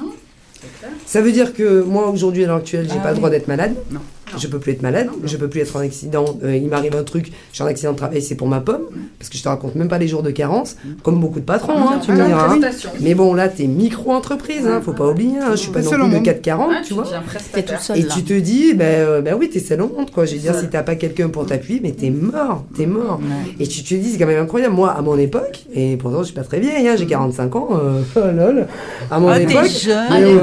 Ça 1.06 1.22
veut 1.22 1.32
dire 1.32 1.54
que 1.54 1.82
moi, 1.82 2.10
aujourd'hui, 2.10 2.44
à 2.44 2.48
l'heure 2.48 2.58
actuelle, 2.58 2.88
j'ai 2.90 2.98
Ah 3.00 3.04
pas 3.04 3.12
le 3.12 3.18
droit 3.18 3.30
d'être 3.30 3.48
malade. 3.48 3.76
Non. 3.92 4.02
Je 4.38 4.48
peux 4.48 4.60
plus 4.60 4.72
être 4.74 4.82
malade. 4.82 5.08
Je 5.24 5.38
peux 5.38 5.48
plus 5.48 5.62
être 5.62 5.76
en 5.76 5.80
accident. 5.80 6.26
Euh, 6.44 6.56
il 6.56 6.68
m'arrive 6.68 6.96
un 6.96 7.04
truc, 7.04 7.32
je 7.52 7.56
suis 7.56 7.64
en 7.64 7.68
accident 7.68 7.92
de 7.94 7.98
travail, 7.98 8.22
c'est 8.22 8.36
pour 8.36 8.48
ma 8.48 8.60
pomme. 8.60 8.84
Parce 9.18 9.30
que 9.30 9.38
je 9.38 9.44
te 9.44 9.50
raconte 9.50 9.76
même 9.76 9.88
pas 9.88 9.98
les 9.98 10.08
jours 10.08 10.24
de 10.24 10.32
carence. 10.32 10.76
Comme 11.04 11.20
beaucoup 11.20 11.40
de 11.40 11.46
patrons, 11.46 11.74
hein, 11.78 12.00
tu 12.04 12.12
me 12.12 12.18
de 12.22 12.26
diras. 12.26 12.54
hein. 12.54 12.60
Mais 13.02 13.16
bon, 13.16 13.34
là, 13.34 13.50
t'es 13.50 13.68
micro-entreprise, 13.68 14.68
hein, 14.68 14.82
faut 14.84 14.94
pas 14.94 15.08
oublier. 15.08 15.38
Hein, 15.40 15.52
je 15.52 15.56
suis 15.58 15.72
pas 15.72 15.82
non 15.82 15.90
plus 15.90 15.98
de 16.00 16.04
monde. 16.08 16.24
440, 16.24 16.70
Ouais, 16.70 16.76
tu 16.86 16.94
vois. 16.94 17.04
deviens 17.04 17.20
T'es 17.22 17.26
prestataire. 17.28 17.78
tout 17.80 17.84
seul 17.86 17.98
Et 17.98 18.02
là. 18.04 18.14
tu 18.14 18.24
te 18.24 18.34
dis, 18.34 18.74
ben 18.74 18.86
euh, 18.86 19.22
ben 19.22 19.36
oui, 19.40 19.50
t'es 19.50 19.60
seul 19.60 19.82
au 19.82 19.88
monde, 19.90 20.12
quoi. 20.12 20.26
Je 20.26 20.34
veux 20.34 20.40
dire, 20.40 20.54
Seul. 20.54 20.64
si 20.64 20.70
t'as 20.70 20.84
pas 20.84 20.96
quelqu'un 20.96 21.30
pour 21.30 21.46
t'appuyer, 21.46 21.80
mais 21.84 21.92
t'es 21.92 22.10
mort, 22.10 22.66
t'es 22.76 22.86
mort. 22.86 23.20
Ouais. 23.22 23.56
Et 23.64 23.68
tu 23.68 23.84
te 23.84 23.94
dis, 23.96 24.12
c'est 24.12 24.18
quand 24.18 24.28
même 24.28 24.42
incroyable. 24.44 24.76
Moi, 24.76 24.90
à 24.92 25.02
mon 25.02 25.18
époque, 25.18 25.64
et 25.74 25.98
pourtant, 25.98 26.20
je 26.20 26.26
suis 26.26 26.34
pas 26.36 26.44
très 26.44 26.60
vieille, 26.60 26.88
hein, 26.88 26.96
j'ai 26.98 27.06
45 27.08 27.56
ans, 27.56 27.70
euh, 27.74 28.02
oh 28.16 28.20
lol. 28.36 28.68
À 29.12 29.20
mon 29.20 29.30
Ah, 29.30 29.40
époque. 29.40 29.64
t'es 29.64 29.70
jeune. 29.70 30.40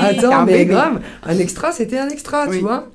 Attends, 0.00 0.32
Un 0.32 0.44
mais 0.46 0.64
grave, 0.64 1.00
un 1.24 1.38
extra, 1.38 1.72
c'était 1.72 1.98
un 1.98 2.08
extra, 2.08 2.46
tu 2.48 2.58
vois. 2.58 2.86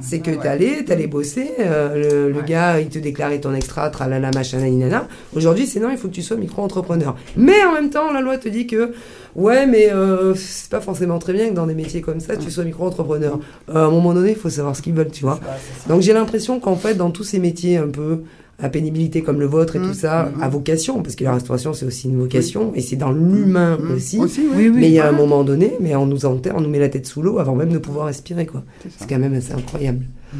C'est 0.00 0.20
que 0.20 0.30
t'allais, 0.30 0.84
t'allais 0.84 1.06
bosser, 1.06 1.50
euh, 1.60 2.30
le, 2.32 2.42
gars, 2.42 2.80
il 2.80 2.88
te 2.88 2.98
déclarait 2.98 3.40
ton 3.40 3.54
extra, 3.54 3.90
tralala, 3.90 4.30
machin, 4.34 4.58
nanana. 4.58 5.08
Aujourd'hui, 5.34 5.66
c'est 5.66 5.80
non, 5.80 5.90
il 5.90 5.96
faut 5.96 6.08
que 6.08 6.14
tu 6.14 6.22
sois 6.22 6.36
micro-entrepreneur. 6.36 7.16
Mais 7.36 7.64
en 7.64 7.72
même 7.72 7.90
temps, 7.90 8.12
la 8.12 8.20
loi 8.20 8.38
te 8.38 8.48
dit 8.48 8.66
que, 8.66 8.92
ouais, 9.34 9.66
mais 9.66 9.92
euh, 9.92 10.34
c'est 10.34 10.70
pas 10.70 10.80
forcément 10.80 11.18
très 11.18 11.32
bien 11.32 11.48
que 11.48 11.54
dans 11.54 11.66
des 11.66 11.74
métiers 11.74 12.00
comme 12.00 12.20
ça, 12.20 12.36
tu 12.36 12.50
sois 12.50 12.64
micro-entrepreneur. 12.64 13.38
Euh, 13.68 13.84
à 13.84 13.86
un 13.86 13.90
moment 13.90 14.14
donné, 14.14 14.30
il 14.30 14.36
faut 14.36 14.50
savoir 14.50 14.76
ce 14.76 14.82
qu'ils 14.82 14.94
veulent, 14.94 15.10
tu 15.10 15.24
vois. 15.24 15.40
Donc 15.88 16.02
j'ai 16.02 16.12
l'impression 16.12 16.60
qu'en 16.60 16.76
fait, 16.76 16.94
dans 16.94 17.10
tous 17.10 17.24
ces 17.24 17.38
métiers 17.38 17.76
un 17.76 17.88
peu 17.88 18.22
à 18.62 18.68
pénibilité 18.70 19.22
comme 19.22 19.38
le 19.38 19.46
vôtre 19.46 19.76
et 19.76 19.80
tout 19.80 19.92
ça, 19.92 20.30
Mhm. 20.34 20.42
à 20.42 20.48
vocation, 20.48 21.02
parce 21.02 21.14
que 21.14 21.24
la 21.24 21.34
restauration, 21.34 21.74
c'est 21.74 21.84
aussi 21.84 22.08
une 22.08 22.18
vocation, 22.18 22.72
et 22.74 22.80
c'est 22.80 22.96
dans 22.96 23.12
l'humain 23.12 23.76
Mmh. 23.78 23.90
aussi. 23.94 24.18
Aussi, 24.18 24.40
oui. 24.40 24.48
Oui, 24.56 24.68
oui. 24.70 24.80
Mais 24.80 24.88
il 24.88 24.94
y 24.94 24.98
a 24.98 25.08
un 25.08 25.12
moment 25.12 25.44
donné, 25.44 25.74
mais 25.80 25.94
on 25.94 26.06
nous 26.06 26.24
enterre, 26.24 26.54
on 26.56 26.60
nous 26.62 26.70
met 26.70 26.78
la 26.78 26.88
tête 26.88 27.06
sous 27.06 27.20
l'eau 27.20 27.38
avant 27.38 27.54
même 27.54 27.68
de 27.70 27.78
pouvoir 27.78 28.06
respirer, 28.06 28.46
quoi. 28.46 28.62
C'est 28.98 29.06
quand 29.08 29.18
même 29.18 29.34
assez 29.34 29.52
incroyable. 29.52 30.06
Mm. 30.32 30.38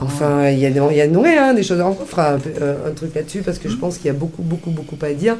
Enfin, 0.00 0.50
il 0.50 0.58
y 0.60 0.66
a, 0.66 0.70
des- 0.70 0.80
il 0.90 0.96
y 0.96 1.00
a 1.00 1.08
ouais, 1.08 1.36
hein, 1.36 1.54
des 1.54 1.64
choses. 1.64 1.80
On 1.80 1.92
fera 1.94 2.34
un, 2.34 2.38
euh, 2.60 2.88
un 2.88 2.92
truc 2.92 3.14
là-dessus 3.16 3.42
parce 3.42 3.58
que 3.58 3.68
je 3.68 3.76
pense 3.76 3.98
qu'il 3.98 4.06
y 4.06 4.10
a 4.10 4.12
beaucoup, 4.12 4.42
beaucoup, 4.42 4.70
beaucoup 4.70 4.96
à 5.02 5.12
dire. 5.12 5.36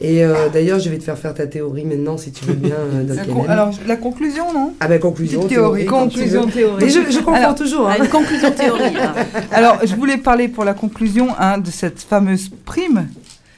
Et 0.00 0.24
euh, 0.24 0.48
d'ailleurs, 0.52 0.80
je 0.80 0.90
vais 0.90 0.98
te 0.98 1.04
faire 1.04 1.16
faire 1.16 1.34
ta 1.34 1.46
théorie 1.46 1.84
maintenant, 1.84 2.16
si 2.18 2.32
tu 2.32 2.44
veux 2.44 2.54
bien, 2.54 2.74
euh, 2.74 3.04
La 3.14 3.24
con- 3.24 3.44
Alors, 3.48 3.70
la 3.86 3.96
conclusion, 3.96 4.52
non? 4.52 4.74
Ah 4.80 4.88
ben 4.88 4.98
conclusion, 4.98 5.40
Petite 5.40 5.56
théorie, 5.56 5.84
théorie, 5.84 6.02
Conclusion. 6.04 6.46
Mais 6.80 6.88
je, 6.88 7.10
je 7.10 7.18
confonds 7.20 7.34
Alors, 7.34 7.54
toujours. 7.54 7.86
Ah, 7.88 7.92
Hein. 7.98 8.02
une 8.04 8.10
conclusion 8.10 8.50
théorie. 8.50 8.92
Alors, 9.52 9.78
je 9.84 9.94
voulais 9.94 10.16
parler 10.18 10.48
pour 10.48 10.64
la 10.64 10.74
conclusion 10.74 11.28
hein, 11.38 11.58
de 11.58 11.70
cette 11.70 12.00
fameuse 12.00 12.50
prime 12.64 13.08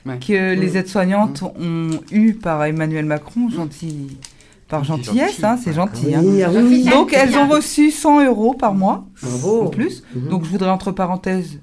Ouais. 0.05 0.19
que 0.25 0.55
les 0.55 0.77
aides-soignantes 0.77 1.43
ont 1.43 1.91
eue 2.13 2.35
par 2.35 2.65
Emmanuel 2.65 3.05
Macron, 3.07 3.49
gentil, 3.51 4.17
par 4.69 4.85
Gentil, 4.85 5.03
gentillesse, 5.07 5.33
gentil. 5.41 5.45
hein, 5.47 5.59
c'est 5.65 5.73
gentil. 5.73 6.15
hein. 6.15 6.21
Oui, 6.25 6.43
ah 6.45 6.51
oui, 6.55 6.61
oui. 6.63 6.85
Donc, 6.89 7.13
elles 7.13 7.37
ont 7.37 7.49
reçu 7.49 7.91
100 7.91 8.25
euros 8.25 8.55
par 8.55 8.73
mois, 8.73 9.05
Bravo. 9.21 9.63
en 9.63 9.67
plus. 9.67 10.05
Mhm. 10.15 10.29
Donc, 10.29 10.45
je 10.45 10.51
voudrais 10.51 10.71
entre 10.71 10.93
parenthèses 10.93 11.59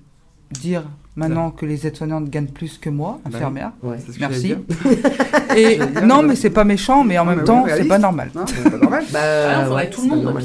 dire 0.52 0.84
maintenant 1.16 1.52
que 1.52 1.66
les 1.66 1.86
aides-soignantes 1.88 2.30
gagnent 2.30 2.48
plus 2.48 2.78
que 2.78 2.90
moi, 2.90 3.20
Bah 3.24 3.32
infirmière. 3.36 3.72
Ouais. 3.84 3.98
C'est 4.06 4.14
ce 4.14 4.16
que 4.18 4.20
Merci. 4.22 4.56
Et 5.58 5.80
non, 6.04 6.24
mais 6.24 6.36
c'est 6.36 6.50
pas 6.50 6.64
méchant, 6.64 7.04
mais 7.04 7.18
en 7.20 7.26
même 7.26 7.44
temps, 7.44 7.66
c'est 7.68 7.86
pas 7.88 8.00
normal. 8.00 8.32
Non, 8.36 8.46
c'est 8.48 8.64
pas 8.70 8.78
normal. 8.78 9.04
Bah, 9.12 9.20
Ah 9.22 9.74
ouais, 9.74 9.90
tout 9.90 10.02
le 10.02 10.08
monde, 10.10 10.36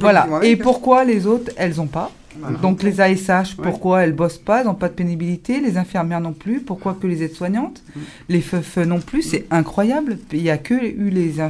Voilà. 0.00 0.26
Et 0.42 0.46
avec. 0.52 0.62
pourquoi 0.62 1.04
les 1.04 1.26
autres, 1.26 1.50
elles 1.56 1.80
ont 1.80 1.86
pas 1.86 2.10
Voilà. 2.40 2.58
Donc 2.58 2.82
les 2.82 3.00
ASH, 3.00 3.56
Ouais. 3.58 3.62
pourquoi 3.64 4.02
elles 4.04 4.12
bossent 4.12 4.38
pas, 4.38 4.60
elles 4.60 4.66
n'ont 4.66 4.74
pas 4.74 4.88
de 4.88 4.94
pénibilité, 4.94 5.60
les 5.60 5.76
infirmières 5.76 6.20
non 6.20 6.32
plus, 6.34 6.60
pourquoi 6.60 6.94
que 7.00 7.06
les 7.06 7.22
aides-soignantes, 7.24 7.82
Mm. 7.96 8.00
les 8.28 8.40
FEF 8.42 8.76
non 8.78 9.00
plus, 9.00 9.22
c'est 9.22 9.46
incroyable. 9.50 10.18
Il 10.32 10.42
y 10.42 10.50
a 10.50 10.58
que 10.58 10.74
eu 10.74 11.10
les, 11.10 11.40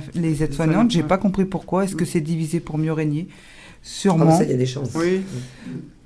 aides-soignantes, 0.42 0.90
j'ai 0.92 1.02
ouais. 1.02 1.06
pas 1.08 1.18
compris 1.18 1.44
pourquoi, 1.44 1.84
est-ce 1.84 1.96
que 1.96 2.04
c'est 2.06 2.20
divisé 2.22 2.60
pour 2.60 2.78
mieux 2.78 2.92
régner? 2.92 3.26
Ah, 3.28 3.34
Sûrement. 3.82 4.36
ça, 4.36 4.44
il 4.44 4.50
y 4.50 4.54
a 4.54 4.56
des 4.56 4.66
chances. 4.66 4.90
Oui. 4.94 5.20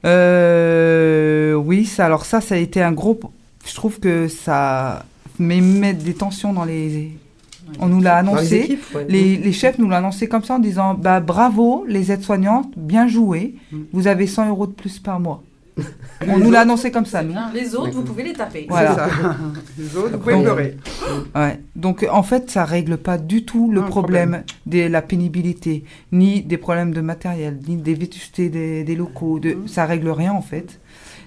Euh, 0.04 1.54
oui, 1.54 1.84
ça, 1.84 2.06
alors 2.06 2.24
ça, 2.24 2.40
ça 2.40 2.54
a 2.54 2.58
été 2.58 2.82
un 2.82 2.92
gros... 2.92 3.18
Je 3.64 3.74
trouve 3.74 4.00
que 4.00 4.26
ça 4.28 5.04
met, 5.38 5.60
met 5.60 5.94
des 5.94 6.14
tensions 6.14 6.52
dans 6.52 6.64
les... 6.64 7.12
On 7.78 7.86
nous 7.86 8.00
l'a 8.00 8.20
les 8.22 8.28
annoncé. 8.28 8.56
équipes, 8.56 8.84
ouais. 8.94 9.06
Les, 9.08 9.36
les 9.36 9.52
chefs 9.52 9.78
nous 9.78 9.86
l'ont 9.88 9.94
annoncé 9.96 10.28
comme 10.28 10.42
ça 10.44 10.56
en 10.56 10.58
disant 10.58 10.94
bah 10.94 11.20
bravo 11.20 11.84
les 11.88 12.10
aides-soignantes, 12.12 12.70
bien 12.76 13.06
joué, 13.06 13.54
Mm. 13.70 13.78
vous 13.92 14.06
avez 14.08 14.26
100 14.26 14.48
euros 14.50 14.66
de 14.66 14.72
plus 14.72 14.98
par 14.98 15.20
mois. 15.20 15.42
On 16.28 16.38
nous 16.38 16.50
l'a 16.50 16.60
annoncé 16.60 16.90
comme 16.90 17.06
ça, 17.06 17.22
nous. 17.22 17.34
Les 17.54 17.74
autres, 17.74 17.92
vous 17.92 18.02
pouvez 18.02 18.22
les 18.22 18.32
taper. 18.32 18.66
Voilà. 18.68 18.94
Ça. 18.94 19.08
Les 19.78 19.96
autres, 19.96 20.12
vous 20.12 20.18
pouvez 20.18 20.34
Donc- 20.34 20.44
pleurer. 20.44 20.76
Ouais. 21.34 21.60
Donc 21.74 22.06
en 22.10 22.22
fait, 22.22 22.50
ça 22.50 22.64
règle 22.64 22.96
pas 22.96 23.18
du 23.18 23.44
tout 23.44 23.70
le 23.72 23.84
problème 23.84 24.44
de 24.66 24.86
la 24.86 25.02
pénibilité, 25.02 25.84
ni 26.12 26.42
des 26.42 26.58
problèmes 26.58 26.92
de 26.92 27.00
matériel, 27.00 27.58
ni 27.66 27.76
des 27.76 27.94
vétustés 27.94 28.50
des, 28.50 28.84
des 28.84 28.94
locaux. 28.94 29.38
De... 29.40 29.54
Mm. 29.54 29.68
Ça 29.68 29.86
règle 29.86 30.10
rien 30.10 30.32
en 30.32 30.42
fait. 30.42 30.80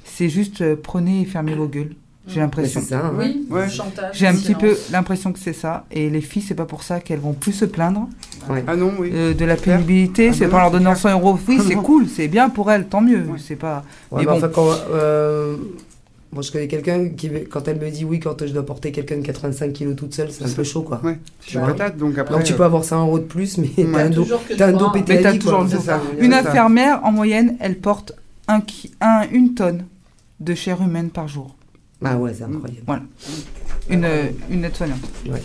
C'est 0.03 0.29
juste 0.29 0.61
euh, 0.61 0.75
prenez 0.81 1.21
et 1.21 1.25
fermez 1.25 1.55
vos 1.55 1.67
gueules. 1.67 1.95
J'ai 2.27 2.39
l'impression. 2.39 2.81
c'est 2.81 2.87
ça. 2.89 3.05
hein. 3.05 3.13
Oui, 3.17 3.45
Ouais. 3.49 3.65
le 3.65 3.69
chantage. 3.71 4.09
J'ai 4.17 4.27
un 4.27 4.33
petit 4.35 4.55
peu 4.55 4.75
l'impression 4.91 5.31
que 5.31 5.39
c'est 5.39 5.53
ça. 5.53 5.85
Et 5.91 6.09
les 6.09 6.21
filles, 6.21 6.41
c'est 6.41 6.55
pas 6.55 6.65
pour 6.65 6.83
ça 6.83 6.99
qu'elles 6.99 7.19
vont 7.19 7.33
plus 7.33 7.53
se 7.53 7.65
plaindre 7.65 8.07
Ah 8.67 8.75
non, 8.75 8.91
oui. 8.99 9.11
euh, 9.13 9.33
de 9.33 9.45
la 9.45 9.55
pénibilité. 9.55 10.29
Ah 10.29 10.33
c'est 10.37 10.47
pas 10.47 10.57
en 10.57 10.61
leur 10.61 10.71
donnant 10.71 10.91
clair. 10.93 10.97
100 10.97 11.19
euros. 11.19 11.39
Oui, 11.47 11.59
c'est 11.67 11.75
cool, 11.83 12.07
c'est 12.07 12.27
bien 12.27 12.49
pour 12.49 12.71
elles, 12.71 12.85
tant 12.87 13.01
mieux. 13.01 13.21
Ouais. 13.23 13.37
C'est 13.37 13.55
pas. 13.55 13.83
Ouais, 14.11 14.19
Mais 14.19 14.25
mais 14.25 14.25
bon. 14.25 14.37
enfin, 14.37 14.47
quand, 14.49 14.69
euh, 14.91 15.55
moi, 16.33 16.41
je 16.41 16.51
connais 16.51 16.67
quelqu'un 16.67 17.09
qui, 17.09 17.29
quand 17.49 17.67
elle 17.67 17.79
me 17.79 17.89
dit 17.91 18.03
oui, 18.05 18.19
quand 18.19 18.45
je 18.45 18.51
dois 18.51 18.65
porter 18.65 18.91
quelqu'un 18.91 19.17
de 19.17 19.21
85 19.21 19.71
kilos 19.71 19.95
toute 19.95 20.13
seule, 20.15 20.31
c'est 20.31 20.43
un 20.43 20.47
Ça- 20.47 20.55
peu 20.55 20.63
chaud, 20.63 20.81
quoi. 20.81 20.99
Ouais. 21.03 21.17
patate, 21.53 21.97
donc 21.97 22.17
après. 22.17 22.33
Donc 22.35 22.43
tu 22.43 22.53
peux 22.53 22.63
avoir 22.63 22.83
100 22.83 23.01
euros 23.05 23.19
de 23.19 23.23
plus, 23.25 23.57
mais 23.59 23.69
Ouais. 23.77 23.85
t'as 23.93 24.03
un 24.05 24.09
dos, 24.09 24.25
t'as 24.57 24.67
un 24.67 24.71
tu 24.73 24.77
dos 24.79 24.89
pété. 24.89 25.23
Une 26.19 26.33
infirmière, 26.33 27.01
en 27.03 27.11
moyenne, 27.11 27.55
elle 27.59 27.77
porte 27.77 28.13
une 29.31 29.53
tonne 29.53 29.85
de 30.39 30.53
chair 30.55 30.81
humaine 30.81 31.09
par 31.09 31.27
jour. 31.27 31.55
Ah 32.05 32.17
ouais, 32.17 32.33
c'est 32.37 32.43
incroyable. 32.43 33.07
Une, 33.89 34.05
euh, 34.05 34.23
une 34.49 34.63
aide-soignante. 34.63 34.99
Ouais. 35.29 35.41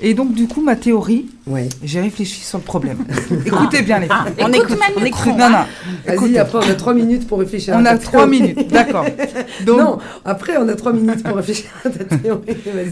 Et 0.00 0.12
donc, 0.12 0.34
du 0.34 0.48
coup, 0.48 0.60
ma 0.60 0.74
théorie, 0.74 1.26
Ouais. 1.46 1.68
j'ai 1.82 2.00
réfléchi 2.00 2.40
sur 2.40 2.58
le 2.58 2.64
problème. 2.64 2.98
Écoutez 3.46 3.82
bien, 3.82 4.00
les 4.00 4.06
filles. 4.06 4.16
On 4.40 4.52
écoute, 4.52 4.76
on 4.96 5.04
écoute. 5.04 5.26
Non, 5.38 5.50
non. 5.50 5.64
Vas-y, 6.06 6.36
après 6.38 6.58
on 6.58 6.70
a 6.70 6.74
3 6.74 6.94
minutes 6.94 7.28
pour 7.28 7.38
réfléchir 7.38 7.74
On 7.78 7.84
à 7.84 7.90
a 7.90 7.92
ta 7.96 7.98
trois 8.04 8.26
théorie. 8.28 8.40
minutes, 8.42 8.68
d'accord. 8.72 9.04
Donc, 9.66 9.78
Non, 9.78 9.98
après 10.24 10.56
on 10.58 10.68
a 10.68 10.74
3 10.74 10.92
minutes 10.92 11.22
pour 11.22 11.36
réfléchir 11.36 11.70
à 11.84 11.90
ta 11.90 12.04
théorie. 12.04 12.42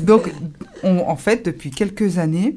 Donc 0.02 0.30
on- 0.84 1.00
en 1.08 1.16
fait, 1.16 1.44
depuis 1.44 1.70
quelques 1.72 2.18
années, 2.18 2.56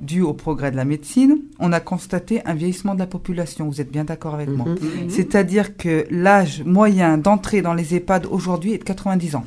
dû 0.00 0.22
au 0.22 0.32
progrès 0.32 0.70
de 0.70 0.76
la 0.76 0.84
médecine, 0.84 1.38
on 1.58 1.72
a 1.72 1.80
constaté 1.80 2.40
un 2.46 2.54
vieillissement 2.54 2.94
de 2.94 3.00
la 3.00 3.06
population. 3.06 3.66
Vous 3.68 3.80
êtes 3.80 3.90
bien 3.90 4.04
d'accord 4.04 4.34
avec 4.34 4.48
moi 4.48 4.66
Mhm. 4.66 4.74
Mhm. 5.04 5.10
C'est-à-dire 5.10 5.76
que 5.76 6.06
l'âge 6.10 6.62
moyen 6.64 7.18
d'entrée 7.18 7.62
dans 7.62 7.74
les 7.74 7.94
EHPAD 7.94 8.26
aujourd'hui 8.26 8.72
est 8.74 8.78
de 8.78 8.84
90 8.84 9.34
ans. 9.36 9.44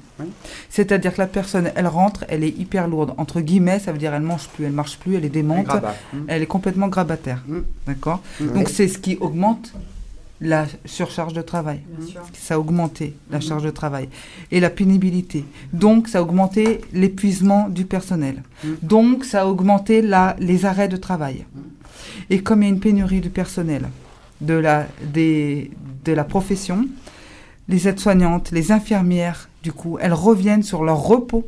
C'est-à-dire 0.70 1.14
que 1.14 1.22
la 1.22 1.28
personne, 1.28 1.72
elle 1.76 1.88
rentre, 1.88 2.26
elle 2.28 2.44
est 2.44 2.50
hyper 2.58 2.88
lourde. 2.88 3.14
Entre 3.18 3.42
guillemets, 3.42 3.80
ça 3.80 3.92
veut 3.92 3.98
dire 3.98 4.14
elle 4.14 4.22
mange 4.22 4.48
plus, 4.50 4.66
elle 4.66 4.72
marche 4.72 4.98
plus, 4.98 5.16
elle 5.16 5.26
est 5.26 5.30
démente, 5.30 5.66
Grabat. 5.66 5.96
Mhm. 6.14 6.26
elle 6.28 6.42
est 6.42 6.46
complètement 6.48 6.88
grabataire. 6.90 7.44
D'accord? 7.88 8.22
Donc 8.56 8.70
c'est 8.70 8.88
ce 8.88 8.98
qui 8.98 9.18
augmente 9.20 9.74
la 10.42 10.66
surcharge 10.86 11.34
de 11.34 11.42
travail. 11.42 11.82
Ça 12.34 12.56
a 12.56 12.60
augmenté 12.60 13.16
la 13.30 13.40
charge 13.40 13.64
de 13.64 13.70
travail 13.70 14.10
et 14.52 14.60
la 14.60 14.70
pénibilité. 14.70 15.46
Donc, 15.72 16.08
ça 16.08 16.20
a 16.20 16.22
augmenté 16.22 16.82
l'épuisement 16.94 17.70
du 17.70 17.86
personnel. 17.86 18.42
Mm. 18.64 18.68
Donc, 18.82 19.24
ça 19.24 19.44
a 19.44 19.46
augmenté 19.46 20.02
la, 20.02 20.36
les 20.40 20.66
arrêts 20.66 20.88
de 20.90 20.98
travail. 20.98 21.46
Et 22.30 22.42
comme 22.42 22.64
il 22.64 22.66
y 22.66 22.70
a 22.70 22.74
une 22.74 22.80
pénurie 22.80 23.22
du 23.22 23.30
personnel, 23.30 23.88
de 24.42 24.56
la, 24.56 24.88
des, 25.14 25.72
de 26.04 26.12
la 26.12 26.24
profession, 26.24 26.88
les 27.70 27.88
aides-soignantes, 27.88 28.52
les 28.52 28.72
infirmières, 28.72 29.48
du 29.62 29.72
coup, 29.72 29.98
elles 30.02 30.14
reviennent 30.14 30.64
sur 30.64 30.84
leur 30.84 30.98
repos 31.04 31.48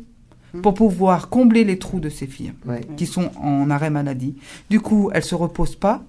Mm. 0.53 0.61
pour 0.61 0.73
pouvoir 0.75 1.29
combler 1.29 1.63
les 1.63 1.79
trous 1.79 1.99
de 1.99 2.09
ces 2.09 2.27
filles 2.27 2.53
Ouais, 2.65 2.81
qui 2.95 3.07
sont 3.07 3.31
en 3.41 3.69
arrêt 3.71 3.89
maladie. 3.89 4.35
Du 4.69 4.79
coup, 4.79 5.09
elles 5.13 5.23
se 5.23 5.33
reposent 5.35 5.75
pas, 5.75 6.03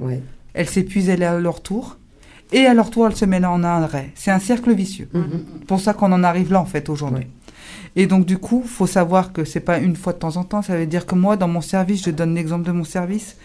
ouais. 0.00 0.20
elles 0.52 0.68
s'épuisent 0.68 1.10
à 1.10 1.38
leur 1.38 1.62
tour, 1.62 1.96
et 2.54 2.66
à 2.66 2.74
leur 2.74 2.90
tour, 2.90 3.08
elles 3.08 3.16
se 3.16 3.24
mettent 3.24 3.44
en 3.44 3.62
arrêt. 3.64 4.12
C'est 4.14 4.30
un 4.30 4.38
cercle 4.38 4.72
vicieux. 4.72 5.08
C'est 5.12 5.66
pour 5.66 5.80
ça 5.80 5.92
qu'on 5.92 6.12
en 6.12 6.22
arrive 6.22 6.52
là, 6.52 6.60
en 6.60 6.64
fait, 6.64 6.88
aujourd'hui. 6.88 7.24
Ouais. 7.24 7.30
Et 7.96 8.06
donc, 8.06 8.26
du 8.26 8.38
coup, 8.38 8.62
faut 8.64 8.86
savoir 8.86 9.32
que 9.32 9.44
c'est 9.44 9.60
pas 9.60 9.78
une 9.78 9.96
fois 9.96 10.12
de 10.12 10.18
temps 10.18 10.36
en 10.36 10.44
temps. 10.44 10.62
Ça 10.62 10.76
veut 10.76 10.86
dire 10.86 11.04
que 11.04 11.16
moi, 11.16 11.36
dans 11.36 11.48
mon 11.48 11.60
service, 11.60 12.04
je 12.04 12.10
donne 12.10 12.34
l'exemple 12.34 12.64
de 12.64 12.72
mon 12.72 12.84
service. 12.84 13.36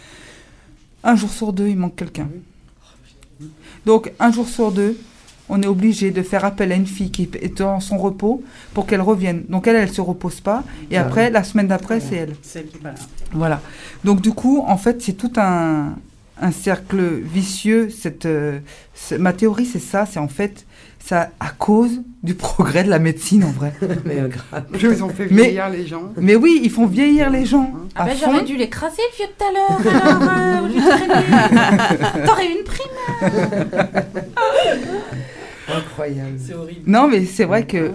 un 1.04 1.16
jour 1.16 1.32
sur 1.32 1.52
deux, 1.54 1.68
il 1.68 1.78
manque 1.78 1.96
quelqu'un. 1.96 2.30
Donc, 3.86 4.12
un 4.20 4.32
jour 4.32 4.48
sur 4.48 4.72
deux, 4.72 4.96
on 5.50 5.60
est 5.64 5.68
obligé 5.68 6.12
de 6.12 6.22
faire 6.22 6.46
appel 6.46 6.72
à 6.72 6.76
une 6.76 6.86
fille 6.86 7.10
qui 7.10 7.24
est 7.42 7.58
dans 7.58 7.80
son 7.80 7.98
repos 7.98 8.44
pour 8.76 8.86
qu'elle 8.86 9.02
revienne. 9.02 9.44
Donc, 9.50 9.66
elle, 9.68 9.76
elle 9.76 9.92
se 9.92 10.02
repose 10.02 10.40
pas. 10.40 10.64
Et 10.92 10.98
Ah 10.98 11.02
après, 11.02 11.32
la 11.32 11.44
semaine 11.44 11.68
d'après, 11.68 12.00
c'est 12.00 12.16
elle. 12.16 12.36
Voilà. 13.32 13.60
Donc 14.04 14.22
du 14.22 14.32
coup, 14.32 14.64
en 14.68 14.78
fait, 14.78 15.02
c'est 15.02 15.14
tout 15.14 15.34
un, 15.38 15.96
un 16.42 16.52
cercle 16.52 17.02
vicieux. 17.24 17.90
Cette, 17.90 18.26
euh, 18.26 18.60
ce- 18.94 19.16
ma 19.16 19.34
théorie, 19.34 19.66
c'est 19.66 19.80
ça. 19.80 20.06
C'est 20.10 20.20
en 20.20 20.28
fait 20.28 20.66
ça 21.04 21.32
à 21.40 21.50
cause 21.50 22.02
du 22.24 22.34
progrès 22.36 22.84
de 22.84 22.90
la 22.90 23.00
médecine, 23.00 23.44
en 23.46 23.52
vrai. 23.52 23.74
Mais 24.06 24.20
euh, 24.20 24.28
grave. 24.28 24.66
Plus 24.74 24.92
ils 24.94 25.04
ont 25.04 25.10
fait 25.10 25.28
Mais- 25.32 25.44
vieillir 25.44 25.70
les 25.70 25.88
gens. 25.88 26.12
Mais 26.18 26.36
oui, 26.36 26.60
ils 26.64 26.70
font 26.70 26.86
vieillir 26.86 27.30
les 27.30 27.46
gens. 27.46 27.74
Ah 27.96 28.04
à 28.04 28.06
ben, 28.08 28.18
j'aurais 28.20 28.44
dû 28.44 28.56
l'écraser 28.58 29.02
le 29.12 29.18
vieux 29.18 29.28
de 29.28 29.32
tout 29.38 29.46
à 29.46 29.52
l'heure, 29.54 29.80
alors, 30.06 30.76
euh. 32.22 32.26
T'aurais 32.26 32.48
eu 32.48 32.58
une 32.58 32.64
prime. 32.64 32.92
Incroyable. 35.68 36.38
C'est 36.46 36.54
horrible. 36.54 36.82
Non, 36.88 37.08
mais 37.08 37.26
c'est 37.26 37.46
vrai 37.46 37.66
que 37.66 37.92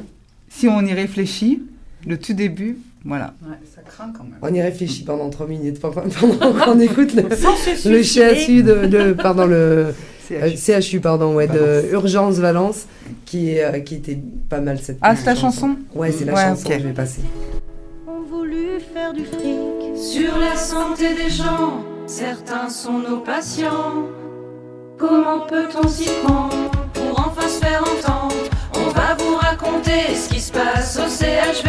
si 0.48 0.68
on 0.68 0.80
y 0.84 0.92
réfléchit, 0.92 1.62
le 2.06 2.18
tout 2.18 2.32
début, 2.34 2.78
voilà. 3.04 3.34
Ouais, 3.42 3.56
ça 3.74 3.82
craint 3.82 4.12
quand 4.16 4.24
même. 4.24 4.38
On 4.42 4.52
y 4.54 4.60
réfléchit 4.62 5.04
pendant 5.04 5.28
3 5.30 5.46
minutes 5.46 5.80
pendant 5.80 6.02
pendant 6.20 6.52
qu'on 6.64 6.80
écoute 6.80 7.14
le, 7.14 7.22
le. 7.22 8.02
CHU 8.02 8.62
de, 8.62 8.86
de- 8.86 9.12
pardon 9.12 9.46
le 9.46 9.94
C'est 10.26 10.42
euh, 10.70 10.80
CHU 10.80 11.00
pardon 11.00 11.34
ouais 11.34 11.46
de 11.46 11.90
Urgence 11.92 12.36
Valence 12.36 12.86
qui 13.26 13.50
est 13.50 13.64
euh, 13.64 13.80
qui 13.80 13.96
était 13.96 14.18
pas 14.48 14.60
mal 14.60 14.78
cette 14.80 14.98
Ah, 15.02 15.14
c'est 15.16 15.26
la 15.26 15.34
chanson 15.34 15.76
Ouais, 15.94 16.12
c'est 16.12 16.24
la 16.24 16.32
Ouais, 16.34 16.42
chanson 16.42 16.66
ok. 16.66 16.72
que 16.72 16.78
je 16.82 16.86
vais 16.88 16.92
passer. 16.94 17.20
ont 18.08 18.22
voulu 18.28 18.80
faire 18.94 19.12
du 19.12 19.24
fric 19.24 19.96
sur 19.96 20.38
la 20.38 20.56
santé 20.56 21.14
des 21.14 21.30
gens. 21.30 21.84
Certains 22.06 22.68
sont 22.68 22.98
nos 22.98 23.18
patients. 23.18 24.08
Comment 24.98 25.40
peut-on 25.48 25.88
s'y 25.88 26.08
prendre 26.24 26.70
pour 26.92 27.18
enfin 27.18 27.48
se 27.48 27.64
faire 27.64 27.80
entendre? 27.82 28.34
On 28.76 28.88
va 28.90 29.14
vous 29.18 29.36
raconter 29.36 30.14
ce 30.14 30.28
qui 30.28 30.40
se 30.40 30.52
passe 30.52 30.98
au 30.98 31.08
CHV. 31.08 31.68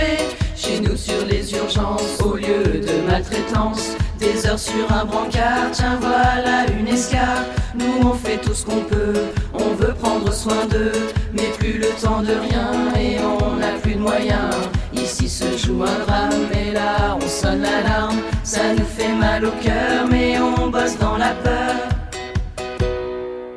Chez 0.56 0.80
nous 0.80 0.96
sur 0.96 1.26
les 1.26 1.54
urgences, 1.54 2.18
au 2.24 2.36
lieu 2.36 2.80
de 2.80 3.08
maltraitance, 3.08 3.96
des 4.20 4.48
heures 4.48 4.58
sur 4.58 4.90
un 4.90 5.04
brancard, 5.04 5.70
tiens 5.74 6.00
voilà 6.00 6.66
une 6.80 6.88
escarpe. 6.88 7.46
Nous 7.76 8.08
on 8.10 8.14
fait 8.14 8.38
tout 8.38 8.54
ce 8.54 8.66
qu'on 8.66 8.82
peut, 8.82 9.26
on 9.54 9.76
veut 9.76 9.94
prendre 9.94 10.32
soin 10.34 10.66
d'eux, 10.72 10.94
mais 11.34 11.50
plus 11.60 11.78
le 11.78 11.90
temps 12.02 12.22
de 12.22 12.32
rien 12.32 12.94
et 12.98 13.18
on 13.20 13.58
n'a 13.58 13.74
plus 13.82 13.96
de 13.96 14.00
moyens. 14.00 14.56
Ici 14.94 15.28
se 15.28 15.58
joue 15.58 15.84
un 15.84 16.06
drame 16.06 16.48
et 16.54 16.72
là 16.72 17.18
on 17.22 17.28
sonne 17.28 17.62
l'alarme. 17.62 18.20
Ça 18.44 18.74
nous 18.78 18.86
fait 18.86 19.14
mal 19.14 19.46
au 19.46 19.52
cœur, 19.62 20.08
mais 20.10 20.40
on 20.40 20.70
bosse 20.70 20.98
dans 20.98 21.18
la 21.18 21.34
peur. 21.44 21.76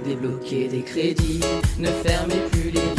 Débloquer 0.04 0.66
des 0.68 0.82
crédits, 0.82 1.40
ne 1.78 1.86
fermez 1.86 2.40
plus 2.50 2.70
les 2.70 2.97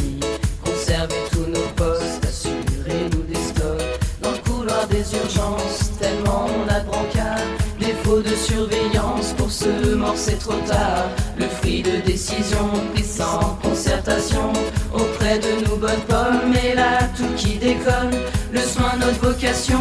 tellement 5.99 6.45
on 6.47 6.73
a 6.73 6.79
de 6.79 6.85
brancards, 6.85 7.39
défaut 7.79 8.21
de 8.21 8.35
surveillance, 8.35 9.33
pour 9.37 9.51
ce 9.51 9.93
mort 9.95 10.15
c'est 10.15 10.39
trop 10.39 10.59
tard. 10.67 11.09
Le 11.37 11.45
fruit 11.45 11.81
de 11.83 12.01
décision 12.05 12.69
pris 12.93 13.03
sans 13.03 13.57
concertation, 13.61 14.53
auprès 14.93 15.39
de 15.39 15.65
nous 15.65 15.75
bonnes 15.75 16.05
pommes, 16.07 16.53
et 16.63 16.73
là 16.73 16.99
tout 17.15 17.33
qui 17.35 17.57
déconne. 17.57 18.15
Le 18.51 18.61
soin, 18.61 18.93
notre 18.99 19.19
vocation, 19.21 19.79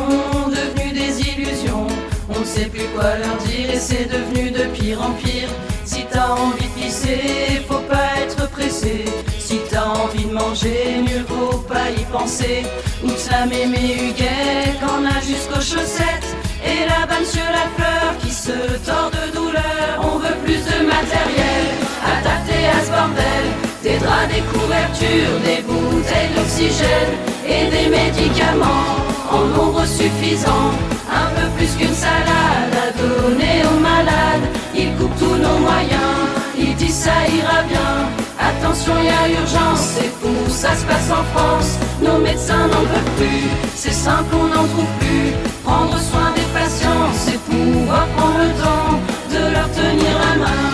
devenu 0.48 0.92
des 0.92 1.20
illusions. 1.20 1.86
On 2.30 2.40
ne 2.40 2.44
sait 2.44 2.66
plus 2.66 2.84
quoi 2.94 3.16
leur 3.16 3.36
dire 3.38 3.70
et 3.72 3.78
c'est 3.78 4.08
devenu 4.10 4.50
de 4.50 4.64
pire 4.76 5.00
en 5.02 5.12
pire. 5.12 5.48
Si 5.84 6.04
t'as 6.10 6.28
envie 6.32 6.68
de 6.68 6.80
pisser, 6.80 7.62
faut 7.66 7.86
pas 7.88 8.20
être 8.22 8.50
pressé. 8.50 9.04
Si 9.38 9.58
t'as 9.70 9.86
envie 9.86 10.24
de 10.24 10.32
manger, 10.32 11.00
mieux 11.00 11.24
vaut 11.26 11.58
pas 11.60 11.88
y 11.90 12.04
penser. 12.12 12.64
Oups 13.02 13.30
la 13.30 13.46
mémé 13.46 13.96
Huguet, 14.10 14.76
qu'en 14.80 15.06
a 15.06 15.20
jusqu'aux 15.20 15.60
chaussettes. 15.60 16.36
Et 16.62 16.86
là-bas, 16.86 17.20
monsieur 17.20 17.48
la 17.50 17.66
fleur 17.76 18.18
qui 18.20 18.30
se 18.30 18.52
tord 18.84 19.10
de 19.10 19.34
douleur. 19.34 19.88
On 20.02 20.18
veut 20.18 20.36
plus 20.44 20.62
de 20.70 20.84
matériel 20.84 21.64
adapté 22.04 22.66
à 22.66 22.84
ce 22.84 22.90
bordel. 22.90 23.46
Des 23.82 23.98
draps, 23.98 24.28
des 24.34 24.42
couvertures, 24.52 25.40
des 25.44 25.62
bouteilles 25.62 26.34
d'oxygène 26.36 27.14
et 27.46 27.70
des 27.70 27.88
médicaments 27.88 29.07
en 29.30 29.44
nombre 29.56 29.84
suffisant. 29.84 30.72
Un 31.10 31.28
peu 31.36 31.48
plus 31.56 31.76
qu'une 31.76 31.94
salade 31.94 32.74
à 32.84 32.90
donner 33.00 33.62
aux 33.64 33.80
malades. 33.80 34.46
Il 34.74 34.94
coupe 34.96 35.16
tous 35.18 35.36
nos 35.36 35.58
moyens, 35.58 36.16
il 36.56 36.74
dit 36.76 36.90
ça 36.90 37.12
ira 37.28 37.62
bien. 37.62 38.08
Attention, 38.38 38.94
il 39.00 39.06
y 39.06 39.08
a 39.08 39.40
urgence, 39.40 39.80
c'est 39.94 40.12
fou, 40.20 40.34
ça 40.48 40.74
se 40.76 40.84
passe 40.84 41.10
en 41.10 41.24
France. 41.34 41.78
Nos 42.02 42.18
médecins 42.18 42.66
n'en 42.68 42.84
peuvent 42.92 43.14
plus, 43.16 43.48
c'est 43.74 43.92
simple, 43.92 44.32
on 44.34 44.46
n'en 44.46 44.66
trouve 44.72 44.92
plus. 45.00 45.32
Prendre 45.64 45.98
soin 45.98 46.30
des 46.36 46.48
patients, 46.58 47.08
c'est 47.12 47.40
pouvoir 47.50 48.06
prendre 48.16 48.38
le 48.38 48.50
temps 48.62 48.90
de 49.34 49.52
leur 49.54 49.68
tenir 49.72 50.14
la 50.26 50.34
main, 50.44 50.64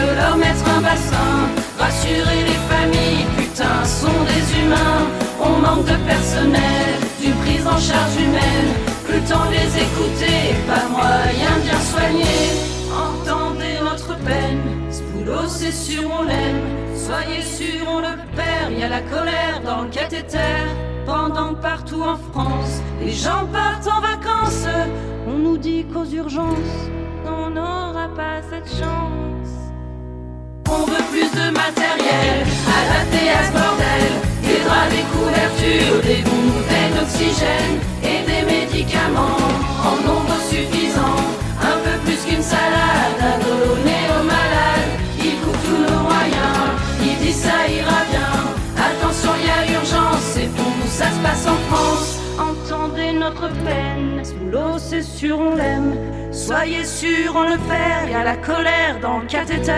de 0.00 0.16
leur 0.16 0.36
mettre 0.36 0.64
un 0.76 0.80
bassin. 0.80 1.32
Rassurer 1.78 2.40
les 2.50 2.60
familles, 2.72 3.26
putain, 3.36 3.84
sont 3.84 4.20
des 4.32 4.44
humains. 4.58 5.06
On 5.40 5.58
manque 5.64 5.84
de 5.84 5.96
personnel, 6.06 6.91
en 7.72 7.78
charge 7.78 8.16
humaine. 8.16 8.70
Plus 9.04 9.20
le 9.20 9.28
temps 9.28 9.48
les 9.50 9.70
écouter, 9.86 10.54
pas 10.66 10.86
moyen 10.88 11.52
de 11.58 11.62
bien 11.62 11.80
soigner. 11.80 12.42
Entendez 13.06 13.76
notre 13.82 14.16
peine, 14.18 14.62
ce 14.90 15.02
boulot 15.02 15.48
c'est 15.48 15.72
sûr 15.72 16.02
on 16.18 16.22
l'aime. 16.24 16.62
Soyez 16.94 17.42
sûr 17.42 17.86
on 17.88 18.00
le 18.00 18.14
perd, 18.36 18.72
y 18.78 18.82
a 18.82 18.88
la 18.88 19.00
colère 19.00 19.60
dans 19.64 19.82
le 19.82 19.88
cathéter. 19.88 20.38
Pendant 21.06 21.54
partout 21.54 22.02
en 22.02 22.16
France, 22.16 22.80
les 23.00 23.12
gens 23.12 23.44
partent 23.52 23.88
en 23.88 24.00
vacances. 24.00 24.66
On 25.26 25.38
nous 25.38 25.58
dit 25.58 25.84
qu'aux 25.92 26.04
urgences, 26.04 26.78
on 27.26 27.50
n'aura 27.50 28.08
pas 28.14 28.40
cette 28.50 28.68
chance. 28.68 29.52
On 30.68 30.84
veut 30.86 31.04
plus 31.10 31.30
de 31.30 31.50
matériel 31.50 32.46
adapté 32.80 33.30
à 33.30 33.44
ce 33.46 33.52
bordel. 33.52 34.12
Des 34.42 34.60
draps, 34.64 34.90
des 34.94 35.06
couvertures, 35.12 36.02
des 36.02 36.31
et 38.02 38.24
des 38.26 38.42
médicaments 38.46 39.36
en 39.84 39.96
nombre 40.06 40.36
suffisant. 40.48 41.20
Un 41.60 41.78
peu 41.84 41.96
plus 42.04 42.20
qu'une 42.24 42.42
salade 42.42 43.20
à 43.20 43.38
donner 43.44 44.02
aux 44.16 44.24
malades. 44.24 44.92
Il 45.18 45.36
coupe 45.40 45.62
tous 45.64 45.82
nos 45.92 46.00
moyens, 46.02 46.64
il 47.00 47.16
dit 47.24 47.32
ça 47.32 47.68
ira 47.68 48.02
bien. 48.10 48.32
Attention, 48.76 49.30
il 49.40 49.46
y 49.46 49.50
a 49.50 49.78
urgence, 49.78 50.22
c'est 50.34 50.50
fou, 50.56 50.70
ça 50.88 51.06
se 51.10 51.18
passe 51.20 51.46
en 51.46 51.74
France. 51.74 52.18
Entendez 52.38 53.12
notre 53.12 53.48
peine, 53.64 54.24
ce 54.24 54.32
boulot 54.34 54.78
c'est 54.78 55.02
sûr 55.02 55.38
on 55.38 55.54
l'aime. 55.54 55.94
Soyez 56.32 56.84
sûr 56.84 57.34
on 57.36 57.42
le 57.42 57.58
perd, 57.68 58.10
y 58.10 58.14
a 58.14 58.24
la 58.24 58.36
colère 58.36 58.98
dans 59.00 59.18
le 59.18 59.26
cathéter. 59.26 59.72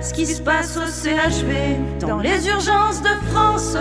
Ce 0.00 0.12
qui 0.12 0.26
se 0.26 0.40
passe 0.40 0.76
au 0.76 0.86
CHV, 0.86 1.76
dans 2.00 2.18
les 2.18 2.48
urgences 2.48 3.02
de 3.02 3.14
France, 3.30 3.76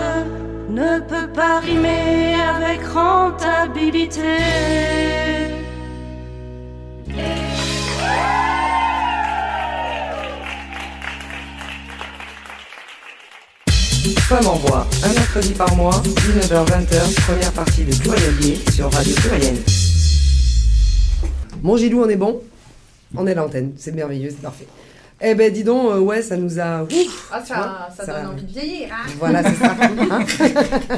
ne 0.77 0.99
peut 0.99 1.27
pas 1.33 1.59
rimer 1.59 2.35
avec 2.35 2.85
rentabilité. 2.85 4.21
Femme 14.29 14.45
en 14.45 14.55
voix, 14.55 14.85
un 15.03 15.13
mercredi 15.13 15.53
par 15.53 15.75
mois, 15.75 16.03
19h-20h, 16.03 17.25
première 17.25 17.51
partie 17.53 17.83
de 17.85 17.95
Plurielier 17.95 18.59
sur 18.71 18.91
Radio 18.91 19.15
Pluriel. 19.15 19.55
Bon 21.63 21.77
Gilou, 21.77 22.03
on 22.03 22.09
est 22.09 22.17
bon 22.17 22.41
On 23.15 23.25
est 23.25 23.31
à 23.31 23.35
l'antenne, 23.35 23.71
c'est 23.77 23.95
merveilleux, 23.95 24.29
c'est 24.29 24.41
parfait. 24.41 24.67
Eh 25.19 25.34
ben 25.34 25.51
dis 25.51 25.63
donc, 25.63 25.89
euh, 25.91 25.99
ouais, 25.99 26.21
ça 26.21 26.38
nous 26.38 26.60
a... 26.60 26.84
Ouf 26.84 27.30
Ah, 27.32 27.41
ça, 27.43 27.88
ça, 27.97 28.06
ça- 28.06 28.13
donne 28.21 28.34
envie 28.34 28.43
de 28.43 28.51
vieillir. 28.51 28.89
Hein 28.91 29.10
Voilà, 29.17 29.41
c'est 29.41 29.56
ça. 29.56 29.75
Hein 30.12 30.19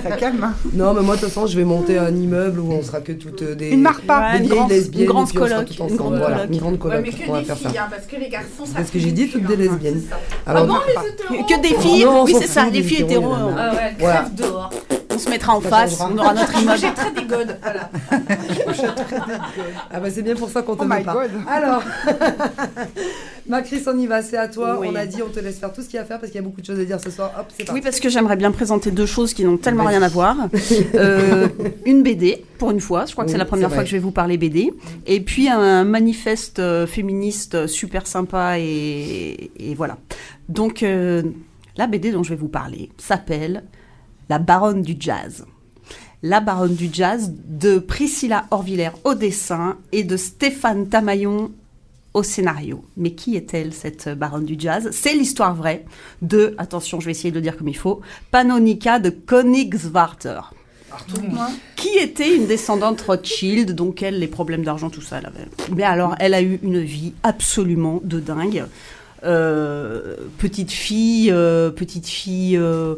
Ça 0.03 0.11
calme. 0.17 0.43
hein. 0.43 0.53
non, 0.73 0.93
mais 0.93 1.01
moi, 1.01 1.15
de 1.15 1.21
toute 1.21 1.29
façon, 1.29 1.47
je 1.47 1.55
vais 1.55 1.63
monter 1.63 1.97
un 1.97 2.13
immeuble 2.13 2.59
où 2.59 2.69
on 2.73 2.83
sera 2.83 2.99
que 2.99 3.13
toutes 3.13 3.43
euh, 3.43 3.55
des... 3.55 3.69
Une 3.69 3.81
marque 3.81 4.05
pas. 4.05 4.33
des 4.33 4.39
une 4.39 4.43
vieilles 4.43 4.57
grande- 4.57 4.69
lesbiennes, 4.71 5.03
une 5.03 5.09
grande 5.09 5.31
coloc, 5.31 5.69
une 5.79 5.95
grande 5.95 6.17
voilà, 6.17 6.35
coloc. 6.35 6.49
une 6.51 6.57
grande 6.59 6.73
Ouais, 6.73 6.79
coloc, 6.79 7.01
mais 7.01 7.09
que 7.11 7.29
on 7.29 7.31
va 7.33 7.39
des 7.39 7.45
faire 7.45 7.57
ça. 7.57 7.69
filles, 7.69 7.77
hein, 7.77 7.87
parce 7.89 8.05
que 8.07 8.15
les 8.17 8.29
garçons, 8.29 8.65
ça 8.65 8.71
Parce 8.75 8.89
que 8.89 8.99
j'ai 8.99 9.11
dit 9.13 9.29
toutes 9.29 9.41
cul, 9.47 9.47
des 9.47 9.67
hein. 9.67 9.71
lesbiennes. 9.71 10.01
Ça. 10.09 10.17
Alors, 10.45 10.63
ah 10.63 10.67
bon, 10.67 10.73
on 10.73 11.01
les 11.03 11.09
hétéros 11.37 11.45
Que 11.45 11.61
des 11.61 11.75
filles, 11.81 12.05
oui 12.25 12.35
c'est 12.41 12.47
ça, 12.47 12.69
des 12.69 12.83
filles 12.83 13.03
hétéros, 13.03 13.31
hein. 13.33 13.55
Ah 13.57 13.71
ouais, 13.73 13.95
crève 13.97 14.35
dehors. 14.35 14.69
On 15.19 15.25
se 15.25 15.29
mettra 15.29 15.55
en 15.55 15.61
Ça 15.61 15.69
face, 15.69 15.97
changera. 15.97 16.09
on 16.13 16.17
aura 16.17 16.33
notre 16.33 16.61
image. 16.61 16.79
J'ai 16.81 16.93
très 16.93 17.11
des 17.11 17.23
godes, 17.25 17.57
voilà. 17.61 17.89
Ah 19.91 19.99
bah 19.99 20.09
c'est 20.09 20.21
bien 20.21 20.35
pour 20.35 20.49
ça 20.49 20.61
qu'on 20.61 20.75
te 20.75 20.83
Oh 20.83 20.87
pas. 20.87 21.01
God. 21.01 21.31
Alors, 21.47 21.83
Macris, 23.47 23.81
on 23.87 23.97
y 23.97 24.07
va, 24.07 24.21
c'est 24.21 24.37
à 24.37 24.47
toi. 24.47 24.77
Oui. 24.79 24.87
On 24.91 24.95
a 24.95 25.05
dit, 25.05 25.21
on 25.21 25.29
te 25.29 25.39
laisse 25.39 25.57
faire 25.59 25.73
tout 25.73 25.81
ce 25.81 25.87
qu'il 25.87 25.95
y 25.95 25.99
a 25.99 26.03
à 26.03 26.05
faire 26.05 26.19
parce 26.19 26.31
qu'il 26.31 26.39
y 26.39 26.43
a 26.43 26.47
beaucoup 26.47 26.61
de 26.61 26.65
choses 26.65 26.79
à 26.79 26.85
dire 26.85 26.99
ce 26.99 27.09
soir. 27.09 27.31
Hop, 27.39 27.47
c'est 27.57 27.69
Oui, 27.71 27.81
parce 27.81 27.99
que 27.99 28.09
j'aimerais 28.09 28.35
bien 28.35 28.51
présenter 28.51 28.91
deux 28.91 29.05
choses 29.05 29.33
qui 29.33 29.43
n'ont 29.43 29.57
tellement 29.57 29.85
rien 29.85 30.01
à 30.01 30.07
voir. 30.09 30.35
Euh, 30.95 31.47
une 31.85 32.03
BD, 32.03 32.43
pour 32.57 32.71
une 32.71 32.79
fois. 32.79 33.05
Je 33.05 33.13
crois 33.13 33.25
que 33.25 33.31
c'est 33.31 33.37
la 33.37 33.45
première 33.45 33.71
fois 33.71 33.83
que 33.83 33.89
je 33.89 33.93
vais 33.95 33.99
vous 34.01 34.11
parler 34.11 34.37
BD. 34.37 34.71
Et 35.07 35.19
puis 35.21 35.47
un 35.49 35.83
manifeste 35.83 36.59
euh, 36.59 36.85
féministe 36.87 37.67
super 37.67 38.07
sympa 38.07 38.59
et, 38.59 39.51
et 39.57 39.75
voilà. 39.75 39.97
Donc 40.47 40.83
euh, 40.83 41.23
la 41.77 41.87
BD 41.87 42.11
dont 42.11 42.23
je 42.23 42.29
vais 42.29 42.35
vous 42.35 42.47
parler 42.47 42.89
s'appelle 42.97 43.63
La 44.29 44.37
Baronne 44.37 44.83
du 44.83 44.95
Jazz. 44.99 45.45
La 46.21 46.39
Baronne 46.39 46.75
du 46.75 46.89
Jazz 46.93 47.33
de 47.47 47.79
Priscilla 47.79 48.45
Orvillère 48.51 48.93
au 49.03 49.15
dessin 49.15 49.77
et 49.91 50.03
de 50.03 50.17
Stéphane 50.17 50.87
Tamaillon 50.87 51.51
au 52.13 52.21
scénario. 52.21 52.85
Mais 52.95 53.13
qui 53.13 53.35
est-elle, 53.35 53.73
cette 53.73 54.07
baronne 54.09 54.45
du 54.45 54.55
jazz? 54.57 54.89
C'est 54.91 55.13
l'histoire 55.13 55.55
vraie 55.55 55.83
de, 56.21 56.53
attention, 56.59 56.99
je 56.99 57.05
vais 57.05 57.11
essayer 57.11 57.31
de 57.31 57.35
le 57.37 57.41
dire 57.41 57.57
comme 57.57 57.69
il 57.69 57.77
faut, 57.77 58.01
Panonica 58.29 58.99
de 58.99 59.09
Königswarter, 59.09 60.41
qui 61.75 61.97
était 61.97 62.35
une 62.35 62.45
descendante 62.45 63.01
Rothschild, 63.01 63.73
donc 63.73 64.03
elle, 64.03 64.19
les 64.19 64.27
problèmes 64.27 64.63
d'argent, 64.63 64.91
tout 64.91 65.01
ça, 65.01 65.17
elle 65.17 65.25
avait. 65.25 65.47
Mais 65.75 65.83
alors, 65.83 66.15
elle 66.19 66.35
a 66.35 66.41
eu 66.43 66.59
une 66.61 66.81
vie 66.81 67.13
absolument 67.23 67.99
de 68.03 68.19
dingue. 68.19 68.65
Euh, 69.23 70.15
petite 70.37 70.71
fille, 70.71 71.31
euh, 71.31 71.71
petite 71.71 72.07
fille 72.07 72.57
euh, 72.57 72.95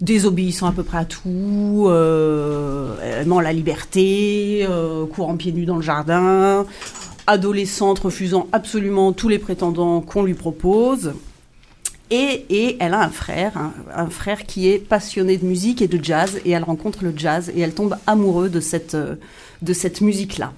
désobéissant 0.00 0.66
à 0.66 0.72
peu 0.72 0.82
près 0.82 0.98
à 0.98 1.04
tout, 1.04 1.86
euh, 1.88 3.20
aimant 3.22 3.40
la 3.40 3.52
liberté, 3.52 4.66
euh, 4.68 5.06
courant 5.06 5.36
pieds 5.36 5.52
nus 5.52 5.64
dans 5.64 5.76
le 5.76 5.82
jardin, 5.82 6.66
adolescente 7.26 7.98
refusant 7.98 8.48
absolument 8.52 9.12
tous 9.12 9.28
les 9.28 9.38
prétendants 9.38 10.00
qu'on 10.00 10.22
lui 10.22 10.34
propose. 10.34 11.14
Et, 12.10 12.46
et 12.50 12.76
elle 12.78 12.94
a 12.94 13.00
un 13.00 13.08
frère, 13.08 13.72
un, 13.92 14.08
frère 14.08 14.46
qui 14.46 14.68
est 14.68 14.78
passionné 14.78 15.38
de 15.38 15.44
musique 15.44 15.82
et 15.82 15.88
de 15.88 16.02
jazz, 16.02 16.40
et 16.44 16.52
elle 16.52 16.62
rencontre 16.62 17.02
le 17.02 17.12
jazz, 17.16 17.50
et 17.54 17.60
elle 17.60 17.74
tombe 17.74 17.96
amoureuse 18.06 18.52
de 18.52 18.60
cette, 18.60 18.94
euh, 18.94 19.16
de 19.62 19.72
cette 19.72 20.00
musique-là. 20.00 20.52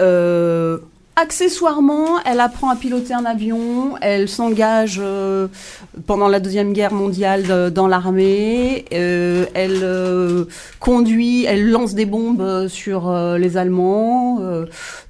Euh, 0.00 0.78
accessoirement, 1.16 2.20
elle 2.24 2.40
apprend 2.40 2.70
à 2.70 2.76
piloter 2.76 3.14
un 3.14 3.24
avion, 3.24 3.96
elle 4.00 4.28
s'engage 4.28 4.98
euh, 5.02 5.48
pendant 6.06 6.28
la 6.28 6.40
Deuxième 6.40 6.72
Guerre 6.72 6.92
mondiale 6.92 7.70
dans 7.70 7.86
l'armée, 7.86 8.86
euh, 8.92 9.46
elle 9.54 9.80
euh, 9.82 10.44
conduit, 10.80 11.44
elle 11.44 11.70
lance 11.70 11.94
des 11.94 12.06
bombes 12.06 12.68
sur 12.68 13.12
les 13.38 13.56
Allemands, 13.56 14.40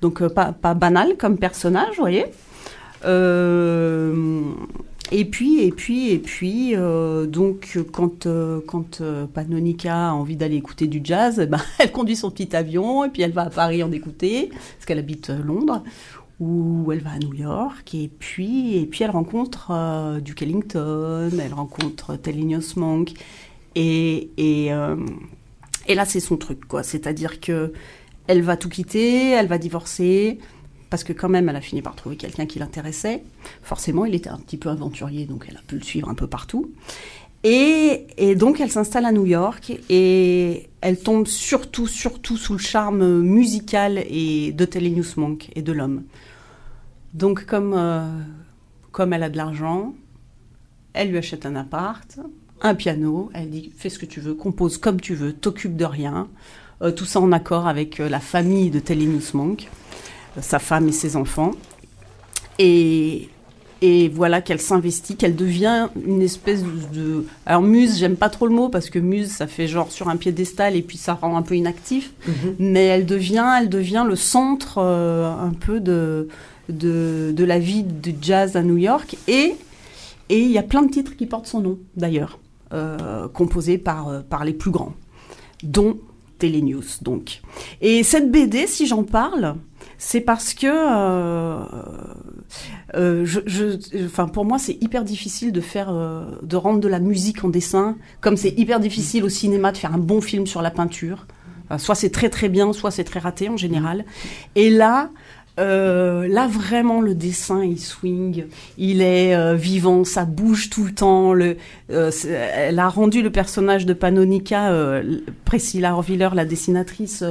donc 0.00 0.26
pas, 0.28 0.52
pas 0.52 0.74
banal 0.74 1.16
comme 1.16 1.38
personnage, 1.38 1.96
vous 1.96 2.02
voyez. 2.02 2.26
Et 5.14 5.26
puis, 5.26 5.60
et 5.60 5.70
puis, 5.70 6.10
et 6.10 6.18
puis, 6.18 6.74
euh, 6.74 7.26
donc, 7.26 7.78
quand, 7.92 8.24
euh, 8.24 8.60
quand 8.66 9.02
euh, 9.02 9.26
Panonica 9.26 10.08
a 10.08 10.12
envie 10.12 10.36
d'aller 10.36 10.56
écouter 10.56 10.86
du 10.86 11.02
jazz, 11.04 11.38
ben, 11.50 11.60
elle 11.78 11.92
conduit 11.92 12.16
son 12.16 12.30
petit 12.30 12.56
avion 12.56 13.04
et 13.04 13.10
puis 13.10 13.20
elle 13.20 13.32
va 13.32 13.42
à 13.42 13.50
Paris 13.50 13.82
en 13.82 13.92
écouter, 13.92 14.48
parce 14.50 14.86
qu'elle 14.86 14.98
habite 14.98 15.28
euh, 15.28 15.42
Londres, 15.42 15.84
ou 16.40 16.90
elle 16.92 17.00
va 17.00 17.10
à 17.10 17.18
New 17.18 17.34
York, 17.34 17.94
et 17.94 18.10
puis, 18.18 18.78
et 18.78 18.86
puis 18.86 19.04
elle 19.04 19.10
rencontre 19.10 19.70
euh, 19.70 20.20
Duke 20.20 20.40
Ellington, 20.40 21.30
elle 21.38 21.52
rencontre 21.52 22.16
Thelonious 22.16 22.76
Monk, 22.76 23.12
et, 23.74 24.30
et, 24.38 24.70
et 25.86 25.94
là, 25.94 26.04
c'est 26.04 26.20
son 26.20 26.36
truc, 26.36 26.66
quoi. 26.66 26.82
C'est-à-dire 26.82 27.40
que 27.40 27.72
elle 28.26 28.42
va 28.42 28.56
tout 28.56 28.68
quitter, 28.68 29.30
elle 29.30 29.46
va 29.46 29.58
divorcer, 29.58 30.38
parce 30.92 31.04
que 31.04 31.14
quand 31.14 31.30
même, 31.30 31.48
elle 31.48 31.56
a 31.56 31.62
fini 31.62 31.80
par 31.80 31.96
trouver 31.96 32.16
quelqu'un 32.16 32.44
qui 32.44 32.58
l'intéressait. 32.58 33.24
Forcément, 33.62 34.04
il 34.04 34.14
était 34.14 34.28
un 34.28 34.36
petit 34.36 34.58
peu 34.58 34.68
aventurier, 34.68 35.24
donc 35.24 35.46
elle 35.48 35.56
a 35.56 35.62
pu 35.66 35.76
le 35.76 35.82
suivre 35.82 36.10
un 36.10 36.14
peu 36.14 36.26
partout. 36.26 36.70
Et, 37.44 38.34
donc, 38.36 38.60
elle 38.60 38.70
s'installe 38.70 39.06
à 39.06 39.12
New 39.12 39.24
York 39.24 39.72
et 39.88 40.68
elle 40.82 41.00
tombe 41.00 41.26
surtout, 41.26 41.86
surtout 41.86 42.36
sous 42.36 42.52
le 42.52 42.58
charme 42.58 43.22
musical 43.22 44.04
et 44.06 44.52
de 44.52 44.64
Thelonious 44.66 45.14
Monk 45.16 45.48
et 45.56 45.62
de 45.62 45.72
l'homme. 45.72 46.02
Donc, 47.14 47.46
comme, 47.46 47.72
euh, 47.74 48.06
comme 48.90 49.14
elle 49.14 49.22
a 49.22 49.30
de 49.30 49.38
l'argent, 49.38 49.94
elle 50.92 51.08
lui 51.08 51.16
achète 51.16 51.46
un 51.46 51.56
appart, 51.56 52.20
un 52.60 52.74
piano, 52.74 53.30
elle 53.32 53.48
dit 53.48 53.72
fais 53.74 53.88
ce 53.88 53.98
que 53.98 54.04
tu 54.04 54.20
veux, 54.20 54.34
compose 54.34 54.76
comme 54.76 55.00
tu 55.00 55.14
veux, 55.14 55.32
t'occupe 55.32 55.74
de 55.74 55.86
rien. 55.86 56.28
Euh, 56.82 56.92
tout 56.92 57.06
ça 57.06 57.18
en 57.18 57.32
accord 57.32 57.66
avec 57.66 57.98
euh, 57.98 58.10
la 58.10 58.20
famille 58.20 58.68
de 58.68 58.78
Thelonious 58.78 59.32
Monk, 59.32 59.70
sa 60.40 60.58
femme 60.58 60.88
et 60.88 60.92
ses 60.92 61.16
enfants. 61.16 61.52
Et, 62.58 63.28
et 63.80 64.08
voilà 64.08 64.40
qu'elle 64.40 64.60
s'investit, 64.60 65.16
qu'elle 65.16 65.36
devient 65.36 65.88
une 66.06 66.22
espèce 66.22 66.62
de... 66.92 67.26
Alors 67.46 67.62
muse, 67.62 67.98
j'aime 67.98 68.16
pas 68.16 68.28
trop 68.28 68.46
le 68.46 68.54
mot 68.54 68.68
parce 68.68 68.90
que 68.90 68.98
muse, 68.98 69.30
ça 69.30 69.46
fait 69.46 69.66
genre 69.66 69.90
sur 69.90 70.08
un 70.08 70.16
piédestal 70.16 70.76
et 70.76 70.82
puis 70.82 70.98
ça 70.98 71.14
rend 71.14 71.36
un 71.36 71.42
peu 71.42 71.56
inactif. 71.56 72.12
Mais 72.58 72.84
elle 72.84 73.06
devient, 73.06 73.46
elle 73.60 73.68
devient 73.68 74.04
le 74.06 74.16
centre 74.16 74.78
euh, 74.78 75.32
un 75.32 75.52
peu 75.52 75.80
de, 75.80 76.28
de, 76.68 77.32
de 77.34 77.44
la 77.44 77.58
vie 77.58 77.82
du 77.82 78.14
jazz 78.20 78.56
à 78.56 78.62
New 78.62 78.76
York. 78.78 79.16
Et 79.28 79.54
et 80.28 80.38
il 80.38 80.50
y 80.50 80.56
a 80.56 80.62
plein 80.62 80.82
de 80.82 80.90
titres 80.90 81.14
qui 81.14 81.26
portent 81.26 81.46
son 81.46 81.60
nom, 81.60 81.78
d'ailleurs, 81.94 82.38
euh, 82.72 83.28
composés 83.28 83.76
par, 83.76 84.08
euh, 84.08 84.20
par 84.20 84.46
les 84.46 84.54
plus 84.54 84.70
grands, 84.70 84.94
dont 85.62 85.98
Thelonious, 86.38 87.02
donc. 87.02 87.42
Et 87.82 88.02
cette 88.02 88.30
BD, 88.30 88.66
si 88.66 88.86
j'en 88.86 89.02
parle, 89.02 89.56
c'est 90.04 90.20
parce 90.20 90.52
que, 90.52 90.66
euh, 90.66 91.62
euh, 92.96 93.24
enfin, 94.04 94.26
pour 94.26 94.44
moi, 94.44 94.58
c'est 94.58 94.76
hyper 94.82 95.04
difficile 95.04 95.52
de 95.52 95.60
faire, 95.60 95.90
euh, 95.90 96.24
de 96.42 96.56
rendre 96.56 96.80
de 96.80 96.88
la 96.88 96.98
musique 96.98 97.44
en 97.44 97.48
dessin, 97.48 97.96
comme 98.20 98.36
c'est 98.36 98.52
hyper 98.58 98.80
difficile 98.80 99.22
au 99.22 99.28
cinéma 99.28 99.70
de 99.70 99.76
faire 99.76 99.94
un 99.94 99.98
bon 99.98 100.20
film 100.20 100.44
sur 100.48 100.60
la 100.60 100.72
peinture. 100.72 101.26
Soit 101.78 101.94
c'est 101.94 102.10
très 102.10 102.30
très 102.30 102.48
bien, 102.48 102.72
soit 102.72 102.90
c'est 102.90 103.04
très 103.04 103.20
raté 103.20 103.48
en 103.48 103.56
général. 103.56 104.04
Et 104.56 104.70
là, 104.70 105.10
là 105.56 106.48
vraiment 106.48 107.00
le 107.00 107.14
dessin 107.14 107.64
il 107.64 107.78
swing, 107.78 108.44
il 108.76 109.00
est 109.00 109.56
vivant, 109.56 110.04
ça 110.04 110.26
bouge 110.26 110.68
tout 110.68 110.84
le 110.84 110.92
temps. 110.92 111.34
Elle 111.88 112.78
a 112.78 112.88
rendu 112.88 113.22
le 113.22 113.30
personnage 113.30 113.86
de 113.86 113.94
Panonica, 113.94 115.00
Priscilla 115.46 115.94
Orviller, 115.94 116.28
la 116.34 116.44
dessinatrice. 116.44 117.24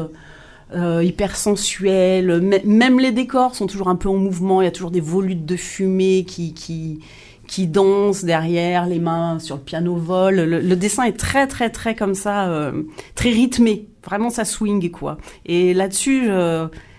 Euh, 0.73 1.03
hyper 1.03 1.35
sensuel, 1.35 2.41
même 2.65 2.99
les 2.99 3.11
décors 3.11 3.55
sont 3.55 3.67
toujours 3.67 3.89
un 3.89 3.95
peu 3.95 4.09
en 4.09 4.17
mouvement, 4.17 4.61
il 4.61 4.65
y 4.65 4.67
a 4.67 4.71
toujours 4.71 4.91
des 4.91 5.01
volutes 5.01 5.45
de 5.45 5.55
fumée 5.55 6.23
qui, 6.25 6.53
qui, 6.53 6.99
qui 7.47 7.67
dansent 7.67 8.23
derrière, 8.23 8.85
les 8.85 8.99
mains 8.99 9.39
sur 9.39 9.57
le 9.57 9.61
piano 9.61 9.95
vol. 9.95 10.35
Le, 10.35 10.75
dessin 10.75 11.03
est 11.03 11.17
très 11.17 11.47
très 11.47 11.69
très 11.69 11.95
comme 11.95 12.15
ça, 12.15 12.49
euh, 12.49 12.83
très 13.15 13.29
rythmé, 13.29 13.87
vraiment 14.05 14.29
ça 14.29 14.45
swing 14.45 14.91
quoi. 14.91 15.17
Et 15.45 15.73
là-dessus, 15.73 16.29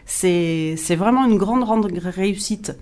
c'est 0.07 0.97
vraiment 0.97 1.25
une 1.25 1.39
grande 1.39 1.61
grande 1.61 1.87
réussite. 1.87 2.75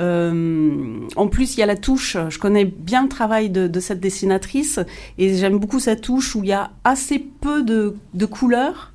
Euh, 0.00 1.06
en 1.16 1.28
plus, 1.28 1.56
il 1.56 1.60
y 1.60 1.62
a 1.62 1.66
la 1.66 1.76
touche. 1.76 2.16
Je 2.28 2.38
connais 2.38 2.64
bien 2.64 3.02
le 3.02 3.08
travail 3.08 3.50
de, 3.50 3.68
de 3.68 3.80
cette 3.80 4.00
dessinatrice 4.00 4.80
et 5.18 5.36
j'aime 5.36 5.58
beaucoup 5.58 5.80
sa 5.80 5.96
touche 5.96 6.34
où 6.34 6.42
il 6.42 6.48
y 6.48 6.52
a 6.52 6.70
assez 6.84 7.18
peu 7.18 7.62
de, 7.62 7.96
de 8.14 8.26
couleurs 8.26 8.91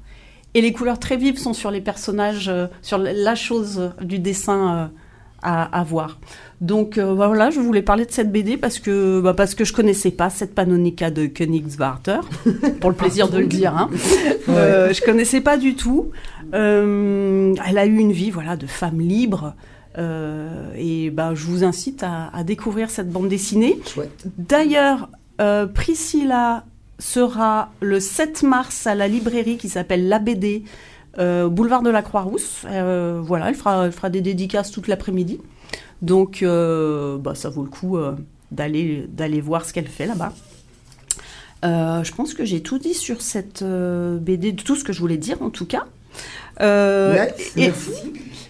et 0.53 0.61
les 0.61 0.71
couleurs 0.73 0.99
très 0.99 1.17
vives 1.17 1.37
sont 1.37 1.53
sur 1.53 1.71
les 1.71 1.81
personnages, 1.81 2.49
euh, 2.49 2.67
sur 2.81 2.97
la 2.97 3.35
chose 3.35 3.91
du 4.01 4.19
dessin 4.19 4.75
euh, 4.75 4.85
à, 5.43 5.79
à 5.79 5.83
voir. 5.83 6.19
Donc 6.61 6.97
euh, 6.97 7.13
voilà, 7.13 7.51
je 7.51 7.59
voulais 7.59 7.83
parler 7.83 8.05
de 8.05 8.11
cette 8.11 8.31
BD 8.31 8.57
parce 8.57 8.79
que 8.79 9.21
bah, 9.21 9.35
parce 9.35 9.53
que 9.53 9.63
je 9.63 9.73
connaissais 9.73 10.09
pas 10.09 10.31
cette 10.31 10.55
Panonica 10.55 11.11
de 11.11 11.27
Königswarter, 11.27 12.19
pour 12.81 12.89
le 12.89 12.95
plaisir 12.95 13.29
de 13.29 13.37
le 13.37 13.45
dire. 13.45 13.75
Hein. 13.77 13.89
Euh, 14.49 14.91
je 14.93 15.01
connaissais 15.01 15.41
pas 15.41 15.57
du 15.57 15.75
tout. 15.75 16.09
Elle 16.53 17.77
a 17.77 17.85
eu 17.85 17.97
une 17.97 18.11
vie 18.11 18.31
voilà 18.31 18.55
de 18.55 18.65
femme 18.67 18.99
libre. 18.99 19.53
euh, 19.99 20.71
et 20.75 21.09
bah, 21.11 21.31
je 21.35 21.45
vous 21.45 21.63
incite 21.63 22.03
à, 22.03 22.29
à 22.33 22.43
découvrir 22.43 22.89
cette 22.89 23.09
bande 23.11 23.29
dessinée. 23.29 23.79
D'ailleurs, 24.37 25.09
euh, 25.41 25.65
Priscilla 25.67 26.65
sera 26.99 27.71
le 27.81 27.99
7 27.99 28.43
mars 28.43 28.87
à 28.87 28.95
la 28.95 29.07
librairie 29.07 29.57
qui 29.57 29.69
s'appelle 29.69 30.07
La 30.07 30.19
BD, 30.19 30.63
euh, 31.19 31.47
boulevard 31.47 31.81
de 31.83 31.89
la 31.89 32.01
Croix-Rousse. 32.01 32.63
Euh, 32.65 33.21
voilà, 33.23 33.49
elle 33.49 33.55
fera, 33.55 33.85
elle 33.85 33.91
fera 33.91 34.09
des 34.09 34.21
dédicaces 34.21 34.71
toute 34.71 34.87
l'après-midi. 34.87 35.39
Donc, 36.01 36.43
euh, 36.43 37.17
bah, 37.17 37.35
ça 37.35 37.49
vaut 37.49 37.63
le 37.63 37.69
coup 37.69 37.97
euh, 37.97 38.13
d'aller 38.51 39.05
d'aller 39.09 39.41
voir 39.41 39.65
ce 39.65 39.73
qu'elle 39.73 39.87
fait 39.87 40.05
là-bas. 40.05 40.33
Je 41.63 42.11
pense 42.13 42.33
que 42.33 42.45
j'ai 42.45 42.61
tout 42.61 42.77
dit 42.77 42.93
sur 42.93 43.21
cette 43.21 43.63
BD, 43.63 44.55
tout 44.55 44.75
ce 44.75 44.83
que 44.83 44.93
je 44.93 44.99
voulais 44.99 45.17
dire 45.17 45.41
en 45.41 45.49
tout 45.49 45.65
cas. 45.65 45.85
Nice, 46.59 47.51
et, 47.55 47.61
merci. 47.61 47.91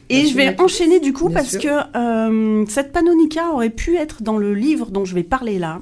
et 0.10 0.18
Merci, 0.18 0.30
je 0.30 0.38
vais 0.38 0.62
enchaîner 0.62 1.00
du 1.00 1.14
coup 1.14 1.30
Bien 1.30 1.38
parce 1.39 1.58
sûr. 1.58 1.62
que 1.62 2.66
cette 2.70 2.91
Panonica 2.91 3.50
aurait 3.52 3.72
pu 3.72 3.98
être 3.98 4.22
dans 4.24 4.38
le 4.38 4.54
livre 4.54 4.91
dont 4.91 5.04
je 5.04 5.16
vais 5.16 5.24
parler 5.24 5.58
là, 5.58 5.82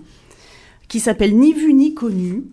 qui 0.87 0.99
s'appelle 0.99 1.35
Ni 1.35 1.53
vu 1.53 1.73
ni 1.73 1.93
connu, 1.93 2.43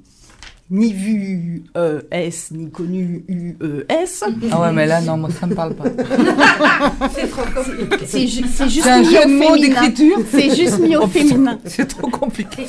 ni 0.71 0.93
vu 0.95 1.65
euh, 1.77 2.01
S, 2.11 2.49
ni 2.51 2.71
connu 2.71 3.25
U, 3.29 3.57
E, 3.61 3.85
S. 3.91 4.25
Ah 4.51 4.61
ouais, 4.63 4.73
mais 4.73 4.87
là, 4.87 5.03
non, 5.03 5.19
moi, 5.19 5.29
ça 5.31 5.47
me 5.47 5.55
parle 5.55 5.75
pas. 5.75 5.85
C'est 7.15 7.29
trop 7.29 7.43
compliqué. 7.55 8.07
C'est 8.07 8.27
ju- 8.27 8.45
c'est 8.51 8.69
juste 8.71 8.85
C'est 8.85 8.91
un 8.91 9.01
mis 9.01 9.11
jeu 9.11 9.19
au 9.23 9.29
de 9.29 9.33
mots 9.35 9.57
d'écriture. 9.59 10.19
C'est 10.31 10.55
juste 10.57 10.79
mis 10.79 10.97
au 10.97 11.03
Oh, 11.03 11.07
féminin. 11.09 11.59
C'est 11.67 11.87
trop 11.87 12.09
compliqué. 12.09 12.65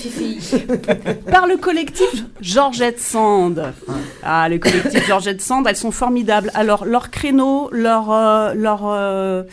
Par 1.31 1.47
le 1.47 1.55
collectif 1.55 2.25
Georgette 2.41 2.99
Sand. 2.99 3.71
Ah, 4.21 4.49
le 4.49 4.57
collectif 4.59 5.07
Georgette 5.07 5.41
Sand, 5.41 5.65
elles 5.69 5.77
sont 5.77 5.91
formidables. 5.91 6.51
Alors, 6.55 6.83
leur 6.85 7.09
créneau, 7.09 7.69
leur. 7.71 8.11
euh, 8.11 8.53
leur 8.53 8.81
euh, 8.85 9.43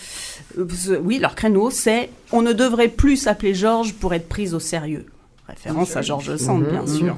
euh, 0.59 0.99
oui, 1.05 1.19
leur 1.21 1.37
créneau, 1.37 1.71
c'est 1.71 2.11
on 2.33 2.43
ne 2.43 2.53
devrait 2.53 2.89
plus 2.89 3.17
s'appeler 3.17 3.55
Georges 3.55 3.95
pour 3.95 4.13
être 4.13 4.29
prise 4.29 4.55
au 4.55 4.61
sérieux. 4.61 5.07
Référence 5.51 5.97
à 5.97 6.03
Georges 6.03 6.37
Sand, 6.37 6.65
bien 6.65 6.87
sûr. 6.87 7.17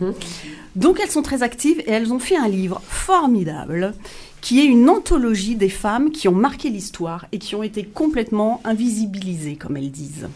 Donc, 0.76 1.00
elles 1.02 1.10
sont 1.10 1.22
très 1.22 1.42
actives 1.42 1.80
et 1.80 1.90
elles 1.90 2.12
ont 2.12 2.18
fait 2.18 2.36
un 2.36 2.48
livre 2.48 2.80
formidable 2.88 3.94
qui 4.40 4.60
est 4.60 4.64
une 4.64 4.88
anthologie 4.90 5.54
des 5.54 5.68
femmes 5.68 6.10
qui 6.10 6.28
ont 6.28 6.34
marqué 6.34 6.68
l'histoire 6.68 7.26
et 7.30 7.38
qui 7.38 7.54
ont 7.54 7.62
été 7.62 7.84
complètement 7.84 8.60
invisibilisées, 8.64 9.56
comme 9.56 9.76
elles 9.76 9.90
disent 9.90 10.28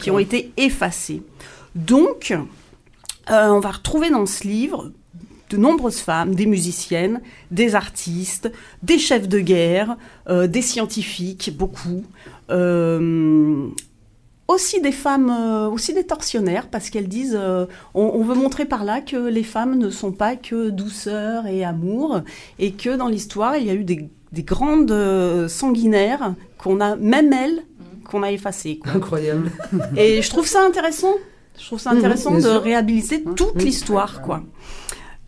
qui 0.00 0.10
ont 0.10 0.18
été 0.18 0.52
effacées. 0.56 1.22
Donc, 1.74 2.32
euh, 3.30 3.48
on 3.48 3.60
va 3.60 3.70
retrouver 3.70 4.10
dans 4.10 4.26
ce 4.26 4.46
livre 4.46 4.92
de 5.50 5.56
nombreuses 5.56 6.00
femmes, 6.00 6.34
des 6.34 6.46
musiciennes, 6.46 7.20
des 7.50 7.74
artistes, 7.74 8.50
des 8.82 8.98
chefs 8.98 9.28
de 9.28 9.38
guerre, 9.38 9.96
euh, 10.28 10.46
des 10.46 10.62
scientifiques, 10.62 11.56
beaucoup. 11.56 12.04
Euh, 12.50 13.68
aussi 14.48 14.80
des 14.80 14.92
femmes, 14.92 15.30
euh, 15.30 15.68
aussi 15.68 15.92
des 15.92 16.04
tortionnaires, 16.04 16.68
parce 16.68 16.90
qu'elles 16.90 17.08
disent, 17.08 17.36
euh, 17.38 17.66
on, 17.94 18.02
on 18.14 18.22
veut 18.22 18.34
montrer 18.34 18.64
par 18.64 18.84
là 18.84 19.00
que 19.00 19.16
les 19.16 19.42
femmes 19.42 19.76
ne 19.76 19.90
sont 19.90 20.12
pas 20.12 20.36
que 20.36 20.70
douceur 20.70 21.46
et 21.46 21.64
amour, 21.64 22.20
et 22.58 22.72
que 22.72 22.96
dans 22.96 23.08
l'histoire, 23.08 23.56
il 23.56 23.66
y 23.66 23.70
a 23.70 23.74
eu 23.74 23.84
des, 23.84 24.08
des 24.32 24.42
grandes 24.44 24.92
euh, 24.92 25.48
sanguinaires 25.48 26.34
qu'on 26.58 26.80
a, 26.80 26.96
même 26.96 27.32
elles, 27.32 27.62
qu'on 28.04 28.22
a 28.22 28.30
effacées. 28.30 28.78
quoi. 28.82 28.92
Incroyable. 28.92 29.50
Et 29.96 30.22
je 30.22 30.30
trouve 30.30 30.46
ça 30.46 30.64
intéressant. 30.64 31.14
Je 31.58 31.64
trouve 31.66 31.80
ça 31.80 31.90
Mhm, 31.92 31.98
intéressant 31.98 32.34
de 32.34 32.40
sûr. 32.40 32.62
réhabiliter 32.62 33.24
toute 33.24 33.60
l'histoire, 33.62 34.20
quoi. 34.22 34.42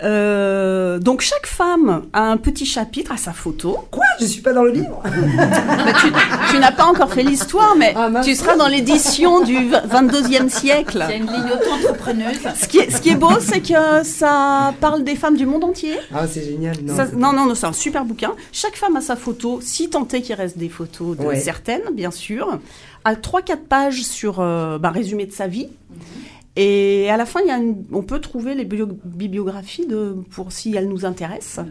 Euh, 0.04 0.98
donc 1.00 1.22
chaque 1.22 1.46
femme 1.46 2.02
a 2.12 2.22
un 2.30 2.36
petit 2.36 2.64
chapitre 2.66 3.10
à 3.12 3.16
sa 3.16 3.32
photo. 3.32 3.78
Quoi? 3.90 4.04
Je 4.20 4.26
suis 4.26 4.40
pas 4.42 4.52
dans 4.52 4.62
le 4.62 4.70
livre? 4.70 5.02
Bah, 5.38 5.92
tu 6.00 6.12
tu 6.50 6.58
n'as 6.58 6.72
pas 6.72 6.84
encore 6.84 7.12
fait 7.12 7.22
l'histoire, 7.22 7.74
mais 7.76 7.94
Ah, 7.96 8.08
tu 8.24 8.34
seras 8.34 8.56
dans 8.56 8.68
l'édition 8.68 9.40
du 9.40 9.56
22e 9.56 10.48
siècle. 10.48 11.04
Il 11.08 11.10
y 11.10 11.14
a 11.14 11.16
une 11.16 11.26
ligne 11.26 11.52
auto-entrepreneuse. 11.52 12.38
Ce 12.60 12.68
qui 12.68 12.78
est, 12.78 12.90
ce 12.90 13.00
qui 13.00 13.10
est 13.10 13.14
beau, 13.16 13.38
c'est 13.40 13.60
que 13.60 14.02
ça 14.04 14.74
parle 14.80 15.04
des 15.04 15.16
femmes 15.16 15.36
du 15.36 15.46
monde 15.46 15.64
entier. 15.64 15.96
Ah, 16.14 16.26
c'est 16.28 16.44
génial. 16.44 16.76
Non, 16.82 16.96
Ça- 16.96 17.06
non, 17.16 17.32
non, 17.32 17.46
non, 17.46 17.54
c'est 17.54 17.66
un 17.66 17.72
super 17.72 18.04
bouquin. 18.04 18.32
Chaque 18.52 18.76
femme 18.76 18.96
a 18.96 19.00
sa 19.00 19.16
photo, 19.16 19.60
si 19.62 19.90
tant 19.90 20.06
est 20.12 20.20
qu'il 20.22 20.34
reste 20.34 20.58
des 20.58 20.68
photos 20.68 21.16
de 21.16 21.24
Ouais. 21.24 21.40
certaines, 21.40 21.82
bien 21.92 22.10
sûr. 22.10 22.58
À 23.04 23.14
3-4 23.14 23.56
pages 23.68 24.02
sur 24.02 24.36
euh, 24.40 24.78
bah, 24.78 24.90
résumé 24.90 25.26
de 25.26 25.32
sa 25.32 25.46
vie. 25.46 25.68
Et 26.60 27.08
à 27.08 27.16
la 27.16 27.24
fin, 27.24 27.38
il 27.44 27.46
y 27.46 27.52
a 27.52 27.56
une- 27.56 27.84
on 27.92 28.02
peut 28.02 28.18
trouver 28.18 28.54
les 28.56 28.64
bio- 28.64 28.88
bibliographies 29.04 29.86
de, 29.86 30.16
pour 30.30 30.50
si 30.50 30.74
elles 30.74 30.88
nous 30.88 31.04
intéressent. 31.04 31.64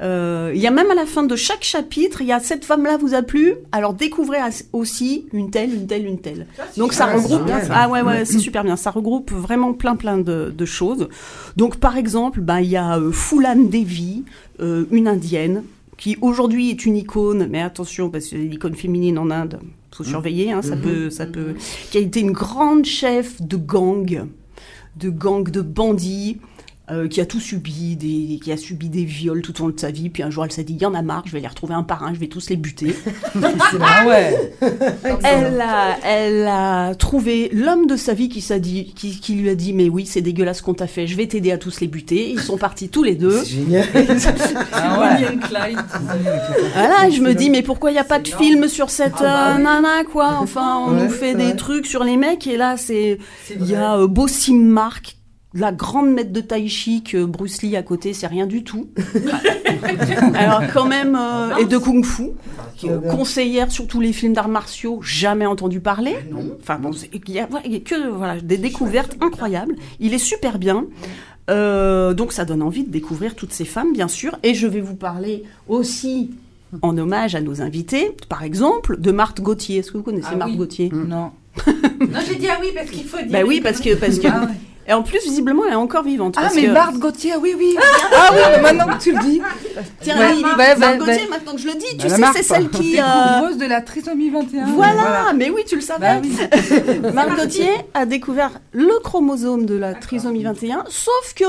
Euh, 0.00 0.52
il 0.54 0.60
y 0.60 0.66
a 0.68 0.70
même 0.70 0.88
à 0.92 0.94
la 0.94 1.06
fin 1.06 1.24
de 1.24 1.34
chaque 1.34 1.64
chapitre, 1.64 2.20
il 2.20 2.28
y 2.28 2.32
a 2.32 2.38
cette 2.38 2.64
femme-là 2.64 2.98
vous 2.98 3.14
a 3.14 3.22
plu, 3.22 3.54
alors 3.72 3.94
découvrez 3.94 4.38
aussi 4.72 5.26
une 5.32 5.50
telle, 5.50 5.74
une 5.74 5.86
telle, 5.88 6.06
une 6.06 6.20
telle. 6.20 6.46
Donc 6.76 6.92
ça 6.92 7.06
regroupe. 7.06 7.48
ça. 7.48 7.72
Ah 7.72 7.88
ouais, 7.88 8.02
ouais, 8.02 8.24
c'est 8.24 8.38
super 8.38 8.62
bien. 8.62 8.76
Ça 8.76 8.92
regroupe 8.92 9.32
vraiment 9.32 9.72
plein, 9.72 9.96
plein 9.96 10.18
de, 10.18 10.54
de 10.56 10.64
choses. 10.64 11.08
Donc 11.56 11.78
par 11.78 11.96
exemple, 11.96 12.40
ben, 12.40 12.60
il 12.60 12.70
y 12.70 12.76
a 12.76 12.96
euh, 12.96 13.10
Fulan 13.10 13.56
Devi, 13.56 14.22
euh, 14.60 14.84
une 14.92 15.08
indienne, 15.08 15.64
qui 15.96 16.16
aujourd'hui 16.20 16.70
est 16.70 16.86
une 16.86 16.96
icône, 16.96 17.48
mais 17.50 17.60
attention, 17.60 18.08
parce 18.08 18.28
que 18.28 18.36
l'icône 18.36 18.76
féminine 18.76 19.18
en 19.18 19.32
Inde, 19.32 19.58
faut 19.98 20.04
surveiller, 20.04 20.52
hein, 20.52 20.62
ça 20.62 20.76
peut, 20.76 21.10
ça 21.10 21.26
peut, 21.26 21.54
qui 21.90 21.98
a 21.98 22.00
été 22.00 22.20
une 22.20 22.30
grande 22.30 22.84
chef 22.84 23.42
de 23.42 23.56
gang, 23.56 24.26
de 24.96 25.10
gang 25.10 25.50
de 25.50 25.60
bandits, 25.60 26.38
euh, 26.90 27.08
qui 27.08 27.20
a 27.20 27.26
tout 27.26 27.40
subi, 27.40 27.96
des, 27.96 28.38
qui 28.42 28.50
a 28.52 28.56
subi 28.56 28.88
des 28.88 29.04
viols 29.04 29.42
tout 29.42 29.60
au 29.62 29.66
long 29.68 29.74
de 29.74 29.78
sa 29.80 29.90
vie, 29.90 30.08
puis 30.08 30.22
un 30.22 30.30
jour 30.30 30.44
elle 30.44 30.52
s'est 30.52 30.64
dit, 30.64 30.74
il 30.74 30.80
y 30.82 30.86
en 30.86 30.94
a 30.94 31.02
marre, 31.02 31.22
je 31.26 31.32
vais 31.32 31.40
les 31.40 31.46
retrouver 31.46 31.74
un 31.74 31.82
par 31.82 32.02
un, 32.04 32.14
je 32.14 32.18
vais 32.18 32.28
tous 32.28 32.48
les 32.50 32.56
buter. 32.56 32.94
Ah 33.80 34.06
ouais. 34.06 34.52
Elle 35.24 35.60
a, 35.60 35.96
elle 36.04 36.46
a 36.46 36.94
trouvé 36.94 37.48
l'homme 37.52 37.86
de 37.86 37.96
sa 37.96 38.14
vie 38.14 38.28
qui, 38.28 38.40
s'est 38.40 38.60
dit, 38.60 38.92
qui, 38.94 39.20
qui 39.20 39.34
lui 39.34 39.48
a 39.48 39.54
dit 39.54 39.72
Mais 39.72 39.88
oui, 39.88 40.06
c'est 40.06 40.20
dégueulasse 40.20 40.58
ce 40.58 40.62
qu'on 40.62 40.74
t'a 40.74 40.86
fait, 40.86 41.06
je 41.06 41.16
vais 41.16 41.26
t'aider 41.26 41.52
à 41.52 41.58
tous 41.58 41.80
les 41.80 41.86
buter. 41.86 42.30
Ils 42.30 42.40
sont 42.40 42.56
partis 42.58 42.88
tous 42.88 43.02
les 43.02 43.14
deux. 43.14 43.42
C'est 43.44 43.50
génial. 43.56 43.86
Ah 44.72 45.00
ouais. 45.00 45.36
Voilà, 46.74 47.08
et 47.08 47.12
je 47.12 47.20
me 47.22 47.34
dis 47.34 47.50
Mais 47.50 47.62
pourquoi 47.62 47.90
il 47.90 47.94
n'y 47.94 48.00
a 48.00 48.04
pas 48.04 48.18
de 48.18 48.28
film 48.28 48.68
sur 48.68 48.90
cette 48.90 49.20
euh, 49.20 49.58
nana, 49.58 50.04
quoi? 50.10 50.36
Enfin, 50.40 50.82
on 50.86 50.92
Ouais, 50.96 51.04
nous 51.04 51.10
fait 51.10 51.34
des 51.34 51.44
vrai. 51.44 51.56
trucs 51.56 51.86
sur 51.86 52.04
les 52.04 52.16
mecs, 52.16 52.46
et 52.46 52.56
là, 52.56 52.76
c'est. 52.76 53.18
Il 53.58 53.66
y 53.68 53.74
a 53.74 53.96
euh, 53.98 54.06
Bossim 54.06 54.54
Mark, 54.68 55.17
la 55.58 55.72
grande 55.72 56.10
maître 56.12 56.32
de 56.32 56.40
tai 56.40 56.68
chi 56.68 57.02
que 57.02 57.24
Bruce 57.24 57.62
Lee 57.62 57.76
à 57.76 57.82
côté, 57.82 58.12
c'est 58.12 58.26
rien 58.26 58.46
du 58.46 58.64
tout. 58.64 58.88
Alors, 60.34 60.62
quand 60.72 60.86
même, 60.86 61.16
euh, 61.16 61.56
et 61.56 61.64
de 61.64 61.78
kung 61.78 62.04
fu. 62.04 62.30
Bien. 62.82 62.98
conseillère 63.10 63.72
sur 63.72 63.88
tous 63.88 64.00
les 64.00 64.12
films 64.12 64.34
d'arts 64.34 64.48
martiaux, 64.48 65.00
jamais 65.02 65.46
entendu 65.46 65.80
parler. 65.80 66.16
Enfin 66.60 66.78
bon, 66.78 66.92
il 67.12 67.34
y 67.34 67.40
a, 67.40 67.46
voilà, 67.46 67.66
il 67.66 67.72
y 67.72 67.76
a 67.76 67.80
que 67.80 68.08
voilà, 68.08 68.40
des 68.40 68.56
découvertes 68.56 69.16
incroyables. 69.20 69.74
Il 69.98 70.14
est 70.14 70.18
super 70.18 70.58
bien. 70.58 70.84
Euh, 71.50 72.14
donc 72.14 72.32
ça 72.32 72.44
donne 72.44 72.62
envie 72.62 72.84
de 72.84 72.90
découvrir 72.90 73.34
toutes 73.34 73.52
ces 73.52 73.64
femmes, 73.64 73.92
bien 73.92 74.06
sûr. 74.06 74.38
Et 74.44 74.54
je 74.54 74.66
vais 74.66 74.80
vous 74.80 74.94
parler 74.94 75.42
aussi 75.66 76.30
en 76.82 76.96
hommage 76.98 77.34
à 77.34 77.40
nos 77.40 77.62
invités, 77.62 78.14
par 78.28 78.44
exemple, 78.44 79.00
de 79.00 79.10
Marthe 79.10 79.40
Gauthier. 79.40 79.78
Est-ce 79.78 79.90
que 79.90 79.96
vous 79.96 80.04
connaissez 80.04 80.28
Ah 80.32 80.36
Marthe 80.36 80.52
oui. 80.52 80.56
Gauthier? 80.56 80.90
Non. 80.92 81.30
Non, 81.66 82.20
j'ai 82.28 82.36
dit 82.36 82.46
ah 82.48 82.58
oui 82.60 82.68
parce 82.74 82.90
qu'il 82.90 83.04
faut 83.04 83.16
dire. 83.16 83.30
Bah 83.30 83.40
oui, 83.44 83.60
parce 83.60 83.80
que 83.80 83.96
parce 83.96 84.18
que 84.20 84.28
Ah 84.28 84.42
ouais. 84.42 84.54
Et 84.88 84.92
en 84.94 85.02
plus 85.02 85.22
visiblement 85.22 85.64
elle 85.66 85.72
est 85.74 85.76
encore 85.76 86.02
vivante. 86.02 86.34
Ah, 86.38 86.42
parce 86.42 86.54
mais 86.56 86.64
que- 86.64 86.70
Marthe 86.72 86.96
Gauthier, 86.98 87.34
oui, 87.40 87.54
oui. 87.56 87.76
Ah 88.12 88.30
oui, 88.32 88.38
mais 88.56 88.62
maintenant 88.62 88.86
que 88.96 89.02
tu 89.02 89.12
le 89.12 89.18
dis. 89.20 89.40
Tiens, 90.00 90.18
Ouais, 90.18 90.40
Marthe 90.40 90.58
ouais, 90.58 90.98
Gauthier, 90.98 91.14
ouais. 91.14 91.28
maintenant 91.28 91.52
que 91.52 91.58
je 91.60 91.66
le 91.66 91.74
dis, 91.74 91.96
tu 91.98 92.06
Bah, 92.06 92.08
sais, 92.08 92.18
Marthe, 92.20 92.36
c'est 92.36 92.42
celle 92.42 92.68
qui. 92.70 92.98
euh, 92.98 93.02
Découvreuse 93.04 93.58
de 93.58 93.66
la 93.66 93.80
trisomie 93.82 94.30
21. 94.30 94.66
Voilà, 94.66 95.32
mais 95.36 95.50
oui, 95.50 95.62
tu 95.66 95.76
le 95.76 95.82
savais. 95.82 96.20
Bah 96.20 96.20
oui. 96.22 97.10
Marc 97.14 97.36
Gauthier 97.38 97.70
a 97.94 98.06
découvert 98.06 98.50
le 98.72 98.98
chromosome 99.02 99.66
de 99.66 99.76
la 99.76 99.94
trisomie 99.94 100.42
21, 100.42 100.84
sauf 100.88 101.34
que 101.36 101.44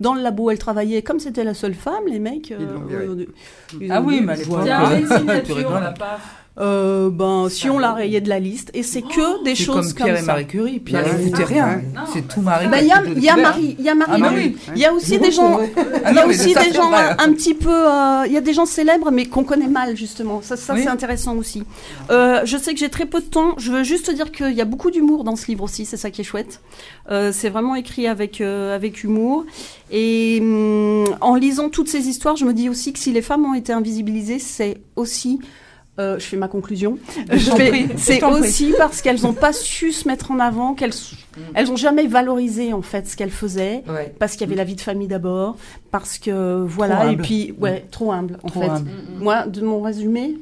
dans 0.00 0.14
le 0.14 0.22
labo, 0.22 0.50
elle 0.50 0.58
travaillait, 0.58 1.02
comme 1.02 1.20
c'était 1.20 1.44
la 1.44 1.52
seule 1.54 1.74
femme, 1.74 2.04
les 2.06 2.18
mecs. 2.18 2.50
Ils 2.50 2.56
euh, 2.56 3.26
ils 3.80 3.92
Ah 3.92 4.00
oui, 4.00 4.20
mais 4.22 4.32
à 4.32 4.36
l'époque, 4.36 4.52
voilà. 4.60 4.88
Tiens, 4.88 5.00
Tu 5.10 5.16
signature, 5.18 5.70
on 5.74 5.80
l'a 5.80 5.92
pas. 5.92 6.18
Euh, 6.58 7.10
ben, 7.10 7.48
si 7.48 7.70
on 7.70 7.78
la 7.78 7.92
rayait 7.92 8.20
de 8.20 8.28
la 8.28 8.40
liste, 8.40 8.70
et 8.74 8.82
c'est 8.82 9.02
que 9.02 9.44
des 9.44 9.54
choses 9.54 9.94
comme 9.94 10.06
Pierre 10.06 10.16
et 10.16 10.20
ça. 10.20 10.26
Marie 10.26 10.46
Curie. 10.46 10.80
Pierre, 10.80 11.04
Ouais, 11.04 11.12
il 11.22 11.30
foutait 11.30 11.44
rien. 11.44 11.80
C'est 12.12 12.26
tout 12.26 12.40
Marie. 12.40 12.66
Il 12.66 12.86
y 12.86 12.92
a, 12.92 13.36
y. 13.36 13.40
Marie, 13.40 13.76
il 13.78 13.84
y 13.84 13.88
a 13.88 13.94
Marie. 13.94 14.22
Ah, 14.22 14.30
oui. 14.34 14.56
Il 14.74 14.80
y 14.80 14.84
a 14.84 14.92
aussi 14.92 15.18
des 15.18 15.30
gens, 15.30 15.60
il 15.60 16.14
y 16.14 16.18
a 16.18 16.26
aussi 16.26 16.52
des 16.52 16.72
gens 16.72 16.90
vrai. 16.90 17.16
un, 17.18 17.32
petit 17.32 17.54
peu, 17.54 17.70
euh, 17.70 18.24
il 18.26 18.32
y 18.32 18.36
a 18.36 18.40
des 18.40 18.52
gens 18.52 18.66
célèbres 18.66 19.10
mais 19.10 19.26
qu'on 19.26 19.44
connaît 19.44 19.68
mal 19.68 19.96
justement. 19.96 20.42
Ça, 20.42 20.56
ça 20.56 20.74
Oui. 20.74 20.80
c'est 20.82 20.88
intéressant 20.88 21.36
aussi. 21.36 21.62
Euh, 22.10 22.42
je 22.44 22.56
sais 22.56 22.74
que 22.74 22.80
j'ai 22.80 22.90
très 22.90 23.06
peu 23.06 23.20
de 23.20 23.26
temps. 23.26 23.54
Je 23.56 23.70
veux 23.70 23.84
juste 23.84 24.06
te 24.06 24.10
dire 24.10 24.32
qu'il 24.32 24.52
y 24.52 24.60
a 24.60 24.66
beaucoup 24.66 24.90
d'humour 24.90 25.24
dans 25.24 25.36
ce 25.36 25.46
livre 25.46 25.64
aussi. 25.64 25.86
C'est 25.86 25.96
ça 25.96 26.10
qui 26.10 26.20
est 26.20 26.24
chouette. 26.24 26.60
Euh, 27.10 27.30
c'est 27.32 27.48
vraiment 27.48 27.76
écrit 27.76 28.06
avec 28.06 28.40
avec 28.40 29.04
humour. 29.04 29.46
Et 29.92 30.38
hum, 30.40 31.04
en 31.20 31.36
lisant 31.36 31.68
toutes 31.68 31.88
ces 31.88 32.08
histoires, 32.08 32.36
je 32.36 32.44
me 32.44 32.52
dis 32.52 32.68
aussi 32.68 32.92
que 32.92 32.98
si 32.98 33.12
les 33.12 33.22
femmes 33.22 33.46
ont 33.46 33.54
été 33.54 33.72
invisibilisées, 33.72 34.40
c'est 34.40 34.78
aussi 34.96 35.38
euh, 35.98 36.18
je 36.18 36.24
fais 36.24 36.36
ma 36.36 36.48
conclusion. 36.48 36.98
C'est 37.36 38.18
prie. 38.18 38.30
aussi 38.32 38.72
parce 38.78 39.02
qu'elles 39.02 39.20
n'ont 39.22 39.32
pas 39.34 39.52
su 39.52 39.92
se 39.92 40.06
mettre 40.08 40.30
en 40.30 40.38
avant, 40.38 40.74
qu'elles 40.74 40.92
elles 41.54 41.66
n'ont 41.68 41.76
jamais 41.76 42.06
valorisé 42.06 42.72
en 42.72 42.82
fait 42.82 43.06
ce 43.08 43.16
qu'elles 43.16 43.30
faisaient 43.30 43.82
Ouais. 43.88 44.14
parce 44.18 44.32
qu'il 44.32 44.42
y 44.42 44.44
avait 44.44 44.56
la 44.56 44.64
vie 44.64 44.76
de 44.76 44.80
famille 44.80 45.08
d'abord, 45.08 45.56
parce 45.90 46.18
que 46.18 46.62
voilà, 46.64 46.96
Trop 46.96 47.04
et 47.04 47.08
humble. 47.10 47.22
puis 47.22 47.54
ouais, 47.58 47.84
trop 47.90 48.12
humble 48.12 48.38
en 48.42 48.48
Trop 48.48 48.60
fait. 48.62 48.68
humble. 48.68 48.90
Moi, 49.20 49.46
de 49.46 49.60
mon 49.62 49.80
résumé, 49.82 50.36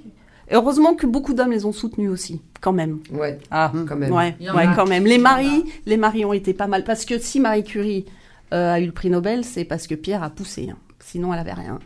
heureusement 0.51 0.95
que 0.95 1.07
beaucoup 1.07 1.35
d'hommes 1.35 1.51
les 1.53 1.65
ont 1.65 1.73
soutenus 1.73 2.11
aussi, 2.11 2.41
quand 2.61 2.73
même. 2.73 2.99
Ouais, 3.13 3.39
Ah. 3.51 3.73
quand 3.89 3.97
même. 3.97 4.13
Ouais, 4.13 4.35
quand 4.77 4.87
même. 4.87 5.07
Les 5.07 5.19
maris, 5.19 5.65
les 5.87 5.97
maris 5.97 6.25
ont 6.25 6.33
été 6.33 6.55
pas 6.55 6.67
mal, 6.69 6.85
parce 6.85 7.05
que 7.05 7.19
si 7.19 7.41
Marie 7.41 7.65
Curie 7.65 8.05
euh, 8.55 8.73
a 8.75 8.81
eu 8.81 8.87
le 8.87 8.93
prix 8.93 9.11
Nobel, 9.11 9.45
c'est 9.45 9.65
parce 9.65 9.87
que 9.87 9.95
Pierre 9.95 10.23
a 10.23 10.31
poussé. 10.31 10.69
hein. 10.71 10.77
Sinon, 11.01 11.33
elle 11.35 11.41
avait 11.41 11.53
rien. 11.53 11.79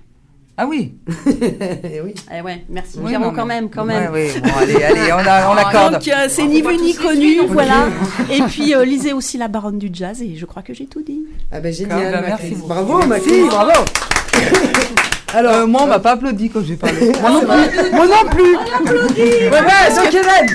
Ah 0.57 0.67
oui. 0.67 0.95
Eh 1.27 2.01
oui. 2.03 2.15
Eh 2.33 2.41
ouais, 2.43 2.65
merci 2.69 2.99
Oui, 3.01 3.13
non, 3.15 3.31
quand 3.33 3.47
mais- 3.47 3.55
même, 3.61 3.71
quand 3.71 3.85
même. 3.85 4.13
Ouais, 4.13 4.33
ouais. 4.35 4.41
Bon, 4.41 4.51
allez, 4.61 4.83
allez, 4.85 5.13
on, 5.13 5.17
a- 5.19 5.51
on 5.51 5.55
l'accorde. 5.55 5.95
Donc 5.95 6.09
euh, 6.09 6.27
c'est 6.29 6.43
On 6.43 6.47
ni 6.47 6.61
vu 6.63 6.77
ni 6.77 6.95
connu, 6.95 7.41
on 7.41 7.47
voilà. 7.47 7.87
Et 8.31 8.43
puis 8.43 8.75
euh, 8.75 8.85
lisez 8.85 9.13
aussi 9.15 9.39
La 9.39 9.49
Baronne 9.49 9.79
du 9.79 9.89
Jazz 9.93 10.21
et 10.23 10.37
je 10.37 10.45
crois 10.47 10.63
que 10.63 10.75
j'ai 10.75 10.87
tout 10.87 11.03
dit. 11.03 11.23
Ah 11.51 11.61
ben 11.61 11.69
Ah, 11.69 11.73
génial, 11.73 12.13
bah, 12.13 12.21
Macris. 12.21 12.51
merci. 12.51 12.67
Bravo, 12.67 12.99
Merci. 13.07 13.09
Macris, 13.09 13.43
bravo. 13.49 13.71
Alors, 15.35 15.53
Euh, 15.55 15.67
moi, 15.67 15.81
on 15.85 15.87
m'a 15.87 15.99
pas 15.99 16.13
applaudi 16.13 16.51
quand 16.51 16.63
j'ai 16.63 16.77
parlé. 16.77 17.11
Moi 17.23 17.31
non 17.31 17.41
plus. 17.41 17.91
Moi 17.93 18.07
non 18.07 18.31
plus. 18.31 18.55
ouais, 18.55 19.51
ouais, 19.51 19.95
donc 19.97 20.09
Hélène. 20.15 20.53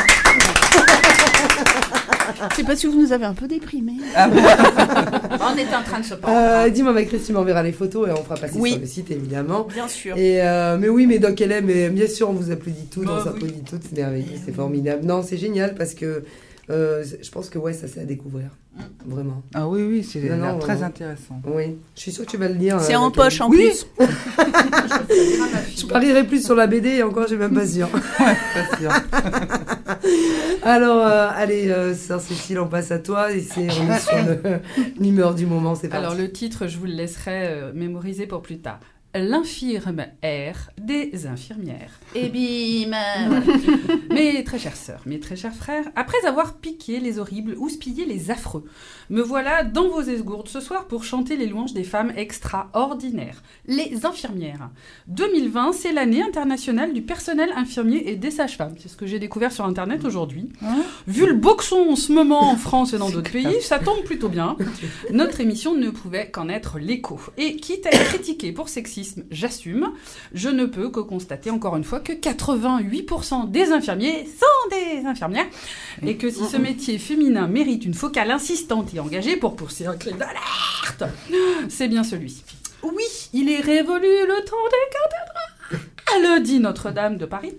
C'est 2.55 2.63
parce 2.65 2.81
que 2.81 2.87
vous 2.87 3.01
nous 3.01 3.11
avez 3.13 3.25
un 3.25 3.33
peu 3.33 3.47
déprimés. 3.47 3.93
On 4.17 5.57
était 5.57 5.75
en 5.75 5.83
train 5.83 5.99
de 5.99 6.05
se 6.05 6.15
parler. 6.15 6.35
Euh, 6.37 6.69
Dis-moi, 6.69 6.93
ma 6.93 7.03
Christine 7.03 7.35
m'enverra 7.35 7.63
les 7.63 7.71
photos 7.71 8.07
et 8.07 8.11
on 8.11 8.23
fera 8.23 8.35
passer 8.35 8.57
Oui. 8.59 8.71
sur 8.71 8.79
le 8.81 8.85
site, 8.85 9.11
évidemment. 9.11 9.67
Bien 9.73 9.87
sûr. 9.87 10.15
Et 10.17 10.41
euh, 10.41 10.77
mais 10.79 10.89
oui, 10.89 11.05
mais 11.07 11.19
Doc 11.19 11.39
LM, 11.39 11.65
mais 11.65 11.89
bien 11.89 12.07
sûr, 12.07 12.29
on 12.29 12.33
vous 12.33 12.51
applaudit 12.51 12.87
toutes, 12.91 13.05
Bah 13.05 13.17
on 13.19 13.23
s'applaudit 13.23 13.61
toutes, 13.69 13.83
c'est 13.83 13.97
merveilleux, 13.97 14.37
c'est 14.45 14.53
formidable. 14.53 15.05
Non, 15.05 15.21
c'est 15.23 15.37
génial 15.37 15.75
parce 15.75 15.93
que 15.93 16.23
euh, 16.69 17.03
je 17.21 17.29
pense 17.31 17.49
que 17.49 17.57
ouais, 17.57 17.73
ça 17.73 17.87
c'est 17.87 18.01
à 18.01 18.05
découvrir, 18.05 18.49
vraiment. 19.05 19.41
Ah 19.53 19.67
oui, 19.67 19.83
oui, 19.83 20.03
c'est 20.03 20.19
Non, 20.21 20.35
non, 20.53 20.59
très 20.59 20.73
vraiment. 20.73 20.87
intéressant. 20.87 21.41
Oui, 21.45 21.77
je 21.95 22.01
suis 22.01 22.11
sûre 22.11 22.25
que 22.25 22.31
tu 22.31 22.37
vas 22.37 22.47
le 22.49 22.55
lire. 22.55 22.79
C'est 22.81 22.95
euh, 22.95 22.99
en 22.99 23.11
poche 23.11 23.39
en 23.41 23.49
Oui, 23.49 23.57
plus. 23.69 23.87
Je 25.77 25.85
parierais 25.85 26.25
plus 26.25 26.43
sur 26.43 26.55
la 26.55 26.67
BD 26.67 26.89
et 26.89 27.03
encore, 27.03 27.23
je 27.23 27.29
suis 27.29 27.37
même 27.37 27.53
pas 27.53 27.65
sûre. 27.67 27.87
Pas. 28.17 28.35
Alors, 30.63 31.05
euh, 31.05 31.29
allez, 31.33 31.69
euh, 31.69 31.93
sœur 31.95 32.19
Cécile, 32.19 32.59
on 32.59 32.67
passe 32.67 32.91
à 32.91 32.99
toi 32.99 33.31
et 33.31 33.41
c'est 33.41 33.67
on 33.79 33.91
est 33.91 33.99
sur 33.99 34.17
l'humeur 34.99 35.33
du 35.35 35.45
moment, 35.45 35.75
c'est 35.75 35.87
parti. 35.87 36.05
Alors 36.05 36.17
le 36.17 36.31
titre, 36.31 36.67
je 36.67 36.77
vous 36.77 36.85
le 36.85 36.93
laisserai 36.93 37.47
euh, 37.47 37.71
mémoriser 37.73 38.27
pour 38.27 38.41
plus 38.41 38.59
tard. 38.59 38.79
L'infirme 39.17 40.05
air 40.21 40.69
des 40.79 41.25
infirmières. 41.25 41.99
Et 42.15 42.29
bim 42.29 42.95
Mes 44.11 44.43
très 44.43 44.59
chères 44.59 44.75
sœurs, 44.75 45.01
mes 45.05 45.19
très 45.19 45.35
chers 45.35 45.55
frères, 45.55 45.85
après 45.95 46.25
avoir 46.25 46.57
piqué 46.57 46.99
les 46.99 47.19
horribles 47.19 47.55
ou 47.57 47.69
spillé 47.69 48.05
les 48.05 48.31
affreux, 48.31 48.65
me 49.09 49.21
voilà 49.21 49.63
dans 49.63 49.89
vos 49.89 50.01
esgourdes 50.01 50.49
ce 50.49 50.59
soir 50.59 50.87
pour 50.87 51.03
chanter 51.03 51.37
les 51.37 51.47
louanges 51.47 51.73
des 51.73 51.83
femmes 51.83 52.11
extraordinaires, 52.15 53.41
les 53.65 54.05
infirmières. 54.05 54.69
2020, 55.07 55.73
c'est 55.73 55.93
l'année 55.93 56.21
internationale 56.21 56.93
du 56.93 57.01
personnel 57.01 57.51
infirmier 57.55 58.09
et 58.09 58.15
des 58.15 58.31
sages-femmes. 58.31 58.75
C'est 58.79 58.89
ce 58.89 58.97
que 58.97 59.05
j'ai 59.05 59.19
découvert 59.19 59.51
sur 59.51 59.65
Internet 59.65 60.05
aujourd'hui. 60.05 60.49
Vu 61.07 61.25
le 61.25 61.33
boxon 61.33 61.91
en 61.91 61.95
ce 61.95 62.11
moment 62.11 62.49
en 62.49 62.57
France 62.57 62.93
et 62.93 62.97
dans 62.97 63.09
d'autres 63.11 63.31
pays, 63.31 63.61
ça 63.61 63.79
tombe 63.79 64.03
plutôt 64.03 64.29
bien. 64.29 64.57
Notre 65.11 65.41
émission 65.41 65.75
ne 65.75 65.89
pouvait 65.89 66.29
qu'en 66.29 66.49
être 66.49 66.79
l'écho. 66.79 67.19
Et 67.37 67.55
quitte 67.55 67.85
à 67.85 67.89
être 67.89 68.05
critiquée 68.05 68.51
pour 68.51 68.69
sexisme, 68.69 69.06
j'assume, 69.31 69.91
je 70.33 70.49
ne 70.49 70.65
peux 70.65 70.89
que 70.89 70.99
constater 70.99 71.49
encore 71.49 71.75
une 71.75 71.83
fois 71.83 71.99
que 71.99 72.13
88% 72.13 73.49
des 73.51 73.71
infirmiers 73.71 74.25
sont 74.25 74.69
des 74.69 75.05
infirmières. 75.05 75.47
Et 76.05 76.17
que 76.17 76.29
si 76.29 76.45
ce 76.45 76.57
métier 76.57 76.97
féminin 76.97 77.47
mérite 77.47 77.85
une 77.85 77.93
focale 77.93 78.31
insistante 78.31 78.93
et 78.93 78.99
engagée 78.99 79.37
pour 79.37 79.55
pousser 79.55 79.85
un 79.85 79.95
clé 79.95 80.11
d'alerte, 80.13 81.03
c'est 81.69 81.87
bien 81.87 82.03
celui-ci. 82.03 82.43
Oui, 82.83 83.29
il 83.33 83.49
est 83.49 83.61
révolu 83.61 84.07
le 84.07 84.45
temps 84.45 84.55
des 84.69 84.87
cathédrales, 84.91 85.46
le 86.15 86.41
dit 86.41 86.59
Notre-Dame 86.59 87.17
de 87.17 87.25
Paris, 87.25 87.53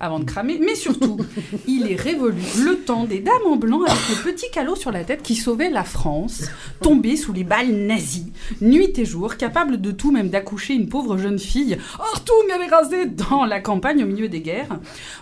avant 0.00 0.18
de 0.18 0.24
cramer, 0.24 0.58
mais 0.60 0.74
surtout, 0.74 1.18
il 1.66 1.90
est 1.90 2.00
révolu 2.00 2.42
le 2.64 2.76
temps 2.76 3.04
des 3.04 3.20
dames 3.20 3.46
en 3.46 3.56
blanc 3.56 3.82
avec 3.82 4.08
le 4.10 4.32
petit 4.32 4.50
calot 4.50 4.76
sur 4.76 4.92
la 4.92 5.04
tête 5.04 5.22
qui 5.22 5.34
sauvait 5.34 5.70
la 5.70 5.84
France, 5.84 6.44
tombée 6.80 7.16
sous 7.16 7.32
les 7.32 7.44
balles 7.44 7.72
nazies, 7.72 8.32
nuit 8.60 8.98
et 8.98 9.04
jour, 9.04 9.36
capable 9.36 9.80
de 9.80 9.90
tout, 9.90 10.12
même 10.12 10.28
d'accoucher 10.28 10.74
une 10.74 10.88
pauvre 10.88 11.18
jeune 11.18 11.38
fille, 11.38 11.78
Hartung 11.98 12.50
avait 12.54 12.66
rasé 12.66 13.06
dans 13.06 13.44
la 13.44 13.60
campagne 13.60 14.04
au 14.04 14.06
milieu 14.06 14.28
des 14.28 14.40
guerres, 14.40 14.78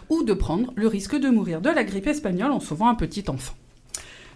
ou 0.08 0.22
de 0.22 0.34
prendre 0.34 0.72
le 0.76 0.86
risque 0.86 1.16
de 1.16 1.28
mourir 1.28 1.60
de 1.60 1.70
la 1.70 1.84
grippe 1.84 2.06
espagnole 2.06 2.52
en 2.52 2.60
sauvant 2.60 2.88
un 2.88 2.94
petit 2.94 3.24
enfant. 3.28 3.54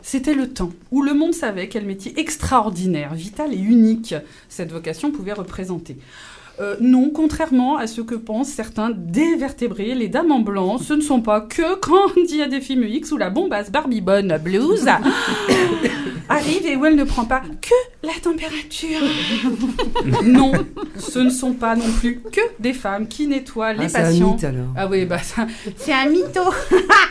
C'était 0.02 0.34
le 0.34 0.48
temps 0.48 0.70
où 0.92 1.02
le 1.02 1.14
monde 1.14 1.34
savait 1.34 1.68
quel 1.68 1.84
métier 1.84 2.18
extraordinaire, 2.20 3.14
vital 3.14 3.52
et 3.52 3.58
unique 3.58 4.14
cette 4.48 4.70
vocation 4.70 5.10
pouvait 5.10 5.32
représenter. 5.32 5.96
Euh, 6.58 6.76
non, 6.80 7.10
contrairement 7.10 7.76
à 7.76 7.86
ce 7.86 8.00
que 8.00 8.14
pensent 8.14 8.48
certains 8.48 8.90
dévertébrés, 8.90 9.94
les 9.94 10.08
dames 10.08 10.32
en 10.32 10.40
blanc, 10.40 10.78
ce 10.78 10.94
ne 10.94 11.02
sont 11.02 11.20
pas 11.20 11.42
que 11.42 11.74
quand 11.76 12.12
il 12.16 12.36
y 12.36 12.42
a 12.42 12.48
des 12.48 12.60
films 12.60 12.84
X 12.84 13.12
où 13.12 13.16
la 13.16 13.30
bombasse 13.30 13.70
Barbie 13.70 14.00
Bonne 14.00 14.38
Blues 14.42 14.86
arrive 16.28 16.66
et 16.66 16.76
où 16.76 16.84
elle 16.86 16.96
ne 16.96 17.04
prend 17.04 17.24
pas 17.24 17.40
que 17.60 18.06
la 18.06 18.12
température. 18.22 19.00
non, 20.24 20.52
ce 20.98 21.18
ne 21.18 21.30
sont 21.30 21.52
pas 21.54 21.76
non 21.76 21.90
plus 22.00 22.20
que 22.32 22.40
des 22.58 22.72
femmes 22.72 23.08
qui 23.08 23.26
nettoient 23.26 23.72
les 23.72 23.84
Ah, 23.84 23.88
c'est 23.88 23.98
un 23.98 24.02
patients. 24.04 24.32
mythe, 24.34 24.44
alors. 24.44 24.66
Ah 24.76 24.86
oui, 24.88 25.04
bah 25.04 25.18
ça, 25.18 25.46
c'est 25.76 25.92
un 25.92 26.06
mytho. 26.08 26.42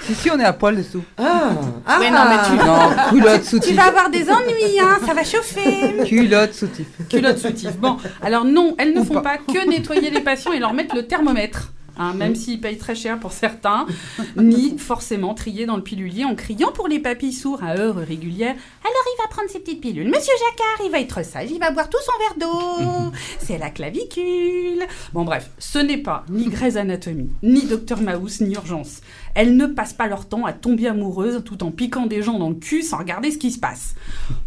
Si, 0.03 0.13
si, 0.15 0.31
on 0.31 0.39
est 0.39 0.43
à 0.43 0.53
poil 0.53 0.75
dessous. 0.77 1.03
Ah, 1.17 1.51
ah 1.87 1.99
Ouais, 1.99 2.09
non, 2.11 2.19
mais 2.29 2.37
tu- 2.47 2.65
Non, 2.65 2.89
culotte 3.09 3.43
soutif. 3.43 3.79
avoir 3.79 4.09
des 4.09 4.29
ennuis, 4.29 4.79
hein, 4.81 4.97
ça 5.05 5.13
va 5.13 5.23
chauffer. 5.23 6.03
Culotte 6.05 6.53
soutif. 6.53 6.85
Culotte 7.09 7.37
soutif. 7.39 7.75
Bon, 7.77 7.97
alors 8.21 8.45
non, 8.45 8.75
elles 8.77 8.93
ne 8.93 9.01
Ou 9.01 9.05
font 9.05 9.15
pas. 9.15 9.21
pas 9.21 9.37
que 9.37 9.67
nettoyer 9.69 10.09
les 10.11 10.21
patients 10.21 10.51
et 10.53 10.59
leur 10.59 10.73
mettre 10.73 10.95
le 10.95 11.07
thermomètre. 11.07 11.71
Hein, 11.97 12.13
même 12.13 12.35
s'ils 12.35 12.61
payent 12.61 12.77
très 12.77 12.95
cher 12.95 13.19
pour 13.19 13.31
certains, 13.31 13.85
ni 14.35 14.77
forcément 14.77 15.33
trier 15.33 15.65
dans 15.65 15.75
le 15.75 15.83
pilulier 15.83 16.25
en 16.25 16.35
criant 16.35 16.71
pour 16.71 16.87
les 16.87 16.99
papilles 16.99 17.33
sourds 17.33 17.63
à 17.63 17.77
heures 17.77 17.95
régulières. 17.95 18.55
Alors 18.83 19.05
il 19.05 19.21
va 19.21 19.27
prendre 19.29 19.49
ses 19.49 19.59
petites 19.59 19.81
pilules. 19.81 20.07
Monsieur 20.07 20.33
Jacquard, 20.49 20.85
il 20.85 20.91
va 20.91 20.99
être 20.99 21.23
sage, 21.25 21.51
il 21.51 21.59
va 21.59 21.71
boire 21.71 21.89
tout 21.89 21.97
son 22.05 22.11
verre 22.19 22.47
d'eau. 22.47 23.11
C'est 23.39 23.57
la 23.57 23.69
clavicule. 23.69 24.85
Bon 25.13 25.23
bref, 25.23 25.49
ce 25.57 25.79
n'est 25.79 25.97
pas 25.97 26.25
ni 26.29 26.49
Grey's 26.49 26.75
Anatomy, 26.75 27.29
ni 27.43 27.63
Docteur 27.65 28.01
Maus, 28.01 28.41
ni 28.41 28.55
Urgence. 28.55 29.01
Elles 29.36 29.55
ne 29.55 29.67
passent 29.67 29.93
pas 29.93 30.07
leur 30.07 30.27
temps 30.27 30.45
à 30.45 30.53
tomber 30.53 30.88
amoureuses 30.88 31.43
tout 31.43 31.63
en 31.63 31.71
piquant 31.71 32.05
des 32.05 32.23
gens 32.23 32.39
dans 32.39 32.49
le 32.49 32.55
cul 32.55 32.81
sans 32.81 32.97
regarder 32.97 33.31
ce 33.31 33.38
qui 33.38 33.51
se 33.51 33.59
passe. 33.59 33.95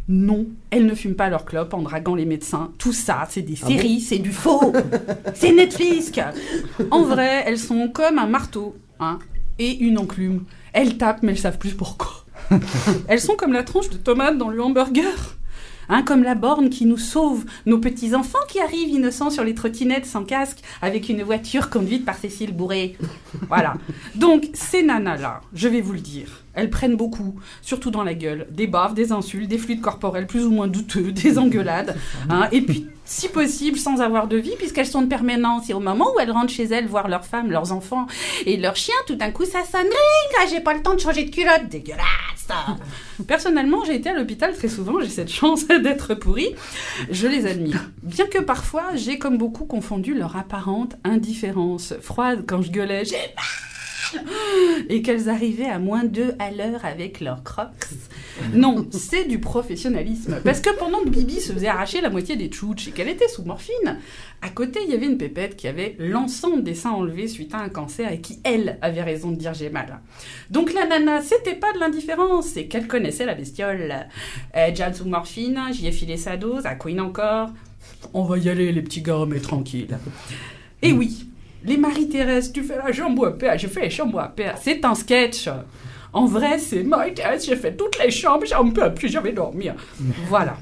Non, 0.08 0.46
elles 0.70 0.86
ne 0.86 0.94
fument 0.94 1.14
pas 1.14 1.28
leur 1.28 1.44
clope 1.44 1.74
en 1.74 1.82
draguant 1.82 2.14
les 2.14 2.24
médecins. 2.24 2.72
Tout 2.78 2.94
ça, 2.94 3.26
c'est 3.28 3.42
des 3.42 3.56
séries, 3.56 4.00
c'est 4.00 4.18
du 4.18 4.32
faux. 4.32 4.72
c'est 5.34 5.52
Netflix. 5.52 6.10
En 6.90 7.02
vrai, 7.02 7.44
elles 7.46 7.58
sont 7.58 7.88
comme 7.88 8.18
un 8.18 8.26
marteau 8.26 8.76
hein, 8.98 9.18
et 9.58 9.76
une 9.76 9.98
enclume. 9.98 10.44
Elles 10.72 10.96
tapent, 10.96 11.22
mais 11.22 11.32
elles 11.32 11.38
savent 11.38 11.58
plus 11.58 11.74
pourquoi. 11.74 12.24
elles 13.08 13.20
sont 13.20 13.36
comme 13.36 13.52
la 13.52 13.62
tranche 13.62 13.90
de 13.90 13.98
tomate 13.98 14.38
dans 14.38 14.48
le 14.48 14.62
hamburger. 14.62 15.36
Hein, 15.88 16.02
comme 16.02 16.22
la 16.22 16.34
borne 16.34 16.70
qui 16.70 16.84
nous 16.84 16.98
sauve, 16.98 17.44
nos 17.66 17.78
petits-enfants 17.78 18.38
qui 18.48 18.60
arrivent 18.60 18.90
innocents 18.90 19.30
sur 19.30 19.44
les 19.44 19.54
trottinettes 19.54 20.06
sans 20.06 20.24
casque, 20.24 20.58
avec 20.82 21.08
une 21.08 21.22
voiture 21.22 21.70
conduite 21.70 22.04
par 22.04 22.16
Cécile 22.16 22.54
Bourré. 22.54 22.96
Voilà. 23.48 23.74
Donc, 24.14 24.48
ces 24.52 24.82
nanas-là, 24.82 25.40
je 25.54 25.68
vais 25.68 25.80
vous 25.80 25.94
le 25.94 26.00
dire, 26.00 26.44
elles 26.58 26.70
prennent 26.70 26.96
beaucoup, 26.96 27.36
surtout 27.62 27.90
dans 27.90 28.02
la 28.02 28.14
gueule, 28.14 28.46
des 28.50 28.66
baves, 28.66 28.94
des 28.94 29.12
insultes, 29.12 29.48
des 29.48 29.58
fluides 29.58 29.80
corporels 29.80 30.26
plus 30.26 30.44
ou 30.44 30.50
moins 30.50 30.66
douteux, 30.66 31.12
des 31.12 31.38
engueulades, 31.38 31.96
hein, 32.28 32.48
et 32.52 32.60
puis, 32.60 32.86
si 33.04 33.28
possible, 33.28 33.78
sans 33.78 34.00
avoir 34.00 34.28
de 34.28 34.36
vie, 34.36 34.54
puisqu'elles 34.58 34.86
sont 34.86 35.00
de 35.00 35.06
permanence. 35.06 35.70
Et 35.70 35.74
au 35.74 35.80
moment 35.80 36.12
où 36.14 36.20
elles 36.20 36.30
rentrent 36.30 36.52
chez 36.52 36.64
elles 36.64 36.86
voir 36.86 37.08
leurs 37.08 37.24
femmes, 37.24 37.50
leurs 37.50 37.72
enfants 37.72 38.06
et 38.44 38.58
leurs 38.58 38.76
chiens, 38.76 38.94
tout 39.06 39.14
d'un 39.14 39.30
coup, 39.30 39.46
ça 39.46 39.64
sonne. 39.64 39.80
Ring, 39.80 40.36
ah, 40.40 40.46
j'ai 40.50 40.60
pas 40.60 40.74
le 40.74 40.82
temps 40.82 40.94
de 40.94 41.00
changer 41.00 41.24
de 41.24 41.30
culotte, 41.30 41.68
dégueulasse 41.70 42.04
Personnellement, 43.26 43.84
j'ai 43.84 43.96
été 43.96 44.10
à 44.10 44.14
l'hôpital 44.14 44.54
très 44.54 44.68
souvent, 44.68 45.00
j'ai 45.00 45.08
cette 45.08 45.30
chance 45.30 45.66
d'être 45.82 46.14
pourrie. 46.14 46.54
Je 47.10 47.26
les 47.26 47.46
admire. 47.46 47.90
Bien 48.02 48.26
que 48.26 48.38
parfois, 48.38 48.94
j'ai 48.94 49.18
comme 49.18 49.38
beaucoup 49.38 49.64
confondu 49.64 50.14
leur 50.14 50.36
apparente 50.36 50.96
indifférence 51.04 51.94
froide 52.00 52.44
quand 52.46 52.62
je 52.62 52.70
gueulais 52.70 53.04
j'ai 53.04 53.16
et 54.88 55.02
qu'elles 55.02 55.28
arrivaient 55.28 55.68
à 55.68 55.78
moins 55.78 56.04
2 56.04 56.34
à 56.38 56.50
l'heure 56.50 56.84
avec 56.84 57.20
leurs 57.20 57.42
crocs. 57.42 57.88
Non, 58.54 58.86
c'est 58.92 59.24
du 59.24 59.40
professionnalisme. 59.40 60.40
Parce 60.44 60.60
que 60.60 60.70
pendant 60.78 61.00
que 61.00 61.08
Bibi 61.08 61.40
se 61.40 61.52
faisait 61.52 61.68
arracher 61.68 62.00
la 62.00 62.10
moitié 62.10 62.36
des 62.36 62.48
tchouches 62.48 62.88
et 62.88 62.90
qu'elle 62.92 63.08
était 63.08 63.28
sous 63.28 63.42
morphine, 63.42 63.98
à 64.40 64.48
côté, 64.50 64.80
il 64.84 64.90
y 64.90 64.94
avait 64.94 65.06
une 65.06 65.18
pépette 65.18 65.56
qui 65.56 65.66
avait 65.66 65.96
l'ensemble 65.98 66.62
des 66.62 66.74
seins 66.74 66.92
enlevés 66.92 67.28
suite 67.28 67.54
à 67.54 67.58
un 67.58 67.68
cancer 67.68 68.12
et 68.12 68.20
qui, 68.20 68.38
elle, 68.44 68.78
avait 68.82 69.02
raison 69.02 69.30
de 69.30 69.36
dire 69.36 69.54
j'ai 69.54 69.70
mal. 69.70 70.00
Donc 70.50 70.72
la 70.72 70.86
nana, 70.86 71.20
c'était 71.22 71.56
pas 71.56 71.72
de 71.72 71.80
l'indifférence, 71.80 72.46
c'est 72.46 72.66
qu'elle 72.66 72.86
connaissait 72.86 73.26
la 73.26 73.34
bestiole. 73.34 74.06
Euh, 74.56 74.74
Jade 74.74 74.94
sous 74.94 75.06
morphine, 75.06 75.60
j'y 75.72 75.88
ai 75.88 75.92
filé 75.92 76.16
sa 76.16 76.36
dose, 76.36 76.66
à 76.66 76.74
Queen 76.74 77.00
encore. 77.00 77.50
On 78.14 78.22
va 78.24 78.38
y 78.38 78.48
aller, 78.48 78.70
les 78.72 78.82
petits 78.82 79.02
gars, 79.02 79.24
mais 79.26 79.40
tranquille. 79.40 79.98
Et 80.82 80.92
oui, 80.92 81.26
les 81.64 81.76
Marie-Thérèse, 81.76 82.52
tu 82.52 82.62
fais 82.62 82.76
la 82.76 82.92
chambre 82.92 83.26
à 83.26 83.32
père, 83.32 83.58
je 83.58 83.66
fais 83.66 83.82
la 83.82 83.90
chambre 83.90 84.20
à 84.20 84.28
père. 84.28 84.56
C'est 84.60 84.84
un 84.84 84.94
sketch. 84.94 85.48
En 86.12 86.26
vrai, 86.26 86.58
c'est 86.58 86.82
Marie-Thérèse, 86.82 87.46
j'ai 87.46 87.56
fait 87.56 87.76
toutes 87.76 87.98
les 88.02 88.10
chambres, 88.10 88.46
j'en 88.46 88.70
peux 88.70 88.92
plus, 88.94 89.08
je 89.08 89.18
vais 89.18 89.32
dormir. 89.32 89.74
Voilà. 90.28 90.56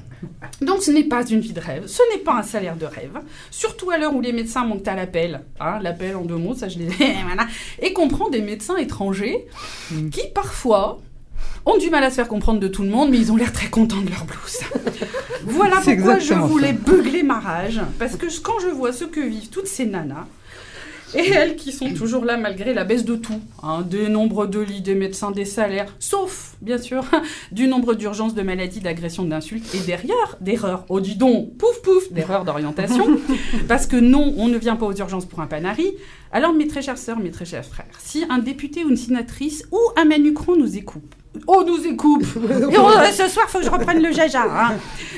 Donc 0.61 0.81
ce 0.81 0.91
n'est 0.91 1.03
pas 1.03 1.25
une 1.25 1.39
vie 1.39 1.53
de 1.53 1.59
rêve, 1.59 1.85
ce 1.85 2.01
n'est 2.11 2.21
pas 2.21 2.33
un 2.33 2.43
salaire 2.43 2.75
de 2.75 2.85
rêve, 2.85 3.19
surtout 3.51 3.91
à 3.91 3.97
l'heure 3.97 4.15
où 4.15 4.21
les 4.21 4.33
médecins 4.33 4.65
manquent 4.65 4.87
à 4.87 4.95
l'appel. 4.95 5.41
Hein, 5.59 5.79
l'appel 5.81 6.15
en 6.15 6.23
deux 6.23 6.37
mots, 6.37 6.55
ça 6.55 6.67
je 6.67 6.79
l'ai 6.79 6.87
voilà. 7.25 7.47
Et 7.81 7.93
qu'on 7.93 8.07
prend 8.07 8.29
des 8.29 8.41
médecins 8.41 8.77
étrangers 8.77 9.45
qui 10.11 10.27
parfois 10.33 10.99
ont 11.65 11.77
du 11.77 11.89
mal 11.89 12.03
à 12.03 12.09
se 12.09 12.15
faire 12.15 12.27
comprendre 12.27 12.59
de 12.59 12.67
tout 12.67 12.81
le 12.81 12.89
monde, 12.89 13.11
mais 13.11 13.17
ils 13.17 13.31
ont 13.31 13.35
l'air 13.35 13.53
très 13.53 13.67
contents 13.67 14.01
de 14.01 14.09
leur 14.09 14.25
blouse. 14.25 14.59
voilà 15.43 15.77
pourquoi 15.83 16.17
je 16.17 16.33
voulais 16.33 16.73
beugler 16.73 17.23
ma 17.23 17.39
rage, 17.39 17.81
parce 17.99 18.15
que 18.15 18.25
quand 18.41 18.59
je 18.59 18.69
vois 18.69 18.93
ce 18.93 19.05
que 19.05 19.19
vivent 19.19 19.49
toutes 19.49 19.67
ces 19.67 19.85
nanas, 19.85 20.25
et 21.15 21.29
elles 21.29 21.55
qui 21.55 21.71
sont 21.71 21.93
toujours 21.93 22.25
là 22.25 22.37
malgré 22.37 22.73
la 22.73 22.83
baisse 22.83 23.05
de 23.05 23.15
tout, 23.15 23.39
hein, 23.63 23.81
des 23.81 24.09
nombres 24.09 24.45
de 24.45 24.59
lits, 24.59 24.81
des 24.81 24.95
médecins, 24.95 25.31
des 25.31 25.45
salaires, 25.45 25.93
sauf, 25.99 26.55
bien 26.61 26.77
sûr, 26.77 27.05
du 27.51 27.67
nombre 27.67 27.93
d'urgences, 27.93 28.33
de 28.35 28.41
maladies, 28.41 28.79
d'agressions, 28.81 29.23
d'insultes, 29.23 29.73
et 29.75 29.79
derrière, 29.79 30.37
d'erreurs, 30.41 30.85
oh 30.89 30.99
dis 30.99 31.15
donc, 31.15 31.55
pouf 31.57 31.81
pouf, 31.81 32.11
d'erreurs 32.11 32.43
d'orientation, 32.45 33.05
parce 33.67 33.87
que 33.87 33.95
non, 33.95 34.33
on 34.37 34.47
ne 34.47 34.57
vient 34.57 34.75
pas 34.75 34.85
aux 34.85 34.95
urgences 34.95 35.25
pour 35.25 35.39
un 35.39 35.47
panari. 35.47 35.93
Alors 36.31 36.53
mes 36.53 36.67
très 36.67 36.81
chères 36.81 36.97
sœurs, 36.97 37.19
mes 37.19 37.31
très 37.31 37.45
chers 37.45 37.63
frères, 37.65 37.85
si 37.99 38.25
un 38.29 38.39
député 38.39 38.83
ou 38.83 38.89
une 38.89 38.97
sénatrice 38.97 39.63
ou 39.71 39.77
un 39.95 40.03
manucron 40.05 40.55
nous 40.57 40.75
écoute, 40.77 41.03
On 41.47 41.63
nous 41.63 41.85
écoupe. 41.87 42.25
Et 42.71 42.77
on- 42.77 42.89
euh, 42.89 43.11
ce 43.11 43.27
soir, 43.29 43.47
faut 43.49 43.59
que 43.59 43.65
je 43.65 43.69
reprenne 43.69 44.01
le 44.01 44.11
jaja. 44.11 44.43
hein. 44.43 44.73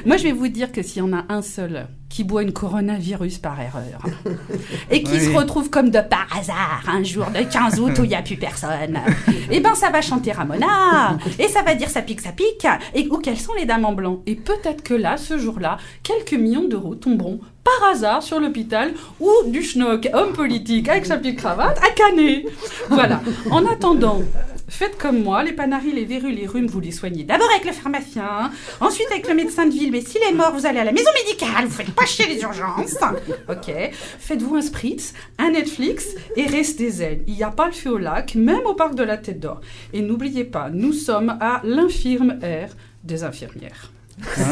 Moi, 0.06 0.18
je 0.18 0.24
vais 0.24 0.34
vous 0.34 0.50
dire 0.50 0.72
que 0.72 0.84
s'il 0.84 0.98
y 0.98 1.02
en 1.02 1.14
a 1.14 1.24
un 1.30 1.42
seul 1.42 1.88
qui 2.10 2.24
boit 2.24 2.42
une 2.42 2.52
coronavirus 2.54 3.38
par 3.38 3.60
erreur 3.62 4.02
et 4.92 5.04
qui 5.04 5.12
Oui. 5.14 5.20
se 5.26 5.30
retrouve 5.38 5.70
comme 5.70 5.90
de 5.92 6.02
par 6.02 6.28
hasard 6.38 6.84
un 6.88 7.04
jour 7.04 7.28
de 7.28 7.44
15 7.44 7.80
août 7.80 7.92
où 8.00 8.04
il 8.04 8.10
n'y 8.10 8.16
a 8.16 8.22
plus 8.24 8.36
personne, 8.36 9.00
eh 9.52 9.60
ben 9.60 9.76
ça 9.76 9.90
va 9.92 10.02
chanter 10.02 10.32
Ramona 10.32 11.18
et 11.38 11.48
ça 11.48 11.62
va 11.62 11.76
dire 11.76 11.90
ça 11.90 12.02
pique, 12.02 12.22
ça 12.22 12.32
pique 12.32 12.66
et 12.96 13.08
ou 13.10 13.18
quelles 13.20 13.38
sont 13.40 13.54
les 13.54 13.66
dames 13.66 13.86
en 13.86 13.94
blanc? 13.94 14.22
Et 14.26 14.36
peut-être 14.36 14.84
que 14.84 14.94
là, 14.96 15.18
ce 15.18 15.38
jour-là, 15.38 15.78
quelques 16.04 16.34
millions 16.34 16.68
d'euros 16.68 16.96
tomberont 16.96 17.40
par 17.64 17.90
hasard 17.92 18.24
sur 18.24 18.40
l'hôpital 18.40 18.94
ou 19.20 19.30
du 19.48 19.62
schnock, 19.62 20.10
homme 20.14 20.34
politique 20.34 20.90
avec 20.90 21.06
sa 21.06 21.18
petite 21.18 21.38
cravate, 21.38 21.78
à 21.84 21.92
Canet. 21.92 22.46
Voilà. 22.90 23.22
En 23.52 23.66
attendant, 23.66 24.22
faites 24.70 24.98
comme 24.98 25.22
moi, 25.22 25.44
les 25.44 25.52
panaris, 25.52 25.92
les 25.92 26.06
verrues, 26.06 26.32
les 26.32 26.48
rhumes, 26.48 26.68
vous 26.68 26.80
les 26.80 26.92
soignez 26.92 27.24
d'abord 27.24 27.48
avec 27.52 27.66
le 27.66 27.74
pharmacien, 27.74 28.50
ensuite 28.80 29.08
avec 29.12 29.28
le 29.28 29.36
médecin 29.36 29.66
de 29.66 29.72
ville, 29.72 29.92
mais 29.92 30.02
s'il 30.02 30.22
est 30.24 30.34
mort, 30.34 30.54
vous 30.54 30.66
allez 30.66 30.80
à 30.80 30.84
la 30.86 30.92
maison 30.94 31.10
médicale, 31.26 31.66
vous 31.66 31.72
faites 31.76 31.94
pas 32.00 32.28
les 32.28 32.42
urgences. 32.42 32.98
Ok. 33.50 33.74
Faites-vous 34.20 34.56
un 34.56 34.62
spritz, 34.62 35.14
un 35.38 35.52
Netflix 35.52 36.08
et 36.36 36.46
restez 36.46 36.90
zen. 36.90 37.20
Il 37.28 37.34
n'y 37.36 37.44
a 37.44 37.50
pas 37.50 37.68
le 37.68 37.72
feu 37.72 37.92
au 37.92 37.98
lac, 37.98 38.36
même 38.36 38.66
au 38.66 38.74
parc 38.74 38.96
de 38.96 39.04
la 39.04 39.18
Tête 39.18 39.40
d'Or. 39.40 39.62
Et 39.94 40.02
n'oubliez 40.02 40.44
pas, 40.44 40.70
nous 40.72 40.94
sommes 40.94 41.38
à 41.42 41.62
l'infirme 41.64 42.38
air 42.42 42.70
des 43.04 43.24
infirmières. 43.24 43.92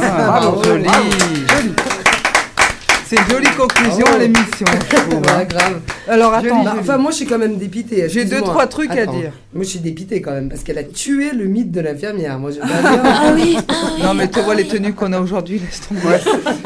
Ah, 0.01 0.39
Bravo, 0.39 0.63
joli. 0.63 0.87
C'est 3.07 3.15
une 3.15 3.29
jolie 3.29 3.47
conclusion 3.57 3.99
Bravo. 4.01 4.15
à 4.15 4.19
l'émission. 4.19 4.65
hein. 4.67 5.43
grave. 5.45 5.81
Alors 6.09 6.33
attends, 6.33 6.63
Bah, 6.63 6.75
enfin, 6.79 6.97
moi, 6.97 7.11
je 7.11 7.17
suis 7.17 7.25
quand 7.25 7.37
même 7.37 7.57
dépitée. 7.57 8.09
j'ai 8.09 8.25
deux 8.25 8.41
trois 8.41 8.67
trucs 8.67 8.91
à 8.91 9.05
dire. 9.05 9.31
Moi, 9.53 9.63
je 9.63 9.69
suis 9.69 9.79
dépitée 9.79 10.21
quand 10.21 10.31
même 10.33 10.49
parce 10.49 10.63
qu'elle 10.63 10.77
a 10.77 10.83
tué 11.01 11.31
le 11.31 11.45
mythe 11.45 11.71
de 11.71 11.79
l'infirmière. 11.81 12.37
Moi, 12.37 12.51
je 12.51 12.55
dire. 12.55 12.65
Ah 12.73 13.31
oui, 13.33 13.57
Non 14.03 14.13
mais 14.13 14.29
tu 14.29 14.41
vois 14.41 14.55
les 14.55 14.67
tenues 14.67 14.93
qu'on 14.93 15.13
a 15.13 15.19
aujourd'hui, 15.21 15.59
laisse 15.59 15.87
tomber. 15.87 16.01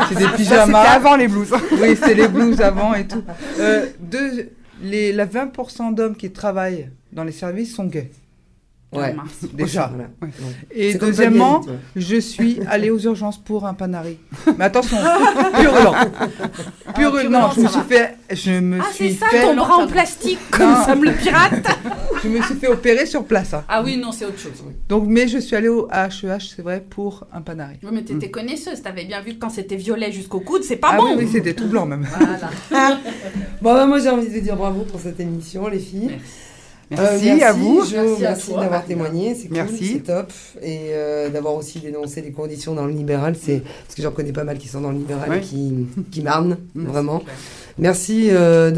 C'est 0.10 0.16
des 0.16 0.24
Ça, 0.24 0.30
pyjamas. 0.32 0.84
c'était 0.84 0.96
avant 0.96 1.16
les 1.16 1.28
blues. 1.28 1.50
Oui, 1.80 1.96
c'est 2.02 2.16
les 2.16 2.28
blues 2.28 2.60
avant 2.62 2.94
et 2.96 3.06
tout. 3.06 3.24
Euh, 3.60 3.86
deux, 4.00 4.50
les, 4.84 5.12
la 5.14 5.26
20% 5.28 5.94
d'hommes 5.94 6.16
qui 6.16 6.32
travaillent 6.32 6.90
dans 7.14 7.24
les 7.24 7.32
services 7.32 7.76
sont 7.76 7.86
gays. 7.86 8.10
Ouais. 8.92 9.14
Mars. 9.14 9.32
Déjà. 9.54 9.92
Ouais. 9.98 10.30
Et 10.74 10.94
deuxièmement, 10.96 11.62
je 11.96 12.18
suis 12.18 12.60
allée 12.70 12.90
aux 12.90 13.00
urgences 13.00 13.38
pour 13.38 13.66
un 13.66 13.74
panari. 13.74 14.18
Mais 14.58 14.66
attention, 14.66 14.98
purulent. 15.54 15.96
Purulent. 16.96 17.30
Non, 17.30 17.50
je 17.56 17.62
me 17.62 17.68
suis 17.68 17.82
fait, 17.88 18.18
je 18.32 18.52
me 18.60 18.80
Ah, 18.82 18.86
c'est 18.94 19.12
ça 19.12 19.28
fait, 19.28 19.44
ton 19.44 19.56
bras 19.56 19.78
en 19.78 19.88
plastique 19.88 20.40
comme 20.52 20.70
Non. 20.72 20.84
Sam 20.86 21.04
le 21.04 21.14
pirate 21.14 21.68
je 22.24 22.28
me 22.30 22.42
suis 22.42 22.56
fait 22.56 22.68
opérer 22.68 23.06
sur 23.06 23.26
place. 23.26 23.54
hein. 23.54 23.64
Ah 23.68 23.82
oui, 23.84 23.98
non, 23.98 24.12
c'est 24.12 24.26
autre 24.26 24.38
chose. 24.40 24.64
Donc, 24.88 25.06
mais 25.08 25.28
je 25.28 25.38
suis 25.40 25.56
allée 25.56 25.70
au 25.70 25.88
HEH, 25.90 26.54
c'est 26.56 26.62
vrai, 26.62 26.84
pour 26.88 27.26
un 27.34 27.42
panari. 27.42 27.78
Oui, 27.84 27.90
mais 27.94 28.04
t'étais 28.04 28.30
connaisseuse, 28.30 28.82
t'avais 28.82 29.06
bien 29.06 29.22
vu 29.22 29.34
que 29.34 29.40
quand 29.40 29.50
c'était 29.50 29.76
violet 29.76 30.12
jusqu'au 30.12 30.40
coude, 30.40 30.64
c'est 30.64 30.76
pas 30.76 30.90
ah 30.94 30.98
bon. 30.98 31.16
oui, 31.16 31.24
oui, 31.24 31.30
c'était 31.32 31.54
tout 31.54 31.68
blanc 31.68 31.86
même. 31.86 32.06
Voilà. 32.70 33.00
Bon, 33.62 33.74
bah, 33.74 33.86
moi, 33.86 34.00
j'ai 34.00 34.10
envie 34.10 34.30
de 34.30 34.40
dire 34.40 34.56
bravo 34.56 34.82
pour 34.84 35.00
cette 35.00 35.20
émission, 35.20 35.68
les 35.68 35.80
filles. 35.80 36.08
Merci, 36.10 36.24
Euh, 36.92 37.40
à 37.42 37.54
vous. 37.54 37.84
Jo, 37.86 37.96
Merci 38.02 38.22
merci, 38.22 38.52
d'avoir 38.54 38.86
témoigné, 38.86 39.34
c'est 39.36 39.48
cool, 39.48 39.58
Merci. 39.58 39.94
c'est 39.94 40.00
top. 40.04 40.32
Et 40.62 40.90
euh, 40.92 41.30
d'avoir 41.30 41.56
aussi 41.56 41.80
dénoncé 41.80 42.22
les 42.22 42.32
conditions 42.32 42.74
dans 42.74 42.86
le 42.86 42.92
libéral, 42.94 43.36
c'est 43.42 43.62
parce 43.62 43.96
que 43.96 44.02
j'en 44.02 44.12
connais 44.12 44.34
pas 44.34 44.44
mal 44.44 44.58
qui 44.58 44.68
sont 44.68 44.82
dans 44.82 44.92
le 44.92 44.98
libéral 44.98 45.30
Ouais. 45.30 45.38
et 45.38 45.42
qui, 45.42 45.88
qui 46.12 46.22
marnent, 46.22 46.58
vraiment. 46.76 47.24
Merci 47.78 48.28
euh, 48.32 48.72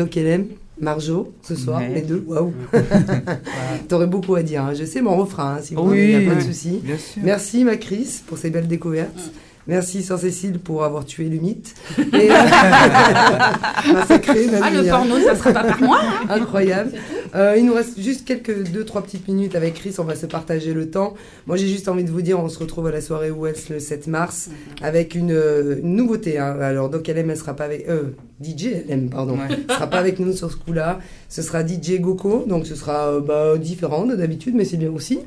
Marjo, 0.80 1.34
ce 1.43 1.55
soir, 1.55 1.80
Ouais. 1.80 1.89
les 1.95 2.01
deux, 2.01 2.24
waouh. 2.28 2.51
T'aurais 3.88 4.07
beaucoup 4.07 4.36
à 4.36 4.43
dire, 4.43 4.64
hein. 4.64 4.74
je 4.74 4.86
sais 4.86 5.01
mon 5.01 5.16
refrain, 5.16 5.55
hein, 5.57 5.61
si 5.61 5.76
vous 5.76 5.82
Oui, 5.82 5.88
voulez, 5.88 6.11
y 6.24 6.28
a 6.28 6.30
pas 6.30 6.36
de 6.36 6.45
souci. 6.45 6.80
Bien 6.84 6.97
sûr. 6.97 7.22
Merci 7.24 7.64
ma 7.64 7.78
Chris 7.78 8.22
pour 8.28 8.38
ces 8.38 8.49
belles 8.49 8.68
découvertes. 8.68 9.32
Merci 9.68 10.03
Sœur 10.03 10.20
Cécile 10.20 10.59
pour 10.59 10.84
avoir 10.84 11.05
tué 11.05 11.30
le 11.30 11.38
mythe. 11.38 11.74
Et, 11.97 12.30
euh, 12.32 12.34
massacré, 13.93 14.47
Ah, 14.61 14.70
le 14.70 14.80
hein. 14.80 14.91
porno, 14.91 15.20
ça 15.20 15.36
sera 15.36 15.51
pas 15.53 15.64
par 15.64 15.82
moi. 15.82 15.99
hein. 16.01 16.26
Incroyable. 16.30 16.91
Euh, 17.36 17.55
il 17.57 17.66
nous 17.66 17.74
reste 17.74 17.99
juste 17.99 18.26
quelques 18.26 18.70
deux 18.72 18.84
trois 18.84 19.01
petites 19.01 19.28
minutes 19.28 19.55
avec 19.55 19.76
Chris. 19.76 19.95
On 19.99 20.03
va 20.03 20.16
se 20.16 20.26
partager 20.26 20.74
le 20.74 20.89
temps. 20.89 21.14
Moi, 21.47 21.57
j'ai 21.57 21.68
juste 21.68 21.88
envie 21.88 22.03
de 22.03 22.11
vous 22.11 22.22
dire, 22.22 22.39
on 22.39 22.49
se 22.49 22.59
retrouve 22.59 22.88
à 22.88 22.91
la 22.91 23.01
soirée 23.01 23.32
Wells 23.32 23.55
le 23.70 23.80
7 23.80 24.07
mars 24.07 24.49
avec 24.82 25.16
une, 25.16 25.32
euh, 25.32 25.80
une 25.82 25.95
nouveauté. 25.95 26.38
hein. 26.39 26.57
Alors, 26.61 26.89
Doc 26.89 27.07
LM, 27.07 27.30
elle 27.30 27.38
sera 27.38 27.55
pas 27.55 27.64
avec 27.66 27.88
euh, 27.89 28.16
DJ 28.43 28.84
LM, 28.89 29.09
pardon. 29.09 29.34
Ouais. 29.36 29.47
Elle 29.49 29.74
sera 29.74 29.88
pas 29.88 29.97
avec 29.99 30.20
nous 30.20 30.34
sur 30.34 30.51
ce 30.51 30.57
coup-là. 30.57 30.99
Ce 31.30 31.41
sera 31.41 31.66
DJ 31.66 31.99
Goko, 31.99 32.43
donc 32.47 32.68
ce 32.68 32.76
sera 32.76 33.07
euh, 33.07 33.22
bah, 33.22 33.57
différent 33.57 34.05
de 34.05 34.16
d'habitude, 34.16 34.55
mais 34.55 34.66
c'est 34.66 34.78
bien 34.78 34.91
aussi 34.91 35.20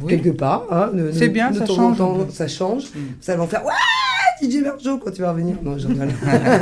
Oui. 0.00 0.08
quelque 0.16 0.30
part. 0.36 0.64
hein. 0.70 0.90
C'est 1.12 1.28
bien, 1.28 1.50
de 1.50 1.58
ça 1.58 1.64
temps 1.66 1.74
change 1.76 1.98
temps, 1.98 2.26
ça 2.30 2.48
change. 2.48 2.84
Mm. 2.94 2.98
Ça 3.20 3.36
va 3.36 3.42
en 3.44 3.46
faire 3.46 3.64
ouais 3.64 3.72
DJ 4.42 4.56
Merjo 4.62 4.98
quand 4.98 5.10
tu 5.12 5.22
vas 5.22 5.30
revenir. 5.30 5.56
Non, 5.62 5.78
je 5.78 5.86
rigole. 5.86 6.08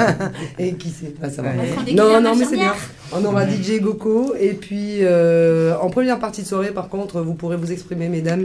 Et 0.59 0.75
qui 0.75 0.91
sait 0.91 1.15
Ah, 1.23 1.31
ça 1.31 1.43
va. 1.43 1.51
Ouais. 1.51 1.93
Non, 1.95 2.21
non, 2.21 2.37
mais 2.37 2.45
c'est 2.45 2.57
bien. 2.57 2.75
On 3.15 3.25
aura 3.25 3.47
DJ 3.47 3.81
Goko. 3.81 4.35
Et 4.41 4.51
puis, 4.55 4.99
euh, 5.03 5.75
en 5.81 5.91
première 5.91 6.19
partie 6.19 6.43
de 6.43 6.47
soirée, 6.47 6.71
par 6.71 6.89
contre, 6.89 7.21
vous 7.21 7.35
pourrez 7.35 7.57
vous 7.57 7.71
exprimer, 7.73 8.09
mesdames. 8.09 8.45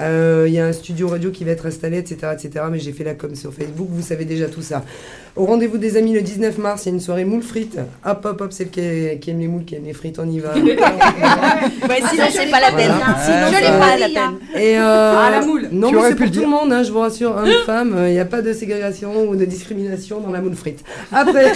Euh, 0.00 0.44
Il 0.48 0.54
y 0.54 0.58
a 0.58 0.66
un 0.66 0.72
studio 0.72 1.08
radio 1.08 1.30
qui 1.30 1.44
va 1.44 1.50
être 1.52 1.66
installé, 1.66 1.98
etc. 1.98 2.16
etc. 2.32 2.64
mais 2.70 2.78
j'ai 2.78 2.92
fait 2.92 3.04
la 3.04 3.14
com 3.14 3.34
sur 3.34 3.52
Facebook, 3.52 3.88
vous 3.90 4.00
savez 4.02 4.24
déjà 4.24 4.46
tout 4.48 4.62
ça. 4.62 4.82
Au 5.36 5.44
rendez-vous 5.46 5.76
des 5.78 5.96
amis 5.96 6.12
le 6.14 6.20
19 6.22 6.58
mars, 6.58 6.84
il 6.84 6.88
y 6.88 6.92
a 6.92 6.94
une 6.94 7.00
soirée 7.00 7.24
moule 7.26 7.42
frites. 7.42 7.78
Hop, 8.06 8.24
hop, 8.24 8.40
hop, 8.40 8.52
celle 8.52 8.68
qui, 8.70 8.80
qui 9.20 9.30
aime 9.30 9.38
les 9.40 9.48
moules, 9.48 9.64
qui 9.64 9.74
aime 9.76 9.84
les 9.84 9.92
frites, 9.92 10.18
on 10.18 10.28
y 10.30 10.38
va. 10.40 10.54
Ouais, 11.88 12.00
sinon 12.10 12.24
c'est 12.30 12.50
pas 12.50 12.60
la 12.60 12.72
peine. 12.72 12.90
Voilà. 12.90 13.18
Sinon 13.24 13.46
Ouais, 13.48 13.56
c'est 13.60 13.66
ça- 13.66 13.78
pas 13.78 13.96
la 13.98 14.06
peine. 14.08 14.62
Et 14.62 14.78
euh, 14.78 15.14
Ah, 15.16 15.30
la 15.30 15.40
moule. 15.44 15.68
Non, 15.72 15.88
Tu 15.88 15.94
mais 15.94 16.00
aurais 16.00 16.08
c'est 16.10 16.16
pour 16.16 16.30
tout 16.30 16.40
le 16.40 16.46
monde, 16.46 16.72
hein, 16.72 16.82
je 16.82 16.90
vous 16.92 17.00
rassure, 17.00 17.30
homme, 17.36 17.48
femme, 17.66 17.94
il 18.06 18.12
n'y 18.12 18.18
a 18.18 18.24
pas 18.24 18.42
de 18.42 18.52
ségrégation 18.52 19.28
ou 19.28 19.36
de 19.36 19.44
discrimination 19.44 20.20
dans 20.20 20.30
la 20.30 20.40
moule 20.40 20.54
frite. 20.54 20.82
Après, 21.12 21.52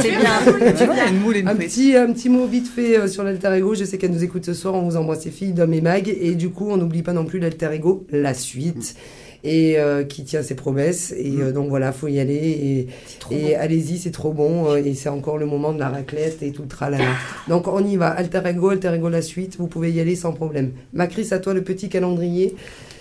C'est 0.00 0.10
bien. 0.10 0.20
Tu 0.76 0.84
vois, 0.84 0.94
il 0.94 0.98
y 0.98 1.00
a 1.00 1.08
une 1.08 1.20
moule 1.20 1.36
et 1.36 1.40
une 1.40 1.48
frite. 1.48 1.59
Petit, 1.60 1.96
un 1.96 2.12
petit 2.12 2.28
mot 2.28 2.46
vite 2.46 2.68
fait 2.68 2.98
euh, 2.98 3.08
sur 3.08 3.22
l'alter 3.22 3.52
ego. 3.56 3.74
Je 3.74 3.84
sais 3.84 3.98
qu'elle 3.98 4.12
nous 4.12 4.24
écoute 4.24 4.44
ce 4.44 4.54
soir. 4.54 4.74
On 4.74 4.82
vous 4.82 4.96
embrasse, 4.96 5.24
les 5.24 5.30
filles, 5.30 5.52
Dom 5.52 5.72
et 5.72 5.80
Mag. 5.80 6.08
Et 6.08 6.34
du 6.34 6.50
coup, 6.50 6.68
on 6.70 6.76
n'oublie 6.76 7.02
pas 7.02 7.12
non 7.12 7.24
plus 7.24 7.38
l'alter 7.38 7.72
ego, 7.72 8.06
la 8.10 8.34
suite. 8.34 8.96
Et 9.42 9.78
euh, 9.78 10.04
qui 10.04 10.24
tient 10.24 10.42
ses 10.42 10.54
promesses. 10.54 11.14
Et 11.16 11.36
euh, 11.40 11.52
donc 11.52 11.68
voilà, 11.68 11.92
faut 11.92 12.08
y 12.08 12.20
aller. 12.20 12.88
Et, 13.30 13.34
et 13.34 13.54
allez-y, 13.56 13.98
c'est 13.98 14.10
trop 14.10 14.32
bon. 14.32 14.74
et 14.76 14.94
c'est 14.94 15.08
encore 15.08 15.38
le 15.38 15.46
moment 15.46 15.72
de 15.72 15.78
la 15.78 15.88
raclette 15.88 16.42
et 16.42 16.52
tout 16.52 16.62
le 16.62 16.68
tralala. 16.68 17.04
Donc 17.48 17.66
on 17.68 17.84
y 17.84 17.96
va. 17.96 18.08
Alter 18.08 18.42
ego, 18.46 18.68
alter 18.70 18.92
ego, 18.94 19.08
la 19.08 19.22
suite. 19.22 19.56
Vous 19.58 19.66
pouvez 19.66 19.92
y 19.92 20.00
aller 20.00 20.16
sans 20.16 20.32
problème. 20.32 20.72
Macris, 20.92 21.28
à 21.30 21.38
toi 21.38 21.54
le 21.54 21.62
petit 21.62 21.88
calendrier. 21.88 22.54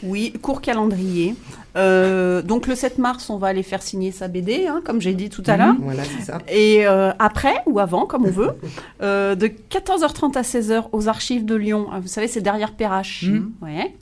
Oui, 0.03 0.33
court 0.41 0.61
calendrier. 0.61 1.35
Euh, 1.75 2.41
donc 2.41 2.65
le 2.67 2.73
7 2.75 2.97
mars, 2.97 3.29
on 3.29 3.37
va 3.37 3.47
aller 3.47 3.63
faire 3.63 3.81
signer 3.83 4.11
sa 4.11 4.27
BD, 4.27 4.65
hein, 4.67 4.81
comme 4.83 4.99
j'ai 5.01 5.13
dit 5.13 5.29
tout 5.29 5.43
à 5.45 5.55
l'heure. 5.57 5.75
Voilà, 5.79 6.03
c'est 6.03 6.25
ça. 6.25 6.39
Et 6.51 6.87
euh, 6.87 7.11
après 7.19 7.61
ou 7.67 7.79
avant, 7.79 8.05
comme 8.05 8.25
on 8.25 8.31
veut, 8.31 8.51
euh, 9.03 9.35
de 9.35 9.47
14h30 9.47 10.35
à 10.37 10.41
16h 10.41 10.85
aux 10.93 11.07
archives 11.07 11.45
de 11.45 11.55
Lyon. 11.55 11.87
Ah, 11.91 11.99
Vous 11.99 12.07
savez, 12.07 12.27
c'est 12.27 12.41
derrière 12.41 12.73
Perrache. 12.73 13.23
Mhm. 13.27 13.51
Ouais. 13.61 13.93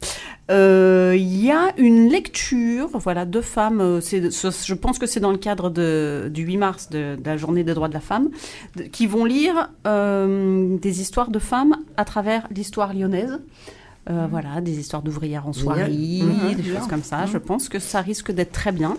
Euh, 0.49 1.13
Il 1.17 1.43
y 1.43 1.51
a 1.51 1.73
une 1.77 2.07
lecture, 2.09 2.89
voilà, 2.93 3.25
deux 3.25 3.41
femmes. 3.41 3.99
c'est- 4.01 4.29
je 4.31 4.73
pense 4.73 4.97
que 4.97 5.05
c'est 5.05 5.19
dans 5.19 5.31
le 5.31 5.37
cadre 5.37 5.69
de, 5.69 6.29
du 6.33 6.43
8 6.43 6.57
mars, 6.57 6.89
de, 6.89 7.15
de 7.17 7.25
la 7.25 7.35
journée 7.35 7.63
des 7.65 7.73
droits 7.73 7.89
de 7.89 7.93
la 7.93 7.99
femme, 7.99 8.29
de- 8.77 8.83
qui 8.83 9.07
vont 9.07 9.25
lire 9.25 9.69
euh, 9.85 10.77
des 10.77 11.01
histoires 11.01 11.29
de 11.31 11.39
femmes 11.39 11.75
à 11.97 12.05
travers 12.05 12.47
l'histoire 12.55 12.93
lyonnaise. 12.93 13.39
Euh, 14.09 14.27
Voilà, 14.29 14.61
des 14.61 14.79
histoires 14.79 15.01
d'ouvrières 15.01 15.47
en 15.47 15.53
soirée, 15.53 15.83
Mhm, 15.89 16.55
des 16.55 16.61
bien. 16.61 16.79
choses 16.79 16.87
comme 16.87 17.03
ça. 17.03 17.25
Je 17.25 17.37
pense 17.37 17.67
que 17.69 17.79
ça 17.79 18.01
risque 18.01 18.31
d'être 18.31 18.51
très 18.53 18.71
bien. 18.71 18.97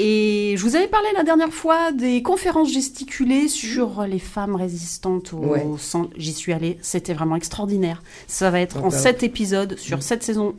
Et 0.00 0.54
je 0.56 0.62
vous 0.62 0.76
avais 0.76 0.86
parlé 0.86 1.08
la 1.16 1.24
dernière 1.24 1.52
fois 1.52 1.90
des 1.92 2.22
conférences 2.22 2.72
gesticulées 2.72 3.48
sur 3.48 4.04
les 4.08 4.20
femmes 4.20 4.54
résistantes 4.54 5.32
au 5.32 5.38
Ouais. 5.38 5.64
sang. 5.78 6.08
J'y 6.16 6.32
suis 6.32 6.52
allée, 6.52 6.78
c'était 6.82 7.14
vraiment 7.14 7.34
extraordinaire. 7.36 8.02
Ça 8.28 8.50
va 8.50 8.60
être 8.60 8.82
en 8.84 8.90
sept 8.90 9.24
épisodes 9.24 9.76
sur 9.76 10.02
cette 10.04 10.22
saison 10.22 10.54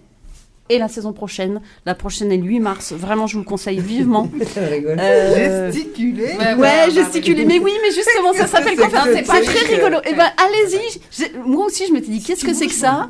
et 0.72 0.78
la 0.78 0.90
saison 0.90 1.14
prochaine. 1.14 1.62
La 1.86 1.96
prochaine 1.96 2.32
est 2.34 2.38
le 2.38 2.44
8 2.44 2.60
mars. 2.60 2.92
Vraiment, 2.92 3.28
je 3.28 3.36
vous 3.36 3.40
le 3.40 3.46
conseille 3.48 3.80
vivement. 3.80 4.30
Euh, 4.58 5.72
Gesticuler. 5.72 6.34
Ouais, 6.58 6.92
gesticuler. 6.92 7.46
Mais 7.46 7.60
oui, 7.60 7.72
mais 7.82 7.92
justement, 7.94 8.34
ça 8.34 8.46
s'appelle 8.46 8.76
conférence. 8.78 9.08
c'est 9.14 9.24
très 9.24 9.76
rigolo. 9.76 9.98
Eh 10.06 10.14
ben, 10.14 10.28
allez-y. 10.38 11.32
Moi 11.46 11.66
aussi, 11.66 11.86
je 11.88 11.94
m'étais 11.94 12.12
dit, 12.12 12.22
qu'est-ce 12.22 12.44
que 12.46 12.54
c'est 12.54 12.68
que 12.68 12.74
ça 12.74 13.10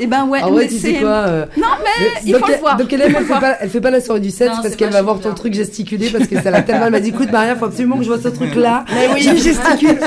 Eh 0.00 0.06
ben, 0.06 0.26
ouais, 0.26 0.42
En 0.42 0.50
vrai, 0.52 0.64
mais 0.64 0.68
tu 0.68 0.78
sais 0.78 0.94
quoi 0.94 1.08
euh, 1.08 1.46
Non, 1.56 1.66
mais 1.82 2.06
il 2.24 2.32
donc, 2.32 2.40
faut 2.46 2.52
le 2.52 2.58
voir. 2.58 2.76
Donc 2.76 2.92
elle, 2.92 3.02
elle, 3.02 3.12
fait 3.16 3.24
pas, 3.40 3.56
elle 3.60 3.68
fait 3.70 3.80
pas 3.80 3.90
la 3.90 4.00
soirée 4.00 4.20
du 4.20 4.30
7 4.30 4.48
Non, 4.50 4.62
parce 4.62 4.76
qu'elle 4.76 4.90
va 4.92 5.02
voir 5.02 5.16
ton 5.16 5.28
bien. 5.30 5.34
truc 5.34 5.54
gesticuler 5.54 6.08
parce 6.10 6.26
que 6.28 6.40
ça 6.40 6.50
l'a 6.50 6.62
tellement. 6.62 6.86
Elle 6.86 6.92
m'a 6.92 7.00
dit 7.00 7.08
écoute 7.08 7.32
Maria, 7.32 7.56
faut 7.56 7.64
absolument 7.64 7.96
que 7.98 8.04
je 8.04 8.08
vois 8.08 8.20
ce 8.20 8.28
truc 8.28 8.54
là. 8.54 8.84
Mais 8.94 9.08
oui. 9.12 9.22
Je 9.22 9.34
gesticule. 9.36 9.98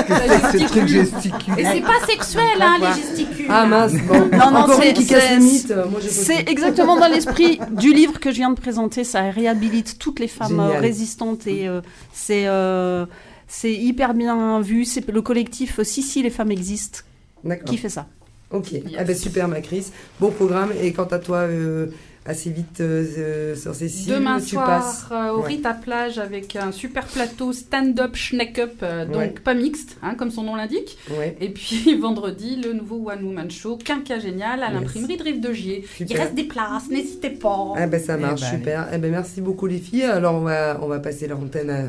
Ce 0.52 0.64
truc 0.66 0.86
gesticule. 0.88 1.54
Et 1.58 1.64
c'est 1.64 1.80
pas 1.82 2.06
sexuel, 2.08 2.42
hein, 2.60 2.76
les 2.80 3.02
gesticules. 3.02 3.46
Ah 3.50 3.66
mince, 3.66 3.92
bon. 4.08 4.14
Non, 4.32 4.50
non, 4.50 4.58
Encore 4.60 4.80
c'est- 4.80 4.88
une 4.90 4.94
qui 4.94 5.06
casse 5.06 5.24
c'est- 5.28 5.72
euh, 5.72 6.42
exactement 6.46 6.96
dans 6.96 7.08
l'esprit 7.08 7.60
du 7.72 7.92
livre 7.92 8.18
que 8.18 8.30
je 8.30 8.36
viens 8.36 8.50
de 8.50 8.58
présenter. 8.58 9.04
Ça 9.04 9.22
réhabilite 9.30 9.98
toutes 9.98 10.20
les 10.20 10.28
femmes 10.28 10.48
Génial. 10.48 10.76
euh, 10.76 10.80
résistantes 10.80 11.46
et 11.46 11.68
euh, 11.68 11.80
c'est 12.12 12.46
euh, 12.46 13.04
c'est 13.46 13.72
hyper 13.72 14.14
bien 14.14 14.60
vu. 14.60 14.84
C'est 14.86 15.06
le 15.08 15.20
collectif 15.22 15.80
Si 15.82 16.02
Si 16.02 16.22
les 16.22 16.30
femmes 16.30 16.50
existent 16.50 17.00
D'accord. 17.44 17.64
qui 17.66 17.76
fait 17.76 17.88
ça. 17.90 18.06
Ok, 18.52 18.74
ah 18.98 19.04
ben 19.04 19.16
super 19.16 19.48
ma 19.48 19.60
Chris. 19.60 19.86
Bon 20.20 20.30
programme 20.30 20.70
et 20.80 20.92
quant 20.92 21.04
à 21.06 21.18
toi, 21.18 21.38
euh, 21.38 21.86
assez 22.26 22.50
vite 22.50 22.80
euh, 22.80 23.56
sur 23.56 23.74
ces 23.74 23.88
cibles, 23.88 24.14
Demain 24.16 24.38
tu 24.40 24.50
soir, 24.50 24.66
passes. 24.66 25.06
euh, 25.10 25.32
au 25.32 25.40
Ouais. 25.40 25.48
Rita 25.48 25.72
Plage 25.74 26.18
avec 26.18 26.54
un 26.54 26.70
super 26.70 27.06
plateau 27.06 27.52
stand-up 27.52 28.14
schneck-up, 28.14 28.74
euh, 28.82 29.06
donc 29.06 29.16
Ouais. 29.16 29.34
pas 29.42 29.54
mixte, 29.54 29.96
hein, 30.02 30.14
comme 30.16 30.30
son 30.30 30.42
nom 30.44 30.54
l'indique. 30.54 30.98
Ouais, 31.18 31.36
Et 31.40 31.48
puis 31.48 31.96
vendredi, 32.00 32.60
le 32.62 32.74
nouveau 32.74 33.10
One 33.10 33.24
Woman 33.24 33.50
Show, 33.50 33.76
Quinca 33.82 34.18
Génial, 34.18 34.62
à 34.62 34.66
Yes. 34.66 34.74
l'imprimerie 34.74 35.16
de 35.16 35.22
Rive 35.24 35.40
de 35.40 35.52
Gier. 35.52 35.84
Il 35.98 36.16
reste 36.16 36.34
des 36.34 36.44
places, 36.44 36.88
n'hésitez 36.90 37.30
pas. 37.30 37.72
Ah 37.76 37.86
ben 37.86 38.00
ça 38.00 38.16
Eh 38.16 38.20
marche, 38.20 38.42
ben, 38.42 38.50
super. 38.58 38.88
Eh 38.92 38.98
ben 38.98 39.10
merci 39.10 39.40
beaucoup 39.40 39.66
les 39.66 39.78
filles. 39.78 40.04
Alors 40.04 40.34
on 40.34 40.40
va, 40.42 40.78
on 40.82 40.86
va 40.88 40.98
passer 41.00 41.26
l'antenne 41.26 41.70
à 41.70 41.82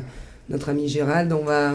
notre 0.48 0.70
ami 0.70 0.88
Gérald. 0.88 1.32
On 1.32 1.44
va, 1.44 1.74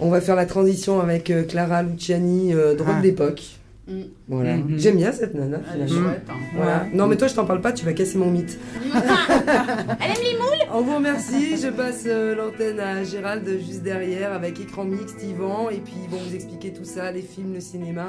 on 0.00 0.08
va 0.10 0.20
faire 0.20 0.36
la 0.36 0.46
transition 0.46 1.00
avec 1.00 1.32
Clara 1.48 1.82
Luciani, 1.82 2.52
euh, 2.54 2.74
drôle 2.74 2.96
Ah. 2.98 3.02
d'époque. 3.02 3.42
Mm. 3.88 4.02
Voilà. 4.28 4.56
Mhm. 4.58 4.78
J'aime 4.78 4.96
bien 4.96 5.10
cette 5.12 5.34
nana. 5.34 5.58
Elle 5.74 5.82
est 5.82 5.86
finalement. 5.88 6.10
chouette. 6.10 6.22
hein. 6.30 6.34
Voilà. 6.54 6.86
Non 6.94 7.06
mais 7.08 7.16
toi 7.16 7.26
je 7.28 7.34
t'en 7.34 7.44
parle 7.44 7.60
pas, 7.60 7.72
tu 7.72 7.84
vas 7.84 7.92
casser 7.92 8.16
mon 8.16 8.30
mythe. 8.30 8.56
Elle 8.84 10.10
aime 10.10 10.22
les 10.22 10.38
moules 10.38 10.68
On 10.72 10.82
vous 10.82 10.94
remercie. 10.96 11.56
Je 11.56 11.68
passe 11.68 12.04
euh, 12.06 12.34
l'antenne 12.36 12.78
à 12.78 13.02
Gérald 13.02 13.44
juste 13.66 13.82
derrière 13.82 14.32
avec 14.32 14.60
écran 14.60 14.84
mixte, 14.84 15.22
Yvan, 15.24 15.68
et 15.70 15.78
puis 15.78 15.94
ils 16.04 16.08
vont 16.10 16.18
vous 16.18 16.34
expliquer 16.34 16.72
tout 16.72 16.84
ça, 16.84 17.10
les 17.10 17.22
films, 17.22 17.54
le 17.54 17.60
cinéma. 17.60 18.06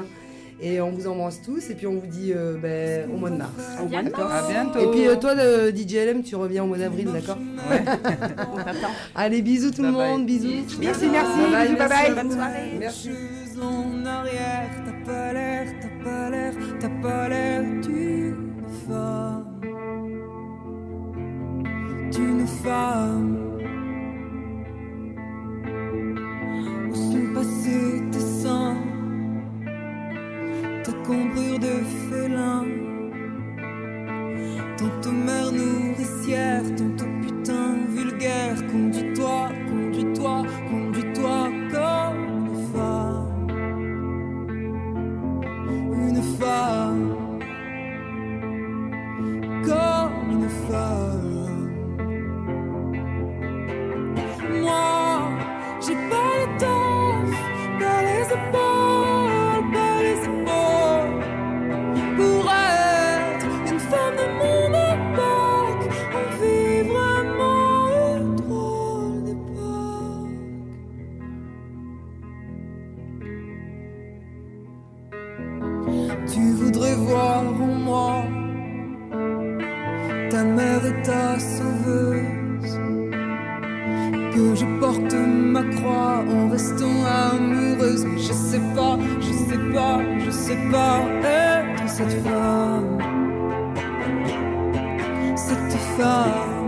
Et 0.60 0.80
on 0.80 0.92
vous 0.92 1.08
embrasse 1.08 1.42
tous 1.42 1.68
et 1.70 1.74
puis 1.74 1.88
on 1.88 1.94
vous 1.98 2.06
dit 2.06 2.32
euh, 2.32 2.56
ben, 2.56 3.10
au 3.12 3.16
mois 3.16 3.30
de 3.30 3.36
mars. 3.36 3.50
À 3.76 3.84
bientôt. 3.84 4.22
À 4.22 4.48
bientôt. 4.48 4.78
Et 4.78 4.90
puis 4.92 5.08
euh, 5.08 5.16
toi, 5.16 5.34
de 5.34 5.76
DJLM, 5.76 6.22
tu 6.22 6.36
reviens 6.36 6.62
au 6.62 6.68
mois 6.68 6.78
d'avril, 6.78 7.08
d'accord 7.12 7.38
On 8.52 8.56
t'attend. 8.58 8.92
Allez, 9.16 9.42
bisous 9.42 9.72
tout 9.72 9.82
Bye 9.82 9.90
le 9.90 9.96
bye. 9.96 10.10
monde, 10.12 10.26
bisous. 10.26 10.48
Merci, 10.80 11.06
merci. 11.08 11.38
Bye 11.50 11.50
bye, 11.50 11.66
bisous, 11.66 11.76
bye 11.76 11.88
merci. 11.88 11.88
bye. 12.06 12.14
Bonne 12.14 12.30
soirée. 12.32 12.70
Merci. 12.78 13.10
Pas 16.04 16.30
l'air, 16.30 16.52
t'as 16.80 16.88
pas 17.02 17.28
l'air, 17.28 17.62
d'une 17.82 18.52
femme. 18.86 19.60
D'une 22.12 22.46
femme. 22.46 23.36
Où 26.90 26.94
sont 26.94 27.34
passés 27.34 28.02
tes 28.12 28.26
seins, 28.42 28.76
ta 30.84 30.92
cambrure 31.06 31.58
de 31.58 31.74
félin, 32.08 32.64
tantôt 34.76 35.12
mère 35.26 35.50
nourricière, 35.52 36.62
tantôt 36.76 36.93
pas, 89.74 90.00
je 90.24 90.30
sais 90.30 90.58
pas 90.70 91.00
être 91.24 91.88
cette 91.88 92.22
femme. 92.22 92.98
Cette 95.36 95.78
femme. 95.96 96.63